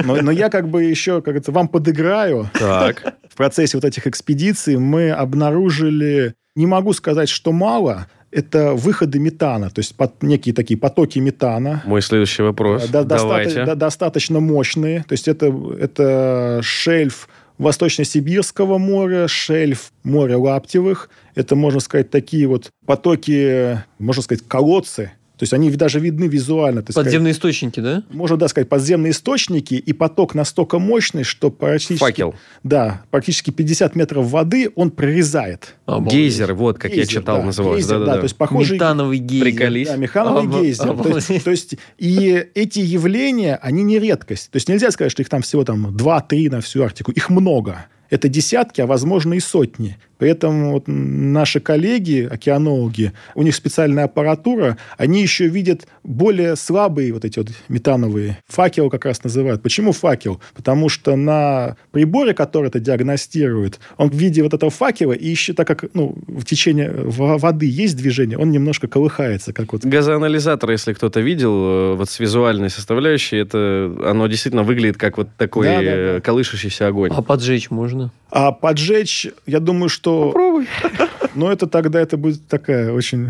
но 0.04 0.32
я 0.32 0.50
как 0.50 0.68
бы 0.70 0.84
еще, 0.84 1.22
как 1.22 1.36
это, 1.36 1.52
вам 1.52 1.68
подыграю. 1.68 2.50
Так. 2.54 3.16
В 3.30 3.36
процессе 3.36 3.78
вот 3.78 3.86
этих 3.86 4.08
экспедиций 4.08 4.78
мы 4.78 5.12
обнаружили, 5.12 6.34
не 6.56 6.66
могу 6.66 6.94
сказать, 6.94 7.30
что 7.30 7.52
мало, 7.52 8.08
это 8.38 8.74
выходы 8.74 9.20
метана, 9.20 9.70
то 9.72 9.80
есть 9.80 9.96
под, 9.96 10.22
некие 10.22 10.54
такие 10.54 10.78
потоки 10.78 11.18
метана. 11.18 11.82
Мой 11.86 12.02
следующий 12.02 12.44
вопрос. 12.44 12.88
Да, 12.88 13.04
доста- 13.04 13.28
Давайте. 13.28 13.66
да, 13.66 13.76
достаточно 13.76 14.40
мощные. 14.40 15.04
То 15.08 15.14
есть 15.14 15.28
это, 15.28 15.48
это 15.80 16.60
шельф 16.62 17.28
Восточно-Сибирского 17.58 18.78
моря, 18.78 19.28
шельф 19.28 19.92
моря 20.04 20.38
Лаптевых. 20.38 21.10
Это, 21.34 21.56
можно 21.56 21.80
сказать, 21.80 22.12
такие 22.12 22.48
вот 22.48 22.70
потоки, 22.86 23.82
можно 23.98 24.22
сказать, 24.22 24.44
колодцы 24.48 25.12
То 25.38 25.44
есть 25.44 25.54
они 25.54 25.70
даже 25.72 26.00
видны 26.00 26.26
визуально. 26.26 26.82
так 26.82 26.92
сказать. 26.92 27.06
Подземные 27.06 27.34
источники, 27.34 27.80
да? 27.80 28.04
можно, 28.10 28.38
да, 28.38 28.48
сказать, 28.48 28.68
подземные 28.70 29.12
источники, 29.12 29.76
и 29.76 29.94
поток 29.94 30.34
настолько 30.36 30.80
мощный, 30.80 31.24
что 31.24 31.52
практически... 31.52 32.00
Факел. 32.00 32.36
Да, 32.64 33.04
практически 33.12 33.52
50 33.52 33.96
метров 33.96 34.28
воды 34.30 34.72
он 34.76 34.90
прорезает. 34.92 35.76
Обалдеть. 35.86 36.14
Гейзер, 36.14 36.54
вот 36.56 36.80
как 36.80 36.92
я 36.92 36.98
Гейзер, 37.04 37.14
читал, 37.22 37.38
да, 37.40 37.46
называлось. 37.46 37.82
гейзер, 37.82 37.94
да, 37.94 38.00
Да-да-да. 38.00 38.20
то 38.20 38.24
есть 38.26 38.36
похожий... 38.36 38.76
Метановый 38.78 39.18
гейзер. 39.20 39.46
Приколись. 39.46 39.88
Да, 39.88 39.96
механовый 39.96 40.44
Оба- 40.44 40.62
гейзер. 40.62 40.86
То 40.86 40.92
есть, 40.94 41.30
обалдеть. 41.30 41.44
то 41.44 41.52
есть, 41.52 41.76
и 42.00 42.48
эти 42.56 42.80
явления, 42.80 43.58
они 43.62 43.84
не 43.84 44.00
редкость. 44.00 44.50
То 44.52 44.56
есть 44.58 44.68
нельзя 44.68 44.90
сказать, 44.92 45.12
что 45.12 45.22
их 45.22 45.30
там 45.30 45.42
всего 45.44 45.64
там 45.64 45.96
2-3 45.96 46.50
на 46.50 46.62
всю 46.62 46.82
Арктику. 46.84 47.12
Их 47.12 47.30
много. 47.30 47.86
Это 48.10 48.30
десятки, 48.30 48.82
а 48.82 48.86
возможно 48.86 49.34
и 49.34 49.40
сотни. 49.40 49.98
Поэтому 50.20 50.72
вот 50.72 50.86
наши 50.88 51.60
коллеги, 51.60 52.28
океанологи, 52.30 53.12
у 53.36 53.44
них 53.44 53.54
специальная 53.54 54.06
аппаратура, 54.06 54.78
они 54.98 55.22
еще 55.22 55.48
видят 55.48 55.88
более 56.04 56.56
слабые 56.56 57.14
вот 57.14 57.24
эти 57.24 57.38
вот 57.38 57.50
метановые. 57.70 58.40
Факел 58.48 58.90
как 58.90 59.06
раз 59.06 59.24
называют. 59.24 59.62
Почему 59.62 59.92
факел? 59.92 60.42
Потому 60.56 60.90
что 60.90 61.16
на 61.16 61.76
приборе, 61.92 62.34
который 62.34 62.68
это 62.68 62.80
диагностирует, 62.80 63.80
он 63.98 64.10
в 64.10 64.16
виде 64.16 64.42
вот 64.42 64.54
этого 64.54 64.72
факела, 64.72 65.14
и 65.14 65.28
еще 65.28 65.54
так 65.54 65.68
как 65.68 65.86
ну, 65.94 66.16
в 66.28 66.46
течение 66.46 66.90
в- 66.92 67.38
воды 67.38 67.68
есть 67.68 67.96
движение, 67.98 68.38
он 68.40 68.52
немножко 68.52 68.88
колыхается, 68.88 69.54
как 69.54 69.74
вот 69.74 69.86
Газоанализатор, 69.86 70.72
если 70.72 70.94
кто-то 70.94 71.20
видел, 71.20 71.54
э, 71.54 71.94
вот 71.96 72.10
с 72.10 72.20
визуальной 72.20 72.70
составляющей, 72.70 73.38
это 73.38 73.96
оно 74.06 74.28
действительно 74.28 74.64
выглядит 74.64 74.98
как 74.98 75.18
вот 75.18 75.28
такой 75.38 75.68
Да, 75.68 75.76
да, 75.76 75.82
э, 75.84 76.14
да. 76.16 76.22
колышущийся 76.22 76.88
огонь. 76.88 77.12
А 77.14 77.22
поджечь 77.22 77.70
можно? 77.70 77.97
А 78.30 78.52
поджечь, 78.52 79.28
я 79.46 79.60
думаю, 79.60 79.90
что... 79.90 80.28
Попробуй. 80.28 80.68
Но 81.36 81.52
это 81.52 81.68
тогда 81.68 82.00
это 82.00 82.18
будет 82.18 82.48
такая 82.48 82.92
очень 82.92 83.30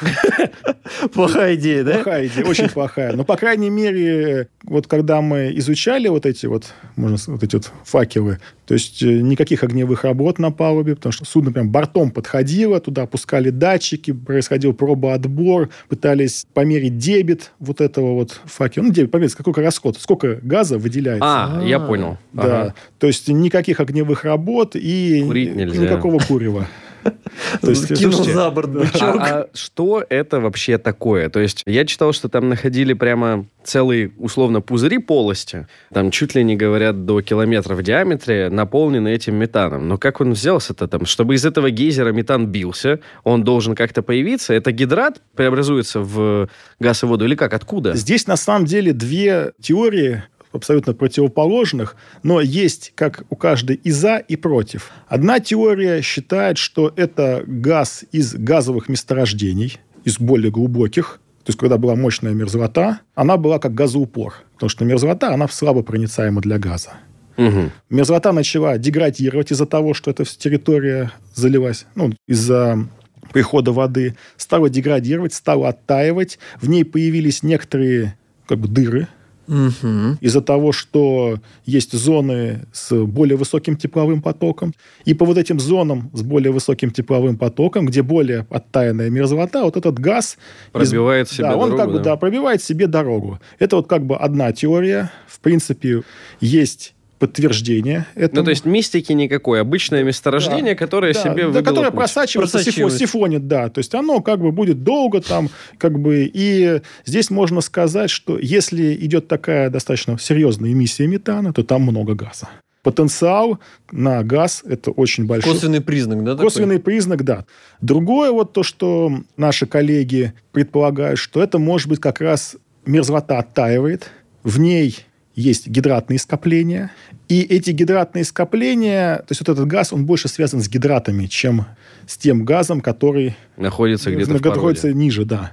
Плохая 1.14 1.54
идея, 1.54 1.84
да? 1.84 1.94
плохая 1.94 2.26
идея, 2.26 2.44
очень 2.44 2.68
плохая. 2.68 3.12
Но, 3.14 3.24
по 3.24 3.36
крайней 3.36 3.70
мере, 3.70 4.48
вот 4.64 4.86
когда 4.86 5.20
мы 5.20 5.52
изучали 5.56 6.08
вот 6.08 6.26
эти 6.26 6.46
вот, 6.46 6.66
можно 6.96 7.16
сказать, 7.16 7.40
вот 7.40 7.44
эти 7.44 7.56
вот 7.56 7.72
факелы, 7.84 8.38
то 8.66 8.74
есть 8.74 9.02
э, 9.02 9.06
никаких 9.20 9.62
огневых 9.64 10.04
работ 10.04 10.38
на 10.38 10.50
палубе, 10.50 10.94
потому 10.96 11.12
что 11.12 11.24
судно 11.24 11.52
прям 11.52 11.70
бортом 11.70 12.10
подходило, 12.10 12.80
туда 12.80 13.02
опускали 13.02 13.50
датчики, 13.50 14.12
происходил 14.12 14.72
пробоотбор, 14.74 15.70
пытались 15.88 16.46
померить 16.54 16.98
дебет 16.98 17.52
вот 17.58 17.80
этого 17.80 18.14
вот 18.14 18.40
факела. 18.44 18.84
Ну, 18.84 18.92
дебет, 18.92 19.10
померить, 19.10 19.34
какой 19.34 19.52
расход, 19.64 19.96
сколько 19.98 20.38
газа 20.42 20.78
выделяется. 20.78 21.24
А, 21.24 21.62
я 21.64 21.76
А, 21.76 21.80
понял. 21.86 22.18
Да, 22.32 22.42
Ага. 22.62 22.74
то 22.98 23.06
есть 23.06 23.28
никаких 23.28 23.80
огневых 23.80 24.24
работ 24.24 24.76
и 24.76 25.22
Курить 25.24 25.54
нельзя. 25.54 25.82
никакого 25.82 26.18
курева. 26.18 26.66
То 27.60 27.70
есть, 27.70 27.88
Кинул 27.88 28.12
слушайте, 28.12 28.34
за 28.34 28.50
борт 28.50 28.70
бычок. 28.70 29.02
А, 29.02 29.40
а 29.40 29.46
что 29.54 30.04
это 30.08 30.40
вообще 30.40 30.78
такое? 30.78 31.28
То 31.28 31.40
есть 31.40 31.62
я 31.66 31.84
читал, 31.84 32.12
что 32.12 32.28
там 32.28 32.48
находили 32.48 32.92
прямо 32.92 33.46
целые, 33.64 34.12
условно, 34.18 34.60
пузыри 34.60 34.98
полости, 34.98 35.66
там 35.92 36.10
чуть 36.10 36.34
ли 36.34 36.44
не 36.44 36.56
говорят 36.56 37.04
до 37.04 37.20
километра 37.20 37.74
в 37.74 37.82
диаметре, 37.82 38.48
наполнены 38.50 39.08
этим 39.08 39.36
метаном. 39.36 39.88
Но 39.88 39.98
как 39.98 40.20
он 40.20 40.32
взялся-то 40.32 40.88
там? 40.88 41.06
Чтобы 41.06 41.34
из 41.34 41.44
этого 41.44 41.70
гейзера 41.70 42.12
метан 42.12 42.46
бился, 42.46 43.00
он 43.24 43.44
должен 43.44 43.74
как-то 43.74 44.02
появиться. 44.02 44.54
Это 44.54 44.72
гидрат 44.72 45.20
преобразуется 45.34 46.00
в 46.00 46.48
газ 46.78 47.02
и 47.02 47.06
воду 47.06 47.24
или 47.24 47.34
как? 47.34 47.54
Откуда? 47.54 47.94
Здесь 47.94 48.26
на 48.26 48.36
самом 48.36 48.64
деле 48.64 48.92
две 48.92 49.52
теории 49.60 50.22
абсолютно 50.52 50.94
противоположных, 50.94 51.96
но 52.22 52.40
есть 52.40 52.92
как 52.94 53.24
у 53.30 53.36
каждой 53.36 53.76
и 53.76 53.90
за, 53.90 54.16
и 54.16 54.36
против. 54.36 54.90
Одна 55.08 55.40
теория 55.40 56.02
считает, 56.02 56.58
что 56.58 56.92
это 56.96 57.42
газ 57.46 58.04
из 58.12 58.34
газовых 58.34 58.88
месторождений, 58.88 59.78
из 60.04 60.18
более 60.18 60.50
глубоких, 60.50 61.20
то 61.44 61.50
есть 61.50 61.58
когда 61.58 61.78
была 61.78 61.96
мощная 61.96 62.32
мерзлота, 62.32 63.00
она 63.14 63.36
была 63.36 63.58
как 63.58 63.74
газоупор, 63.74 64.34
потому 64.54 64.68
что 64.68 64.84
мерзлота, 64.84 65.32
она 65.32 65.48
слабо 65.48 65.82
проницаема 65.82 66.40
для 66.40 66.58
газа. 66.58 66.90
Мгм. 67.36 67.70
Мерзлота 67.88 68.32
начала 68.32 68.76
деградировать 68.76 69.50
из-за 69.50 69.64
того, 69.64 69.94
что 69.94 70.10
эта 70.10 70.24
территория 70.24 71.12
залилась, 71.34 71.86
ну, 71.94 72.12
из-за 72.28 72.86
прихода 73.32 73.72
воды, 73.72 74.16
стала 74.36 74.68
деградировать, 74.68 75.32
стала 75.32 75.70
оттаивать. 75.70 76.38
В 76.60 76.68
ней 76.68 76.84
появились 76.84 77.42
некоторые 77.42 78.16
как 78.46 78.58
бы 78.58 78.68
дыры, 78.68 79.08
Мгм. 79.50 80.16
из-за 80.20 80.40
того, 80.40 80.70
что 80.70 81.38
есть 81.66 81.92
зоны 81.92 82.66
с 82.72 82.94
более 83.04 83.36
высоким 83.36 83.76
тепловым 83.76 84.22
потоком. 84.22 84.72
И 85.04 85.12
по 85.12 85.24
вот 85.26 85.38
этим 85.38 85.58
зонам 85.58 86.08
с 86.14 86.22
более 86.22 86.52
высоким 86.52 86.92
тепловым 86.92 87.36
потоком, 87.36 87.86
где 87.86 88.02
более 88.02 88.46
оттаянная 88.48 89.10
мерзлота, 89.10 89.64
вот 89.64 89.76
этот 89.76 89.98
газ... 89.98 90.34
из- 90.34 90.72
Пробивает 90.72 91.28
себе 91.28 91.48
да, 91.48 91.56
он 91.56 91.70
дорогу, 91.70 91.76
как 91.78 91.88
бы, 91.92 91.98
да. 91.98 92.04
да, 92.04 92.16
пробивает 92.16 92.62
себе 92.62 92.86
дорогу. 92.86 93.40
Это 93.58 93.76
вот 93.76 93.88
как 93.88 94.06
бы 94.06 94.16
одна 94.16 94.52
теория. 94.52 95.10
В 95.26 95.40
принципе, 95.40 96.02
есть 96.40 96.94
подтверждение 97.20 98.06
этому. 98.16 98.40
Ну, 98.40 98.44
то 98.46 98.50
есть 98.50 98.64
мистики 98.64 99.12
никакой. 99.12 99.60
Обычное 99.60 100.02
месторождение, 100.02 100.74
которое 100.74 101.12
Да, 101.12 101.22
себе 101.22 101.48
да, 101.50 101.62
которое 101.62 101.90
путь. 101.90 102.00
просачивается, 102.00 102.58
сифо- 102.58 102.62
Просачивается. 102.64 102.98
сифонит, 102.98 103.46
да. 103.46 103.68
То 103.68 103.78
есть 103.78 103.94
оно 103.94 104.20
как 104.20 104.40
бы 104.40 104.50
будет 104.50 104.82
долго 104.82 105.20
там, 105.20 105.50
как 105.78 106.00
бы... 106.00 106.28
И 106.32 106.80
здесь 107.04 107.30
можно 107.30 107.60
сказать, 107.60 108.10
что 108.10 108.38
если 108.38 108.94
идет 108.94 109.28
такая 109.28 109.68
достаточно 109.70 110.18
серьезная 110.18 110.72
эмиссия 110.72 111.06
метана, 111.06 111.52
то 111.52 111.62
там 111.62 111.82
много 111.82 112.14
газа. 112.14 112.48
Потенциал 112.82 113.58
на 113.92 114.22
газ– 114.22 114.62
это 114.66 114.90
очень 114.90 115.26
большой. 115.26 115.52
Косвенный 115.52 115.82
признак, 115.82 116.24
да? 116.24 116.32
такой? 116.32 116.46
Косвенный 116.46 116.78
признак, 116.78 117.22
да. 117.24 117.44
Другое 117.82 118.30
вот 118.32 118.54
то, 118.54 118.62
что 118.62 119.12
наши 119.36 119.66
коллеги 119.66 120.32
предполагают, 120.52 121.18
что 121.18 121.42
это 121.42 121.58
может 121.58 121.88
быть 121.90 122.00
как 122.00 122.22
раз 122.22 122.56
мерзлота 122.86 123.38
оттаивает, 123.38 124.10
в 124.42 124.58
ней 124.58 125.04
есть 125.34 125.68
гидратные 125.68 126.18
скопления, 126.18 126.90
и 127.28 127.42
эти 127.42 127.70
гидратные 127.70 128.24
скопления, 128.24 129.18
то 129.18 129.26
есть 129.30 129.40
вот 129.40 129.48
этот 129.48 129.66
газ, 129.66 129.92
он 129.92 130.04
больше 130.04 130.28
связан 130.28 130.60
с 130.60 130.68
гидратами, 130.68 131.26
чем 131.26 131.66
с 132.06 132.16
тем 132.16 132.44
газом, 132.44 132.80
который 132.80 133.36
Находится 133.56 134.10
где-то 134.10 134.32
находится 134.32 134.92
ниже, 134.92 135.24
да. 135.24 135.52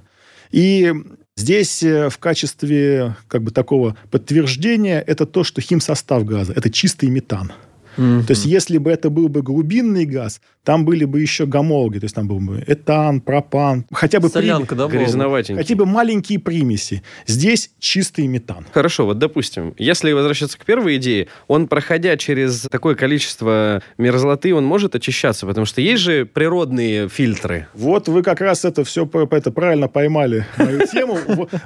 И 0.52 0.94
здесь 1.36 1.84
э, 1.84 2.10
в 2.10 2.18
качестве 2.18 3.16
как 3.28 3.44
бы 3.44 3.52
такого 3.52 3.96
подтверждения 4.12 5.00
это 5.02 5.26
то, 5.26 5.44
что 5.44 5.62
химсостав 5.62 6.26
газа– 6.26 6.54
это 6.56 6.70
чистый 6.70 7.10
метан. 7.10 7.52
То 7.98 8.26
есть, 8.30 8.46
если 8.46 8.78
бы 8.78 8.92
это 8.92 9.10
был 9.10 9.28
бы 9.28 9.42
глубинный 9.42 10.06
газ, 10.06 10.40
там 10.64 10.86
были 10.86 11.06
бы 11.06 11.22
еще 11.22 11.46
гомологи, 11.46 12.00
то 12.00 12.06
есть 12.06 12.16
там 12.16 12.28
был 12.28 12.40
бы 12.40 12.64
этан, 12.68 13.22
пропан, 13.22 13.86
хотя 13.92 14.20
бы, 14.20 14.28
Солянка, 14.28 14.76
да, 14.76 14.88
была? 14.88 15.00
Грязноватенький. 15.00 15.64
хотя 15.64 15.76
бы 15.76 15.86
маленькие 15.86 16.40
примеси. 16.40 17.04
Здесь 17.26 17.72
чистый 17.80 18.28
метан. 18.28 18.66
Хорошо, 18.74 19.06
вот 19.06 19.18
допустим, 19.18 19.74
если 19.78 20.12
возвращаться 20.12 20.60
к 20.60 20.66
первой 20.66 20.98
идее, 20.98 21.28
он, 21.48 21.68
проходя 21.68 22.18
через 22.18 22.68
такое 22.70 22.96
количество 22.96 23.82
мерзлоты, 23.98 24.54
он 24.54 24.66
может 24.66 24.94
очищаться, 24.94 25.46
потому 25.46 25.66
что 25.66 25.80
есть 25.82 26.04
же 26.04 26.26
природные 26.26 27.08
фильтры. 27.08 27.68
Вот 27.74 28.10
вы 28.10 28.22
как 28.22 28.42
раз 28.42 28.66
это 28.66 28.84
все 28.84 29.10
это 29.32 29.52
правильно 29.52 29.88
поймали 29.88 30.46
мою 30.58 30.86
тему. 30.86 31.18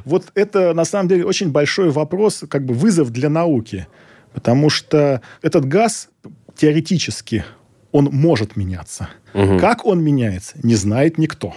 Вот 0.05 0.25
это 0.35 0.73
на 0.73 0.85
самом 0.85 1.09
деле 1.09 1.25
очень 1.25 1.51
большой 1.51 1.89
вопрос, 1.89 2.43
как 2.47 2.65
бы 2.65 2.73
вызов 2.73 3.09
для 3.09 3.29
науки. 3.29 3.87
Потому 4.33 4.69
что 4.69 5.21
этот 5.41 5.65
газ 5.65 6.09
теоретически 6.55 7.43
он 7.91 8.05
может 8.11 8.55
меняться. 8.55 9.09
Мгм. 9.33 9.59
Как 9.59 9.85
он 9.85 10.01
меняется, 10.01 10.57
не 10.63 10.75
знает 10.75 11.17
никто. 11.17 11.53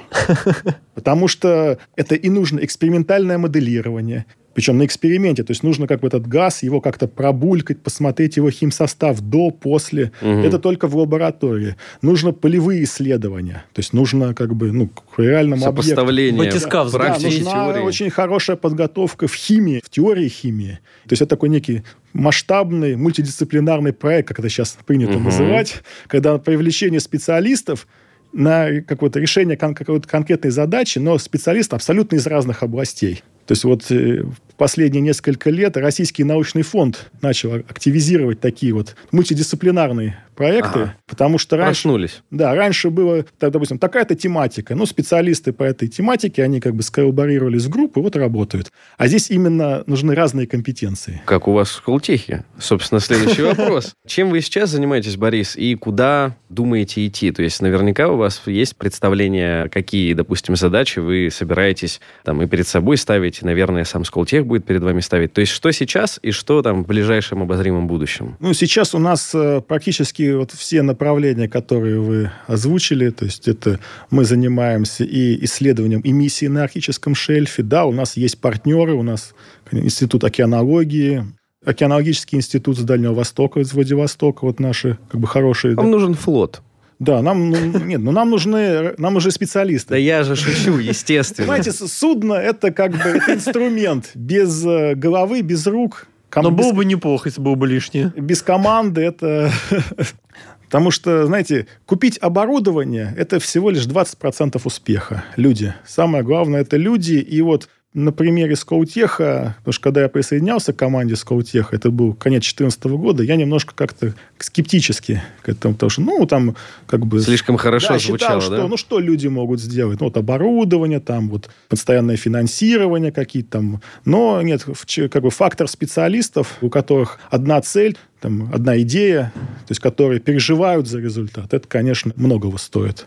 Потому 0.95 1.29
что 1.29 1.79
это 1.97 2.15
и 2.15 2.29
нужно 2.29 2.61
экспериментальное 2.61 3.39
моделирование. 3.39 4.27
Причем 4.55 4.79
на 4.79 4.85
эксперименте. 4.87 5.43
То 5.43 5.51
есть 5.51 5.63
нужно 5.63 5.87
как 5.87 6.01
бы 6.01 6.07
этот 6.09 6.27
газ, 6.27 6.63
его 6.63 6.81
как-то 6.81 7.09
пробулькать, 7.09 7.81
посмотреть 7.83 8.37
его 8.37 8.51
химсостав 8.51 9.21
до, 9.21 9.51
после. 9.51 10.13
Мгм. 10.21 10.39
Это 10.45 10.59
только 10.59 10.87
в 10.89 10.97
лаборатории. 10.97 11.77
Нужно 12.03 12.33
полевые 12.33 12.85
исследования. 12.85 13.65
То 13.73 13.81
есть 13.81 13.93
нужно 13.93 14.33
как 14.35 14.55
бы 14.55 14.71
ну, 14.73 14.89
к 14.89 15.19
реальному 15.19 15.65
объекту. 15.67 15.83
Сопоставление 15.91 16.39
Батискаф, 16.39 16.93
да, 16.93 16.99
практики 16.99 17.27
нужна 17.43 17.67
теории. 17.67 17.83
очень 17.83 18.11
хорошая 18.11 18.57
подготовка 18.57 19.27
в 19.27 19.35
химии, 19.35 19.81
в 19.85 19.91
теории 19.91 20.29
химии. 20.29 20.79
То 21.05 21.13
есть 21.13 21.23
это 21.23 21.31
такой 21.31 21.49
некий 21.49 21.83
масштабный 22.13 22.97
мультидисциплинарный 22.97 23.93
проект, 23.93 24.29
как 24.29 24.39
это 24.39 24.49
сейчас 24.49 24.79
принято 24.87 25.13
Мгм. 25.15 25.25
называть, 25.25 25.83
когда 26.07 26.39
привлечение 26.39 27.01
специалистов 27.01 27.87
на 28.33 28.81
какое-то 28.83 29.21
решение 29.21 29.57
кон- 29.57 29.75
какой-то 29.75 30.09
конкретной 30.09 30.51
задачи, 30.51 30.99
но 30.99 31.19
специалисты 31.19 31.77
абсолютно 31.77 32.17
из 32.17 32.27
разных 32.27 32.63
областей. 32.63 33.23
То 33.47 33.53
есть 33.53 33.65
вот 33.65 33.91
э, 33.91 34.25
последние 34.57 35.01
несколько 35.01 35.51
лет 35.51 35.77
Российский 35.77 36.25
научный 36.25 36.63
фонд 36.63 37.11
начал 37.23 37.55
активизировать 37.55 38.41
такие 38.41 38.73
вот 38.73 38.97
мультидисциплинарные 39.13 40.19
проекты, 40.35 40.81
ага. 40.81 40.97
потому 41.07 41.39
что 41.39 41.57
раньше... 41.57 41.83
Проснулись. 41.83 42.23
Да, 42.31 42.55
раньше 42.55 42.91
было, 42.91 43.25
так, 43.39 43.51
допустим, 43.51 43.79
такая-то 43.79 44.15
тематика. 44.15 44.75
Ну, 44.75 44.87
специалисты 44.87 45.53
по 45.53 45.63
этой 45.63 45.89
тематике, 45.89 46.43
они 46.43 46.61
как 46.61 46.75
бы 46.75 46.83
сколлаборировались 46.83 47.65
в 47.65 47.71
группы, 47.71 48.01
вот 48.01 48.17
работают. 48.17 48.73
А 48.99 49.07
здесь 49.07 49.31
именно 49.31 49.85
нужны 49.87 50.15
разные 50.15 50.47
компетенции. 50.47 51.23
Как 51.25 51.49
у 51.49 51.53
вас 51.53 51.71
в 51.71 51.85
Хултехе? 51.85 52.45
Собственно, 52.59 53.01
следующий 53.01 53.43
вопрос. 53.55 53.95
Чем 54.07 54.31
вы 54.31 54.41
сейчас 54.41 54.71
занимаетесь, 54.71 55.17
Борис, 55.17 55.57
и 55.57 55.75
куда 55.75 56.37
думаете 56.49 57.07
идти? 57.07 57.31
То 57.31 57.43
есть, 57.43 57.63
наверняка 57.63 58.09
у 58.09 58.17
вас 58.17 58.43
есть 58.47 58.77
представление, 58.77 59.69
какие, 59.69 60.15
допустим, 60.15 60.57
задачи 60.57 60.99
вы 60.99 61.29
собираетесь 61.31 62.01
там 62.25 62.43
и 62.43 62.47
перед 62.47 62.67
собой 62.67 62.97
ставить, 62.97 63.43
и, 63.43 63.45
наверное, 63.45 63.85
сам 63.85 64.05
Сколтех 64.45 64.47
будет 64.47 64.65
перед 64.65 64.83
вами 64.83 65.01
ставить. 65.01 65.33
То 65.33 65.41
есть, 65.41 65.53
что 65.53 65.73
сейчас 65.73 66.21
и 66.23 66.31
что 66.31 66.63
там 66.63 66.85
в 66.85 66.87
ближайшем 66.87 67.43
обозримом 67.43 67.87
будущем? 67.87 68.37
Ну, 68.41 68.55
сейчас 68.55 68.95
у 68.95 68.99
нас 68.99 69.35
э, 69.35 69.61
практически 69.67 70.33
вот 70.33 70.53
все 70.53 70.83
направления, 70.83 71.49
которые 71.49 72.01
вы 72.01 72.31
озвучили, 72.47 73.11
то 73.11 73.25
есть 73.25 73.49
это 73.49 73.79
мы 74.11 74.25
занимаемся 74.25 75.05
и 75.05 75.45
исследованием 75.45 76.01
эмиссии 76.05 76.49
на 76.49 76.63
арктическом 76.63 77.15
шельфе, 77.15 77.63
да, 77.63 77.85
у 77.85 77.93
нас 77.93 78.17
есть 78.17 78.41
партнеры, 78.41 78.95
у 78.95 79.03
нас 79.03 79.35
Институт 79.73 80.25
океанологии, 80.25 81.25
Океанологический 81.67 82.37
институт 82.37 82.77
с 82.77 82.83
Дальнего 82.83 83.15
Востока, 83.15 83.61
из 83.61 83.73
Владивостока, 83.73 84.45
вот 84.45 84.61
наши 84.61 84.99
как 85.09 85.21
бы 85.21 85.27
хорошие... 85.27 85.75
Вам 85.75 85.87
да. 85.87 85.93
нужен 85.93 86.15
флот. 86.15 86.61
Да, 86.99 87.23
нам, 87.23 87.51
ну, 87.51 87.79
нет, 87.85 88.01
ну 88.01 88.13
нам 88.13 88.31
нужны, 88.31 88.95
нам 88.99 89.17
уже 89.17 89.31
специалисты. 89.31 89.91
Да 89.91 89.97
я 89.97 90.23
же 90.23 90.37
шучу, 90.37 90.79
естественно. 90.79 91.47
Понимаете, 91.47 91.73
судно 91.73 92.35
это 92.35 92.71
как 92.73 92.93
бы 92.93 93.09
это 93.11 93.35
инструмент 93.35 94.11
без 94.15 94.65
э, 94.65 94.95
головы, 94.95 95.43
без 95.43 95.67
рук, 95.67 96.07
Ком... 96.35 96.43
Но 96.43 96.51
было 96.51 96.73
бы 96.73 96.85
неплохо, 96.85 97.29
если 97.29 97.41
было 97.41 97.55
бы 97.55 97.69
лишнее. 97.69 98.13
Без 98.17 98.43
команды 98.43 99.03
это... 99.03 99.53
Потому 100.67 100.91
что, 100.91 101.27
знаете, 101.27 101.69
купить 101.87 102.19
оборудование– 102.19 103.15
это 103.17 103.39
всего 103.39 103.71
лишь 103.71 103.87
20% 103.87 104.61
успеха. 104.65 105.23
Люди. 105.37 105.73
Самое 105.87 106.25
главное– 106.25 106.61
это 106.63 106.77
люди. 106.77 107.15
И 107.15 107.41
вот 107.43 107.69
на 107.95 108.11
примере 108.11 108.57
Скоутеха, 108.57 109.55
потому 109.59 109.73
что 109.73 109.83
когда 109.83 110.03
я 110.03 110.09
присоединялся 110.09 110.73
к 110.73 110.77
команде 110.77 111.15
Скоутеха, 111.15 111.77
это 111.77 111.91
был 111.91 112.13
конец 112.13 112.43
2014 112.43 112.85
года, 112.85 113.23
я 113.23 113.37
немножко 113.37 113.73
как-то 113.75 114.15
скептически 114.39 115.23
к 115.43 115.49
этому, 115.49 115.75
потому 115.75 115.91
что, 115.91 116.03
ну, 116.03 116.27
там, 116.27 116.57
как 116.87 117.07
бы... 117.07 117.21
Слишком 117.21 117.57
хорошо 117.57 117.91
да, 117.91 117.99
звучало, 118.01 118.41
считал, 118.41 118.59
что, 118.59 118.69
ну, 118.69 118.77
что 118.77 118.99
люди 118.99 119.29
могут 119.29 119.61
сделать? 119.61 120.01
Ну, 120.01 120.07
вот 120.07 120.17
оборудование, 120.17 120.99
там, 120.99 121.29
вот, 121.29 121.49
постоянное 121.69 122.17
финансирование 122.17 123.13
какие-то 123.13 123.51
там. 123.53 123.81
Но 124.05 124.43
нет, 124.43 124.67
как 125.11 125.23
бы 125.23 125.31
фактор 125.31 125.69
специалистов, 125.69 126.59
у 126.63 126.71
которых 126.71 127.21
одна 127.31 127.61
цель, 127.61 127.97
там, 128.21 128.51
одна 128.53 128.81
идея, 128.81 129.33
то 129.35 129.71
есть 129.71 129.81
которые 129.81 130.19
переживают 130.19 130.89
за 130.89 130.99
результат, 130.99 131.55
это, 131.55 131.69
конечно, 131.69 132.13
многого 132.17 132.59
стоит. 132.59 133.07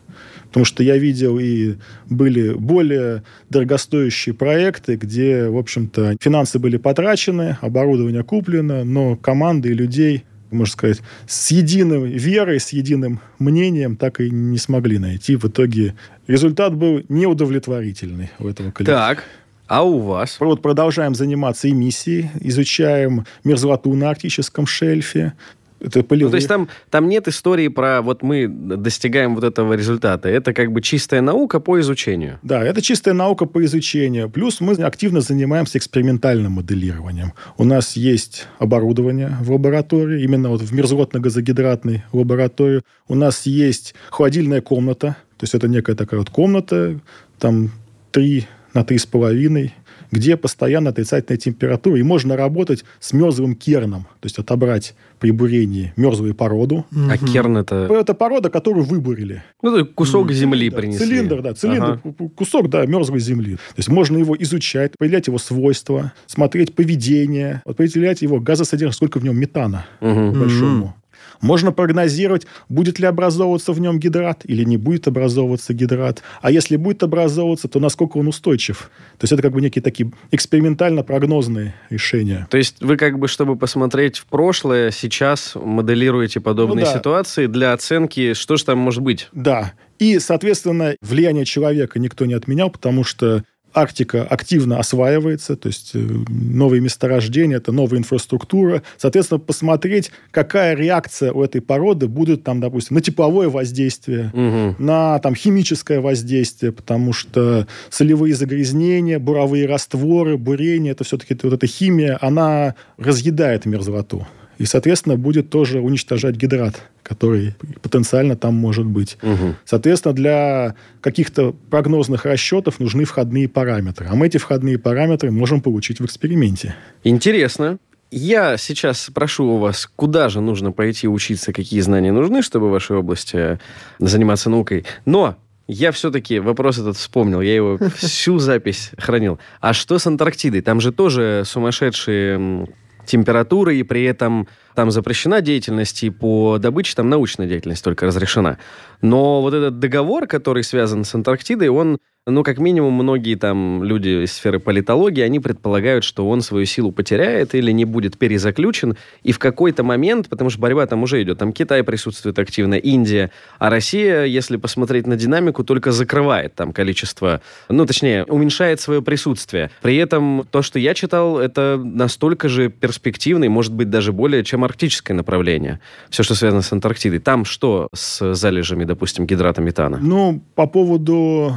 Потому 0.57 0.65
что 0.65 0.81
я 0.81 0.97
видел 0.97 1.37
и 1.37 1.75
были 2.09 2.51
более 2.51 3.21
дорогостоящие 3.51 4.33
проекты, 4.33 4.95
где, 4.95 5.49
в 5.49 5.55
общем-то, 5.55 6.15
финансы 6.19 6.57
были 6.57 6.77
потрачены, 6.77 7.59
оборудование 7.61 8.23
куплено, 8.23 8.83
но 8.83 9.15
команды 9.15 9.69
и 9.69 9.73
людей 9.75 10.25
можно 10.49 10.71
сказать, 10.71 11.01
с 11.27 11.51
единой 11.51 12.09
верой, 12.09 12.59
с 12.59 12.69
единым 12.69 13.19
мнением 13.37 13.97
так 13.97 14.19
и 14.19 14.31
не 14.31 14.57
смогли 14.57 14.97
найти. 14.97 15.35
В 15.35 15.45
итоге 15.45 15.93
результат 16.25 16.73
был 16.73 17.03
неудовлетворительный 17.07 18.31
у 18.39 18.47
этого 18.47 18.71
коллектива. 18.71 18.97
Так, 18.97 19.25
а 19.67 19.83
у 19.83 19.99
вас? 19.99 20.37
Вот 20.39 20.61
продолжаем 20.61 21.13
заниматься 21.13 21.69
эмиссией, 21.69 22.31
изучаем 22.39 23.25
мерзлоту 23.43 23.93
на 23.93 24.09
арктическом 24.09 24.65
шельфе, 24.65 25.33
это 25.79 26.03
полевые. 26.03 26.27
Ну, 26.27 26.31
то 26.31 26.37
есть 26.37 26.47
там, 26.47 26.67
там 26.89 27.07
нет 27.07 27.27
истории 27.27 27.67
про 27.67 28.01
вот 28.01 28.23
мы 28.23 28.47
достигаем 28.47 29.35
вот 29.35 29.43
этого 29.43 29.73
результата. 29.73 30.29
Это 30.29 30.53
как 30.53 30.71
бы 30.71 30.81
чистая 30.81 31.21
наука 31.21 31.59
по 31.59 31.79
изучению. 31.79 32.39
Да, 32.43 32.63
это 32.63 32.81
чистая 32.81 33.13
наука 33.13 33.45
по 33.45 33.63
изучению. 33.65 34.29
Плюс 34.29 34.61
мы 34.61 34.73
активно 34.73 35.21
занимаемся 35.21 35.77
экспериментальным 35.77 36.53
моделированием. 36.53 37.33
У 37.57 37.63
нас 37.63 37.95
есть 37.95 38.47
оборудование 38.59 39.37
в 39.41 39.51
лаборатории, 39.51 40.23
именно 40.23 40.49
вот 40.49 40.61
в 40.61 40.73
мерзлотно-газогидратной 40.73 42.03
лаборатории. 42.11 42.81
У 43.07 43.15
нас 43.15 43.45
есть 43.45 43.95
холодильная 44.09 44.61
комната, 44.61 45.17
то 45.37 45.43
есть 45.43 45.53
это 45.53 45.67
некая 45.67 45.95
такая 45.95 46.19
вот 46.19 46.29
комната, 46.29 46.99
там 47.39 47.71
3 48.11 48.47
на 48.73 48.81
3,5 48.81 49.71
где 50.11 50.37
постоянно 50.37 50.89
отрицательная 50.89 51.37
температура, 51.37 51.97
и 51.97 52.03
можно 52.03 52.35
работать 52.35 52.83
с 52.99 53.13
мерзлым 53.13 53.55
керном, 53.55 54.03
то 54.19 54.25
есть 54.25 54.39
отобрать 54.39 54.95
при 55.19 55.31
бурении 55.31 55.93
мерзлую 55.95 56.35
породу. 56.35 56.85
А 57.09 57.17
керн 57.17 57.57
это... 57.57 57.87
Это 57.89 58.13
порода, 58.13 58.49
которую 58.49 58.85
выбурили. 58.85 59.43
Ну, 59.61 59.85
кусок 59.85 60.31
земли 60.31 60.69
да, 60.69 60.77
принесли. 60.77 61.05
Цилиндр, 61.05 61.41
да, 61.41 61.53
цилиндр, 61.53 61.99
ага. 62.03 62.29
кусок, 62.35 62.69
да, 62.69 62.85
мерзлой 62.85 63.19
земли. 63.19 63.55
То 63.55 63.77
есть 63.77 63.89
можно 63.89 64.17
его 64.17 64.35
изучать, 64.37 64.93
определять 64.95 65.27
его 65.27 65.37
свойства, 65.37 66.13
смотреть 66.27 66.75
поведение, 66.75 67.61
определять 67.65 68.21
его 68.21 68.39
газосодержание, 68.39 68.93
сколько 68.93 69.19
в 69.19 69.23
нем 69.23 69.37
метана 69.37 69.85
угу. 70.01 70.31
большому. 70.31 70.95
Можно 71.41 71.71
прогнозировать, 71.71 72.47
будет 72.69 72.99
ли 72.99 73.05
образовываться 73.05 73.73
в 73.73 73.79
нем 73.79 73.99
гидрат 73.99 74.41
или 74.45 74.63
не 74.63 74.77
будет 74.77 75.07
образовываться 75.07 75.73
гидрат. 75.73 76.23
А 76.41 76.51
если 76.51 76.75
будет 76.75 77.03
образовываться, 77.03 77.67
то 77.67 77.79
насколько 77.79 78.17
он 78.17 78.27
устойчив. 78.27 78.89
То 79.17 79.23
есть 79.23 79.31
это 79.33 79.41
как 79.41 79.51
бы 79.51 79.61
некие 79.61 79.81
такие 79.81 80.11
экспериментально-прогнозные 80.31 81.73
решения. 81.89 82.47
То 82.49 82.57
есть 82.57 82.81
вы 82.81 82.97
как 82.97 83.19
бы, 83.19 83.27
чтобы 83.27 83.55
посмотреть 83.55 84.17
в 84.17 84.25
прошлое, 84.25 84.91
сейчас 84.91 85.53
моделируете 85.55 86.39
подобные 86.39 86.85
ну, 86.85 86.91
да. 86.91 86.97
ситуации 86.97 87.47
для 87.47 87.73
оценки, 87.73 88.33
что 88.33 88.57
же 88.57 88.65
там 88.65 88.77
может 88.79 89.01
быть? 89.01 89.29
Да. 89.31 89.73
И, 89.99 90.19
соответственно, 90.19 90.95
влияние 91.01 91.45
человека 91.45 91.99
никто 91.99 92.25
не 92.25 92.33
отменял, 92.33 92.69
потому 92.69 93.03
что 93.03 93.43
Арктика 93.77 94.23
активно 94.23 94.79
осваивается, 94.79 95.55
то 95.55 95.67
есть 95.67 95.91
э, 95.93 95.99
новые 95.99 96.81
месторождения, 96.81 97.57
это 97.57 97.71
новая 97.71 97.99
инфраструктура. 97.99 98.81
Соответственно, 98.97 99.39
посмотреть, 99.39 100.11
какая 100.31 100.75
реакция 100.75 101.31
у 101.31 101.43
этой 101.43 101.61
породы 101.61 102.07
будет, 102.07 102.43
там, 102.43 102.59
допустим, 102.59 102.95
на 102.95 103.01
тепловое 103.01 103.49
воздействие, 103.49 104.31
угу. 104.33 104.83
на 104.83 105.19
там, 105.19 105.35
химическое 105.35 105.99
воздействие, 105.99 106.71
потому 106.71 107.13
что 107.13 107.67
солевые 107.91 108.33
загрязнения, 108.33 109.19
буровые 109.19 109.67
растворы, 109.67 110.37
бурение, 110.37 110.93
это 110.93 111.03
все-таки 111.03 111.37
вот 111.43 111.53
эта 111.53 111.67
химия, 111.67 112.17
она 112.19 112.73
разъедает 112.97 113.67
мерзлоту. 113.67 114.25
И, 114.57 114.65
соответственно, 114.65 115.17
будет 115.17 115.49
тоже 115.49 115.79
уничтожать 115.79 116.35
гидрат, 116.35 116.81
который 117.03 117.55
потенциально 117.81 118.35
там 118.35 118.55
может 118.55 118.85
быть. 118.85 119.17
Угу. 119.21 119.55
Соответственно, 119.65 120.13
для 120.13 120.75
каких-то 121.01 121.53
прогнозных 121.69 122.25
расчетов 122.25 122.79
нужны 122.79 123.05
входные 123.05 123.47
параметры. 123.47 124.07
А 124.09 124.15
мы 124.15 124.27
эти 124.27 124.37
входные 124.37 124.79
параметры 124.79 125.31
можем 125.31 125.61
получить 125.61 125.99
в 125.99 126.05
эксперименте. 126.05 126.75
Интересно. 127.03 127.77
Я 128.09 128.55
сейчас 128.57 129.09
прошу 129.13 129.45
у 129.45 129.57
вас, 129.57 129.89
куда 129.95 130.29
же 130.29 130.39
нужно 130.39 130.71
пойти 130.71 131.07
учиться, 131.09 131.51
какие 131.51 131.81
знания 131.81 132.13
нужны, 132.13 132.41
чтобы 132.41 132.69
в 132.69 132.71
вашей 132.71 132.95
области 132.95 133.59
заниматься 133.99 134.49
наукой. 134.49 134.85
Но 135.05 135.35
я 135.67 135.91
все-таки 135.91 136.39
вопрос 136.39 136.79
этот 136.79 136.95
вспомнил, 136.95 137.41
я 137.41 137.53
его 137.53 137.77
всю 137.97 138.39
запись 138.39 138.91
хранил. 138.97 139.39
А 139.59 139.73
что 139.73 139.99
с 139.99 140.07
Антарктидой? 140.07 140.61
Там 140.61 140.79
же 140.79 140.93
тоже 140.93 141.43
сумасшедшие 141.45 142.67
температуры, 143.07 143.77
и 143.77 143.83
при 143.83 144.03
этом 144.03 144.47
там 144.75 144.91
запрещена 144.91 145.41
деятельность, 145.41 146.03
и 146.03 146.09
по 146.09 146.57
добыче 146.59 146.95
там 146.95 147.09
научная 147.09 147.47
деятельность 147.47 147.83
только 147.83 148.05
разрешена. 148.05 148.57
Но 149.01 149.41
вот 149.41 149.53
этот 149.53 149.79
договор, 149.79 150.27
который 150.27 150.63
связан 150.63 151.03
с 151.03 151.15
Антарктидой, 151.15 151.69
он 151.69 151.97
ну, 152.27 152.43
как 152.43 152.59
минимум, 152.59 152.93
многие 152.93 153.35
там 153.35 153.83
люди 153.83 154.25
из 154.25 154.33
сферы 154.33 154.59
политологии, 154.59 155.21
они 155.21 155.39
предполагают, 155.39 156.03
что 156.03 156.27
он 156.27 156.41
свою 156.41 156.65
силу 156.65 156.91
потеряет 156.91 157.55
или 157.55 157.71
не 157.71 157.85
будет 157.85 158.17
перезаключен, 158.17 158.97
и 159.23 159.31
в 159.31 159.39
какой-то 159.39 159.83
момент, 159.83 160.27
потому 160.27 160.49
что 160.49 160.59
борьба 160.59 160.85
там 160.85 161.03
уже 161.03 161.23
идет, 161.23 161.37
там 161.37 161.53
Китай 161.53 161.83
присутствует 161.83 162.37
активно, 162.37 162.75
Индия, 162.75 163.31
а 163.59 163.69
Россия, 163.69 164.25
если 164.25 164.57
посмотреть 164.57 165.07
на 165.07 165.15
динамику, 165.15 165.63
только 165.63 165.91
закрывает 165.91 166.53
там 166.53 166.73
количество, 166.73 167.41
ну, 167.69 167.85
точнее, 167.85 168.25
уменьшает 168.25 168.81
свое 168.81 169.01
присутствие. 169.01 169.71
При 169.81 169.95
этом 169.95 170.45
то, 170.51 170.61
что 170.61 170.79
я 170.79 170.93
читал, 170.93 171.39
это 171.39 171.79
настолько 171.81 172.49
же 172.49 172.69
перспективный, 172.69 173.47
может 173.47 173.73
быть, 173.73 173.89
даже 173.89 174.11
более, 174.11 174.43
чем 174.43 174.65
арктическое 174.65 175.15
направление. 175.15 175.79
Все, 176.09 176.23
что 176.23 176.35
связано 176.35 176.61
с 176.61 176.73
Антарктидой. 176.73 177.19
Там 177.19 177.45
что 177.45 177.87
с 177.93 178.33
залежами, 178.33 178.83
допустим, 178.83 179.25
гидрата 179.25 179.61
метана? 179.61 179.97
Ну, 180.01 180.43
по 180.55 180.67
поводу 180.67 181.53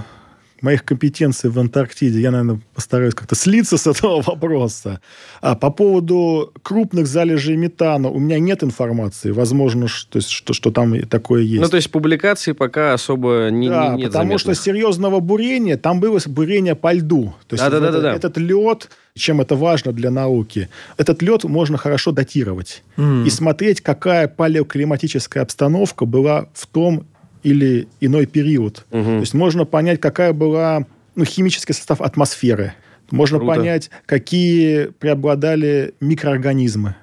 моих 0.62 0.84
компетенций 0.84 1.50
в 1.50 1.58
Антарктиде, 1.58 2.20
я, 2.20 2.30
наверное, 2.30 2.61
постараюсь 2.74 3.14
как-то 3.14 3.34
слиться 3.34 3.76
с 3.76 3.86
этого 3.86 4.22
вопроса. 4.26 5.00
А 5.40 5.54
по 5.54 5.70
поводу 5.70 6.52
крупных 6.62 7.06
залежей 7.06 7.56
метана 7.56 8.08
у 8.08 8.18
меня 8.18 8.38
нет 8.38 8.62
информации. 8.62 9.30
Возможно, 9.30 9.88
что, 9.88 10.18
есть, 10.18 10.30
что, 10.30 10.52
что 10.52 10.70
там 10.70 11.00
такое 11.02 11.42
есть. 11.42 11.62
Ну, 11.62 11.68
то 11.68 11.76
есть 11.76 11.90
публикации 11.90 12.52
пока 12.52 12.94
особо 12.94 13.48
не, 13.50 13.68
да, 13.68 13.88
не, 13.88 14.02
нет 14.02 14.08
потому 14.08 14.38
заметных. 14.38 14.40
что 14.40 14.54
серьезного 14.54 15.20
бурения, 15.20 15.76
там 15.76 16.00
было 16.00 16.18
бурение 16.26 16.74
по 16.74 16.92
льду. 16.92 17.34
То 17.48 17.54
есть 17.54 17.64
Да-да-да-да-да. 17.64 18.12
этот, 18.12 18.24
этот 18.32 18.38
лед, 18.38 18.90
чем 19.14 19.40
это 19.40 19.56
важно 19.56 19.92
для 19.92 20.11
науки, 20.11 20.68
этот 20.96 21.22
лед 21.22 21.44
можно 21.44 21.78
хорошо 21.78 22.12
датировать 22.12 22.82
М. 22.96 23.24
и 23.24 23.30
смотреть, 23.30 23.80
какая 23.80 24.28
палеоклиматическая 24.28 25.42
обстановка 25.42 26.04
была 26.04 26.48
в 26.54 26.66
том 26.66 27.06
или 27.43 27.88
иной 28.01 28.26
период. 28.26 28.84
Мгм. 28.91 29.05
То 29.05 29.20
есть 29.20 29.34
можно 29.34 29.64
понять, 29.64 30.01
какая 30.01 30.32
была 30.32 30.84
ну, 31.14 31.24
химический 31.24 31.74
состав 31.74 32.01
атмосферы. 32.01 32.74
Можно 33.11 33.38
Круто. 33.38 33.55
понять, 33.57 33.91
какие 34.07 34.86
преобладали 34.99 35.95
микроорганизмы. 36.01 36.95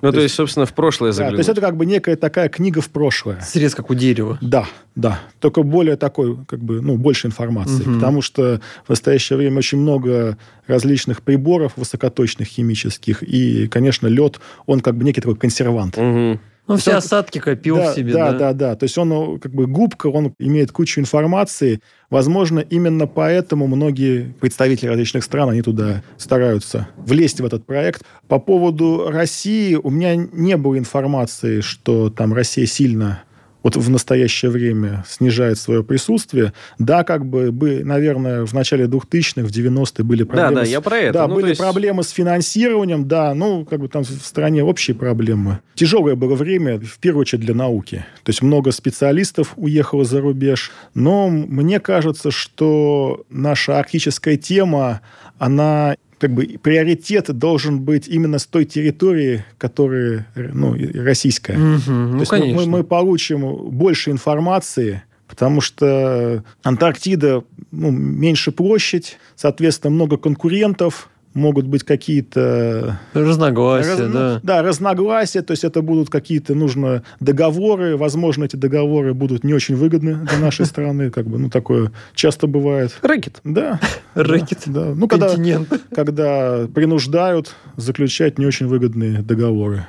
Ну, 0.00 0.08
то 0.10 0.16
то 0.16 0.20
есть- 0.20 0.24
есть, 0.32 0.34
собственно, 0.36 0.66
в 0.66 0.74
прошлое 0.74 1.10
Да, 1.10 1.12
то 1.12 1.16
заглянуть. 1.16 1.38
есть 1.38 1.48
это 1.48 1.60
как 1.62 1.76
бы 1.76 1.86
некая 1.86 2.16
такая 2.16 2.48
книга 2.50 2.80
в 2.82 2.90
прошлое. 2.90 3.40
Срез, 3.40 3.74
как 3.74 3.90
у 3.90 3.94
дерева. 3.94 4.36
Да, 4.42 4.66
да. 4.94 5.20
Только 5.40 5.62
более 5.62 5.96
такой, 5.96 6.36
как 6.46 6.60
бы, 6.60 6.82
ну, 6.82 6.96
больше 6.98 7.26
информации. 7.26 7.82
Мгм. 7.84 7.94
Потому 7.94 8.20
что 8.20 8.60
в 8.84 8.90
настоящее 8.90 9.38
время 9.38 9.58
очень 9.58 9.78
много 9.78 10.36
различных 10.66 11.22
приборов 11.22 11.72
высокоточных 11.76 12.48
химических. 12.48 13.22
И, 13.22 13.66
конечно, 13.68 14.06
лед, 14.06 14.40
он 14.66 14.80
как 14.80 14.94
бы 14.96 15.04
некий 15.04 15.22
такой 15.22 15.36
консервант. 15.36 15.96
Мгм. 15.96 16.38
Ну, 16.66 16.76
все 16.76 16.92
Он- 16.92 16.96
осадки 16.96 17.38
копил 17.38 17.76
да, 17.76 17.92
в 17.92 17.94
себе, 17.94 18.12
да, 18.12 18.32
да? 18.32 18.38
да, 18.38 18.52
да. 18.52 18.76
То 18.76 18.84
есть 18.84 18.96
он 18.96 19.10
ну, 19.10 19.38
как 19.38 19.52
бы 19.52 19.66
губка, 19.66 20.06
он 20.06 20.34
имеет 20.38 20.72
кучу 20.72 21.00
информации. 21.00 21.80
Возможно, 22.08 22.60
именно 22.60 23.06
поэтому 23.06 23.66
многие 23.66 24.34
представители 24.40 24.88
различных 24.88 25.24
стран, 25.24 25.50
они 25.50 25.60
туда 25.60 26.02
стараются 26.16 26.88
влезть 26.96 27.40
в 27.40 27.44
этот 27.44 27.66
проект. 27.66 28.02
По 28.28 28.38
поводу 28.38 29.10
России 29.10 29.74
у 29.74 29.90
меня 29.90 30.14
не 30.16 30.56
было 30.56 30.78
информации, 30.78 31.60
что 31.60 32.08
там 32.08 32.32
Россия 32.32 32.66
сильно 32.66 33.22
вот 33.64 33.74
в 33.76 33.90
настоящее 33.90 34.50
время 34.52 35.04
снижает 35.08 35.58
свое 35.58 35.82
присутствие. 35.82 36.52
Да, 36.78 37.02
как 37.02 37.26
бы, 37.26 37.50
бы 37.50 37.82
наверное, 37.82 38.44
в 38.46 38.52
начале 38.52 38.84
2000-х, 38.84 39.46
в 39.48 39.50
90-е 39.50 40.04
были 40.04 40.22
Да, 40.22 40.26
проблемы. 40.26 40.54
да, 40.54 40.64
с- 40.64 40.68
я 40.68 40.80
про 40.80 40.96
это. 40.98 41.12
Да, 41.14 41.26
Ну, 41.26 41.34
были 41.34 41.48
есть- 41.48 41.60
проблемы 41.60 42.02
с 42.04 42.10
финансированием, 42.10 43.08
да, 43.08 43.34
ну, 43.34 43.64
как 43.64 43.80
бы 43.80 43.88
там 43.88 44.04
в 44.04 44.08
стране 44.24 44.62
общие 44.62 44.94
проблемы. 44.94 45.58
Тяжелое 45.74 46.14
было 46.14 46.34
время, 46.36 46.78
в 46.78 46.98
первую 46.98 47.22
очередь, 47.22 47.42
для 47.44 47.54
науки. 47.54 48.04
То 48.22 48.30
есть 48.30 48.42
много 48.42 48.70
специалистов 48.70 49.54
уехало 49.56 50.04
за 50.04 50.20
рубеж. 50.20 50.70
Но 50.94 51.28
мне 51.28 51.80
кажется, 51.80 52.30
что 52.30 53.24
наша 53.30 53.78
арктическая 53.78 54.36
тема, 54.36 55.00
она 55.38 55.96
как 56.18 56.32
бы 56.32 56.58
приоритет 56.62 57.26
должен 57.36 57.80
быть 57.80 58.08
именно 58.08 58.38
с 58.38 58.46
той 58.46 58.64
территории, 58.64 59.44
которая 59.58 60.26
ну, 60.34 60.74
российская. 60.94 61.54
То 61.54 61.90
Ну, 61.90 62.18
есть 62.20 62.32
мы- 62.32 62.38
конечно. 62.38 62.62
мы, 62.62 62.78
мы 62.78 62.84
получим 62.84 63.70
больше 63.70 64.10
информации, 64.10 65.02
потому 65.26 65.60
что 65.60 66.42
Антарктида 66.62 67.44
ну, 67.72 67.90
меньше 67.90 68.52
площадь, 68.52 69.18
соответственно, 69.34 69.90
много 69.94 70.16
конкурентов, 70.16 71.08
могут 71.34 71.66
быть 71.66 71.82
какие-то 71.84 72.98
Разногласия, 73.12 73.90
раз- 73.90 74.12
ну, 74.12 74.40
да. 74.42 74.62
разногласия, 74.62 75.42
то 75.42 75.50
есть 75.52 75.64
это 75.64 75.82
будут 75.82 76.08
какие-то 76.10 76.54
нужно 76.54 77.02
договоры, 77.20 77.96
возможно, 77.96 78.44
эти 78.44 78.56
договоры 78.56 79.14
будут 79.14 79.44
не 79.44 79.52
очень 79.52 79.74
выгодны 79.76 80.14
для 80.14 80.38
нашей 80.38 80.64
страны, 80.66 81.10
как 81.10 81.26
бы, 81.26 81.38
ну, 81.38 81.50
такое 81.50 81.92
часто 82.14 82.46
бывает. 82.46 82.96
Рэкет. 83.02 83.40
Да. 83.44 83.80
Рэкет. 84.14 84.60
Да. 84.66 84.84
да. 84.86 84.94
Ну, 84.94 85.08
когда, 85.08 85.28
Континент. 85.28 85.68
когда 85.94 86.66
принуждают 86.74 87.54
заключать 87.76 88.38
не 88.38 88.46
очень 88.46 88.66
выгодные 88.66 89.22
договоры. 89.22 89.86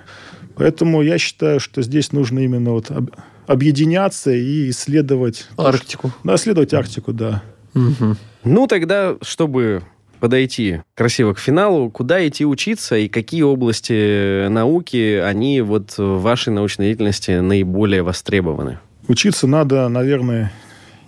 Поэтому 0.55 1.01
я 1.01 1.17
считаю, 1.17 1.59
что 1.59 1.81
здесь 1.81 2.11
нужно 2.11 2.39
именно 2.39 2.71
вот 2.71 2.89
об- 2.89 3.11
объединяться 3.45 4.31
и 4.31 4.69
исследовать... 4.69 5.47
Арктику. 5.57 6.11
Да, 6.23 6.35
исследовать 6.35 6.73
Арктику, 6.73 7.13
да. 7.13 7.43
Мгм. 7.73 8.17
Ну, 8.45 8.65
тогда, 8.67 9.15
чтобы 9.21 9.83
подойти 10.19 10.81
красиво 10.95 11.33
к 11.33 11.39
финалу, 11.39 11.89
куда 11.89 12.25
идти 12.27 12.45
учиться 12.45 12.95
и 12.95 13.07
какие 13.07 13.41
области 13.41 14.47
науки, 14.47 15.21
они 15.23 15.61
вот 15.61 15.97
в 15.97 16.21
вашей 16.21 16.53
научной 16.53 16.87
деятельности 16.87 17.31
наиболее 17.39 18.03
востребованы? 18.03 18.79
Учиться 19.07 19.47
надо, 19.47 19.87
наверное, 19.87 20.51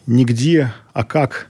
нигде, 0.05 0.73
а 0.93 1.03
как. 1.03 1.47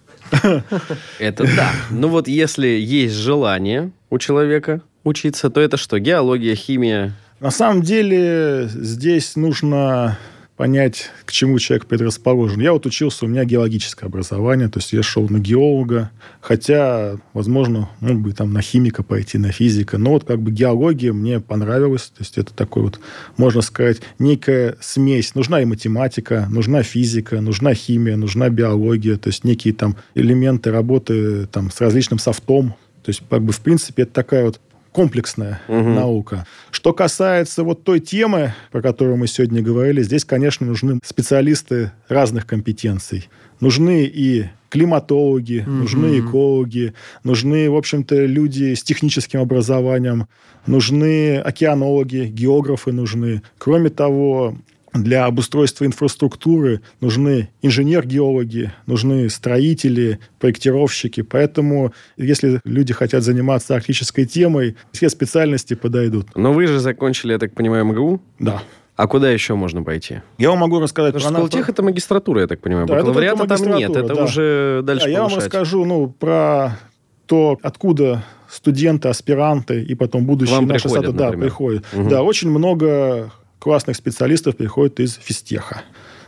Это 1.20 1.44
да. 1.56 1.72
Ну 1.90 2.08
вот 2.10 2.28
если 2.28 2.68
есть 2.68 3.16
желание 3.16 3.92
у 4.10 4.18
человека 4.18 4.82
учиться, 5.04 5.50
то 5.50 5.62
это 5.62 5.78
что? 5.78 6.00
Геология, 6.00 6.56
химия? 6.56 7.14
На 7.40 7.52
самом 7.52 7.82
деле 7.82 8.68
здесь 8.68 9.36
нужно 9.36 10.18
понять, 10.58 11.12
к 11.26 11.32
чему 11.32 11.60
человек 11.60 11.86
предрасположен. 11.86 12.60
Я 12.60 12.74
вот 12.74 12.86
учился, 12.88 13.26
у 13.26 13.28
меня 13.28 13.46
геологическое 13.46 14.10
образование, 14.10 14.68
то 14.68 14.80
есть 14.80 14.92
я 14.92 15.04
шел 15.04 15.30
на 15.30 15.38
геолога, 15.38 16.10
хотя, 16.42 17.18
возможно, 17.34 17.90
мог 18.00 18.20
бы 18.20 18.34
там 18.34 18.52
на 18.52 18.62
химика 18.62 19.04
пойти, 19.04 19.38
на 19.38 19.52
физика, 19.52 20.00
но 20.00 20.12
вот 20.12 20.24
как 20.24 20.42
бы 20.42 20.52
геология 20.52 21.14
мне 21.14 21.40
понравилась, 21.40 22.08
то 22.08 22.24
есть 22.24 22.40
это 22.40 22.54
такой 22.54 22.84
вот, 22.84 23.00
можно 23.38 23.62
сказать, 23.62 24.02
некая 24.18 24.76
смесь. 24.82 25.36
Нужна 25.36 25.62
и 25.62 25.66
математика, 25.66 26.48
нужна 26.50 26.82
физика, 26.82 27.40
нужна 27.40 27.76
химия, 27.76 28.18
нужна 28.18 28.50
биология, 28.50 29.18
то 29.18 29.28
есть 29.28 29.44
некие 29.44 29.76
там 29.76 29.96
элементы 30.16 30.72
работы 30.72 31.46
там 31.46 31.70
с 31.70 31.80
различным 31.80 32.18
софтом, 32.18 32.74
то 33.04 33.10
есть 33.12 33.22
как 33.30 33.42
бы 33.44 33.54
в 33.54 33.62
принципе 33.62 34.04
это 34.04 34.12
такая 34.12 34.44
вот 34.44 34.60
комплексная 34.98 35.62
Мгм. 35.68 35.94
наука. 35.94 36.48
Что 36.72 36.92
касается 36.92 37.64
вот 37.64 37.84
той 37.84 38.00
темы, 38.00 38.56
про 38.72 38.82
которую 38.82 39.18
мы 39.18 39.28
сегодня 39.28 39.62
говорили, 39.62 40.02
здесь, 40.02 40.26
конечно, 40.26 40.66
нужны 40.66 41.00
специалисты 41.04 41.92
разных 42.10 42.48
компетенций. 42.48 43.30
Нужны 43.60 44.06
и 44.06 44.46
климатологи, 44.70 45.64
Мгм. 45.68 45.80
нужны 45.82 46.20
экологи, 46.20 46.94
нужны, 47.24 47.70
в 47.70 47.76
общем-то, 47.76 48.26
люди 48.26 48.74
с 48.74 48.82
техническим 48.82 49.40
образованием, 49.42 50.26
нужны 50.66 51.38
океанологи, 51.38 52.26
географы 52.26 52.92
нужны. 52.92 53.44
Кроме 53.60 53.92
того, 53.92 54.56
для 55.04 55.26
обустройства 55.26 55.86
инфраструктуры 55.86 56.82
нужны 57.02 57.50
инженер-геологи, 57.62 58.72
нужны 58.86 59.30
строители, 59.30 60.20
проектировщики. 60.40 61.22
Поэтому, 61.22 61.94
если 62.18 62.60
люди 62.64 62.94
хотят 62.94 63.24
заниматься 63.24 63.76
арктической 63.76 64.26
темой, 64.26 64.76
все 64.92 65.10
специальности 65.10 65.74
подойдут. 65.74 66.28
Но 66.36 66.54
вы 66.54 66.68
же 66.68 66.80
закончили, 66.80 67.34
я 67.34 67.40
так 67.40 67.54
понимаю, 67.54 67.86
МГУ. 67.86 68.22
Да. 68.40 68.62
А 68.96 69.08
куда 69.08 69.30
еще 69.30 69.54
можно 69.54 69.84
пойти? 69.84 70.22
Я 70.40 70.50
вам 70.50 70.60
могу 70.60 70.80
рассказать 70.80 71.14
Потому 71.14 71.30
что 71.30 71.42
про- 71.42 71.48
Сколтех 71.48 71.70
это 71.70 71.84
магистратура, 71.84 72.42
я 72.42 72.48
так 72.48 72.60
понимаю. 72.62 72.88
Да, 72.88 72.96
это 72.96 73.06
Бакалавриата 73.06 73.38
только 73.48 73.58
там 73.64 73.78
нет, 73.78 73.92
это 73.96 74.16
да. 74.16 74.24
уже 74.24 74.82
дальше 74.84 75.06
Да, 75.06 75.12
я 75.12 75.22
вам 75.24 75.36
расскажу 75.36 75.86
ну, 75.86 76.08
про 76.08 76.80
то, 77.28 77.60
откуда 77.62 78.24
студенты, 78.50 79.10
аспиранты 79.10 79.84
и 79.84 79.94
потом 79.94 80.26
будущие 80.26 80.56
Вам 80.56 80.68
наши 80.68 80.84
приходят, 80.86 81.12
сады- 81.14 81.18
да, 81.18 81.32
приходят. 81.32 81.86
Мгм. 81.94 82.10
Да, 82.10 82.24
очень 82.24 82.50
много 82.50 83.32
классных 83.60 83.96
специалистов 83.96 84.58
приходит 84.58 85.00
из 85.00 85.16
физтеха. 85.16 85.84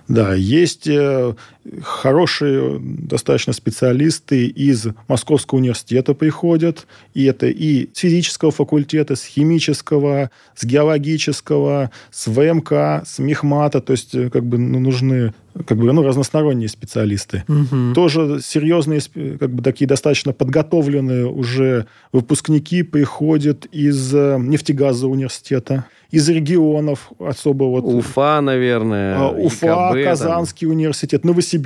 Да, 0.08 0.34
есть 0.34 0.88
э, 0.88 1.36
хорошие 1.84 2.80
достаточно 2.80 3.54
специалисты 3.54 4.48
из 4.48 4.88
Московского 5.08 5.60
университета 5.60 6.14
приходят. 6.14 6.88
И 7.14 7.26
это 7.26 7.48
и 7.48 7.90
с 7.94 8.00
физического 8.00 8.52
факультета, 8.52 9.16
с 9.16 9.24
химического, 9.24 10.32
с 10.56 10.64
геологического, 10.66 11.92
с 12.12 12.28
ВМК, 12.28 12.72
с 13.06 13.20
Мехмата. 13.20 13.82
То 13.82 13.92
есть 13.94 14.16
э, 14.16 14.30
как 14.30 14.46
бы 14.46 14.58
ну, 14.58 14.80
нужны 14.80 15.34
как 15.66 15.78
бы, 15.78 15.92
ну, 15.92 16.04
разносторонние 16.04 16.70
специалисты 16.70 17.44
Мгм. 17.48 17.94
тоже 17.94 18.40
серьезные, 18.42 19.02
как 19.40 19.50
бы 19.52 19.62
такие 19.64 19.88
достаточно 19.88 20.32
подготовленные 20.32 21.26
уже 21.28 21.86
выпускники 22.14 22.84
приходят 22.84 23.66
из 23.66 24.14
э, 24.14 24.38
нефтегазового 24.40 25.16
университета, 25.16 25.86
из 26.12 26.30
регионов 26.30 27.12
особо 27.20 27.66
вот 27.66 27.84
Уфа, 27.84 28.42
наверное. 28.42 29.18
а, 29.18 29.30
Уфа, 29.32 29.66
ИКБ, 29.66 29.94
там. 29.96 30.04
Казанский 30.04 30.68
университет, 30.68 31.26
Новосибирск. 31.26 31.59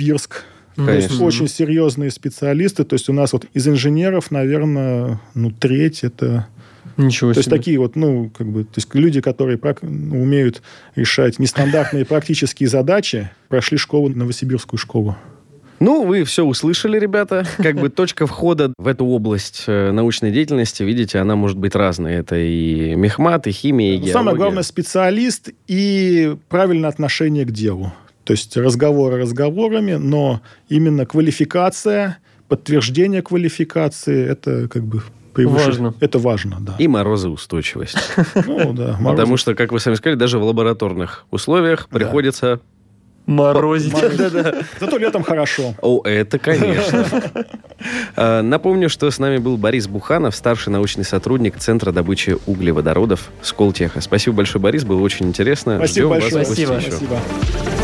Мгм. 0.76 0.86
То 0.86 0.92
есть 0.92 1.08
Конечно. 1.08 1.26
очень 1.26 1.48
серьезные 1.48 2.10
специалисты. 2.10 2.84
То 2.84 2.94
есть 2.94 3.08
у 3.08 3.12
нас 3.12 3.32
вот 3.32 3.46
из 3.54 3.66
инженеров, 3.68 4.30
наверное, 4.30 5.20
ну, 5.34 5.50
треть 5.50 6.04
это... 6.04 6.48
Ничего 6.96 7.32
То 7.32 7.38
есть 7.38 7.48
себе. 7.48 7.56
такие 7.56 7.78
вот, 7.78 7.96
ну, 7.96 8.30
как 8.36 8.46
бы, 8.46 8.62
то 8.62 8.74
есть 8.76 8.94
люди, 8.94 9.20
которые 9.20 9.58
ну, 9.82 10.22
умеют 10.22 10.62
решать 10.94 11.40
нестандартные 11.40 12.04
практические 12.04 12.68
задачи, 12.68 13.30
прошли 13.48 13.78
школу, 13.78 14.08
Новосибирскую 14.10 14.78
школу. 14.78 15.16
Ну, 15.80 16.04
вы 16.04 16.24
все 16.24 16.44
услышали, 16.44 16.98
ребята. 16.98 17.44
Как 17.58 17.76
бы 17.76 17.88
точка 17.88 18.26
входа 18.26 18.72
в 18.78 18.86
эту 18.86 19.04
область 19.06 19.64
э, 19.66 19.90
научной 19.90 20.30
деятельности, 20.30 20.82
видите, 20.82 21.18
она 21.18 21.36
может 21.36 21.58
быть 21.58 21.74
разной. 21.74 22.14
Это 22.14 22.36
и 22.36 22.94
мехмат, 22.94 23.46
и 23.46 23.50
химия, 23.50 23.90
и 23.90 23.92
Но 23.92 23.96
геология. 23.96 24.12
Самое 24.12 24.36
главное, 24.36 24.62
специалист 24.62 25.50
и 25.66 26.36
правильное 26.48 26.88
отношение 26.88 27.44
к 27.44 27.50
делу. 27.50 27.92
То 28.24 28.32
есть 28.32 28.56
разговоры 28.56 29.18
разговорами, 29.18 29.92
но 29.94 30.40
именно 30.68 31.06
квалификация, 31.06 32.18
подтверждение 32.48 33.22
квалификации, 33.22 34.26
это 34.30 34.68
как 34.68 34.82
бы 34.84 35.02
превыше- 35.34 35.66
Важно. 35.66 35.94
Это 36.00 36.18
важно, 36.18 36.56
да. 36.60 36.74
И 36.78 36.88
морозоустойчивость. 36.88 37.96
Ну, 38.46 38.72
да, 38.72 38.98
Потому 39.02 39.36
что, 39.36 39.54
как 39.54 39.72
вы 39.72 39.80
сами 39.80 39.94
сказали, 39.96 40.16
даже 40.16 40.38
в 40.38 40.44
лабораторных 40.44 41.26
условиях 41.30 41.88
Да. 41.90 41.98
приходится... 41.98 42.60
Морозить. 43.26 43.94
Зато 44.80 44.98
летом 44.98 45.22
хорошо. 45.22 45.74
О, 45.80 46.02
это 46.04 46.38
конечно. 46.38 47.06
Э, 48.16 48.42
Напомню, 48.42 48.90
что 48.90 49.10
с 49.10 49.18
нами 49.18 49.38
был 49.38 49.56
Борис 49.56 49.88
Буханов, 49.88 50.36
старший 50.36 50.70
научный 50.74 51.04
сотрудник 51.04 51.56
Центра 51.56 51.90
добычи 51.90 52.36
углеводородов 52.44 53.30
Сколтеха. 53.40 54.02
Спасибо 54.02 54.36
большое, 54.36 54.60
Борис, 54.62 54.84
было 54.84 55.00
очень 55.00 55.26
интересно. 55.26 55.76
Спасибо 55.78 56.08
Ждем 56.08 56.08
вас 56.10 56.20
большое. 56.20 56.44
Спасибо. 56.44 56.74
еще. 56.74 56.90
Спасибо. 56.90 57.83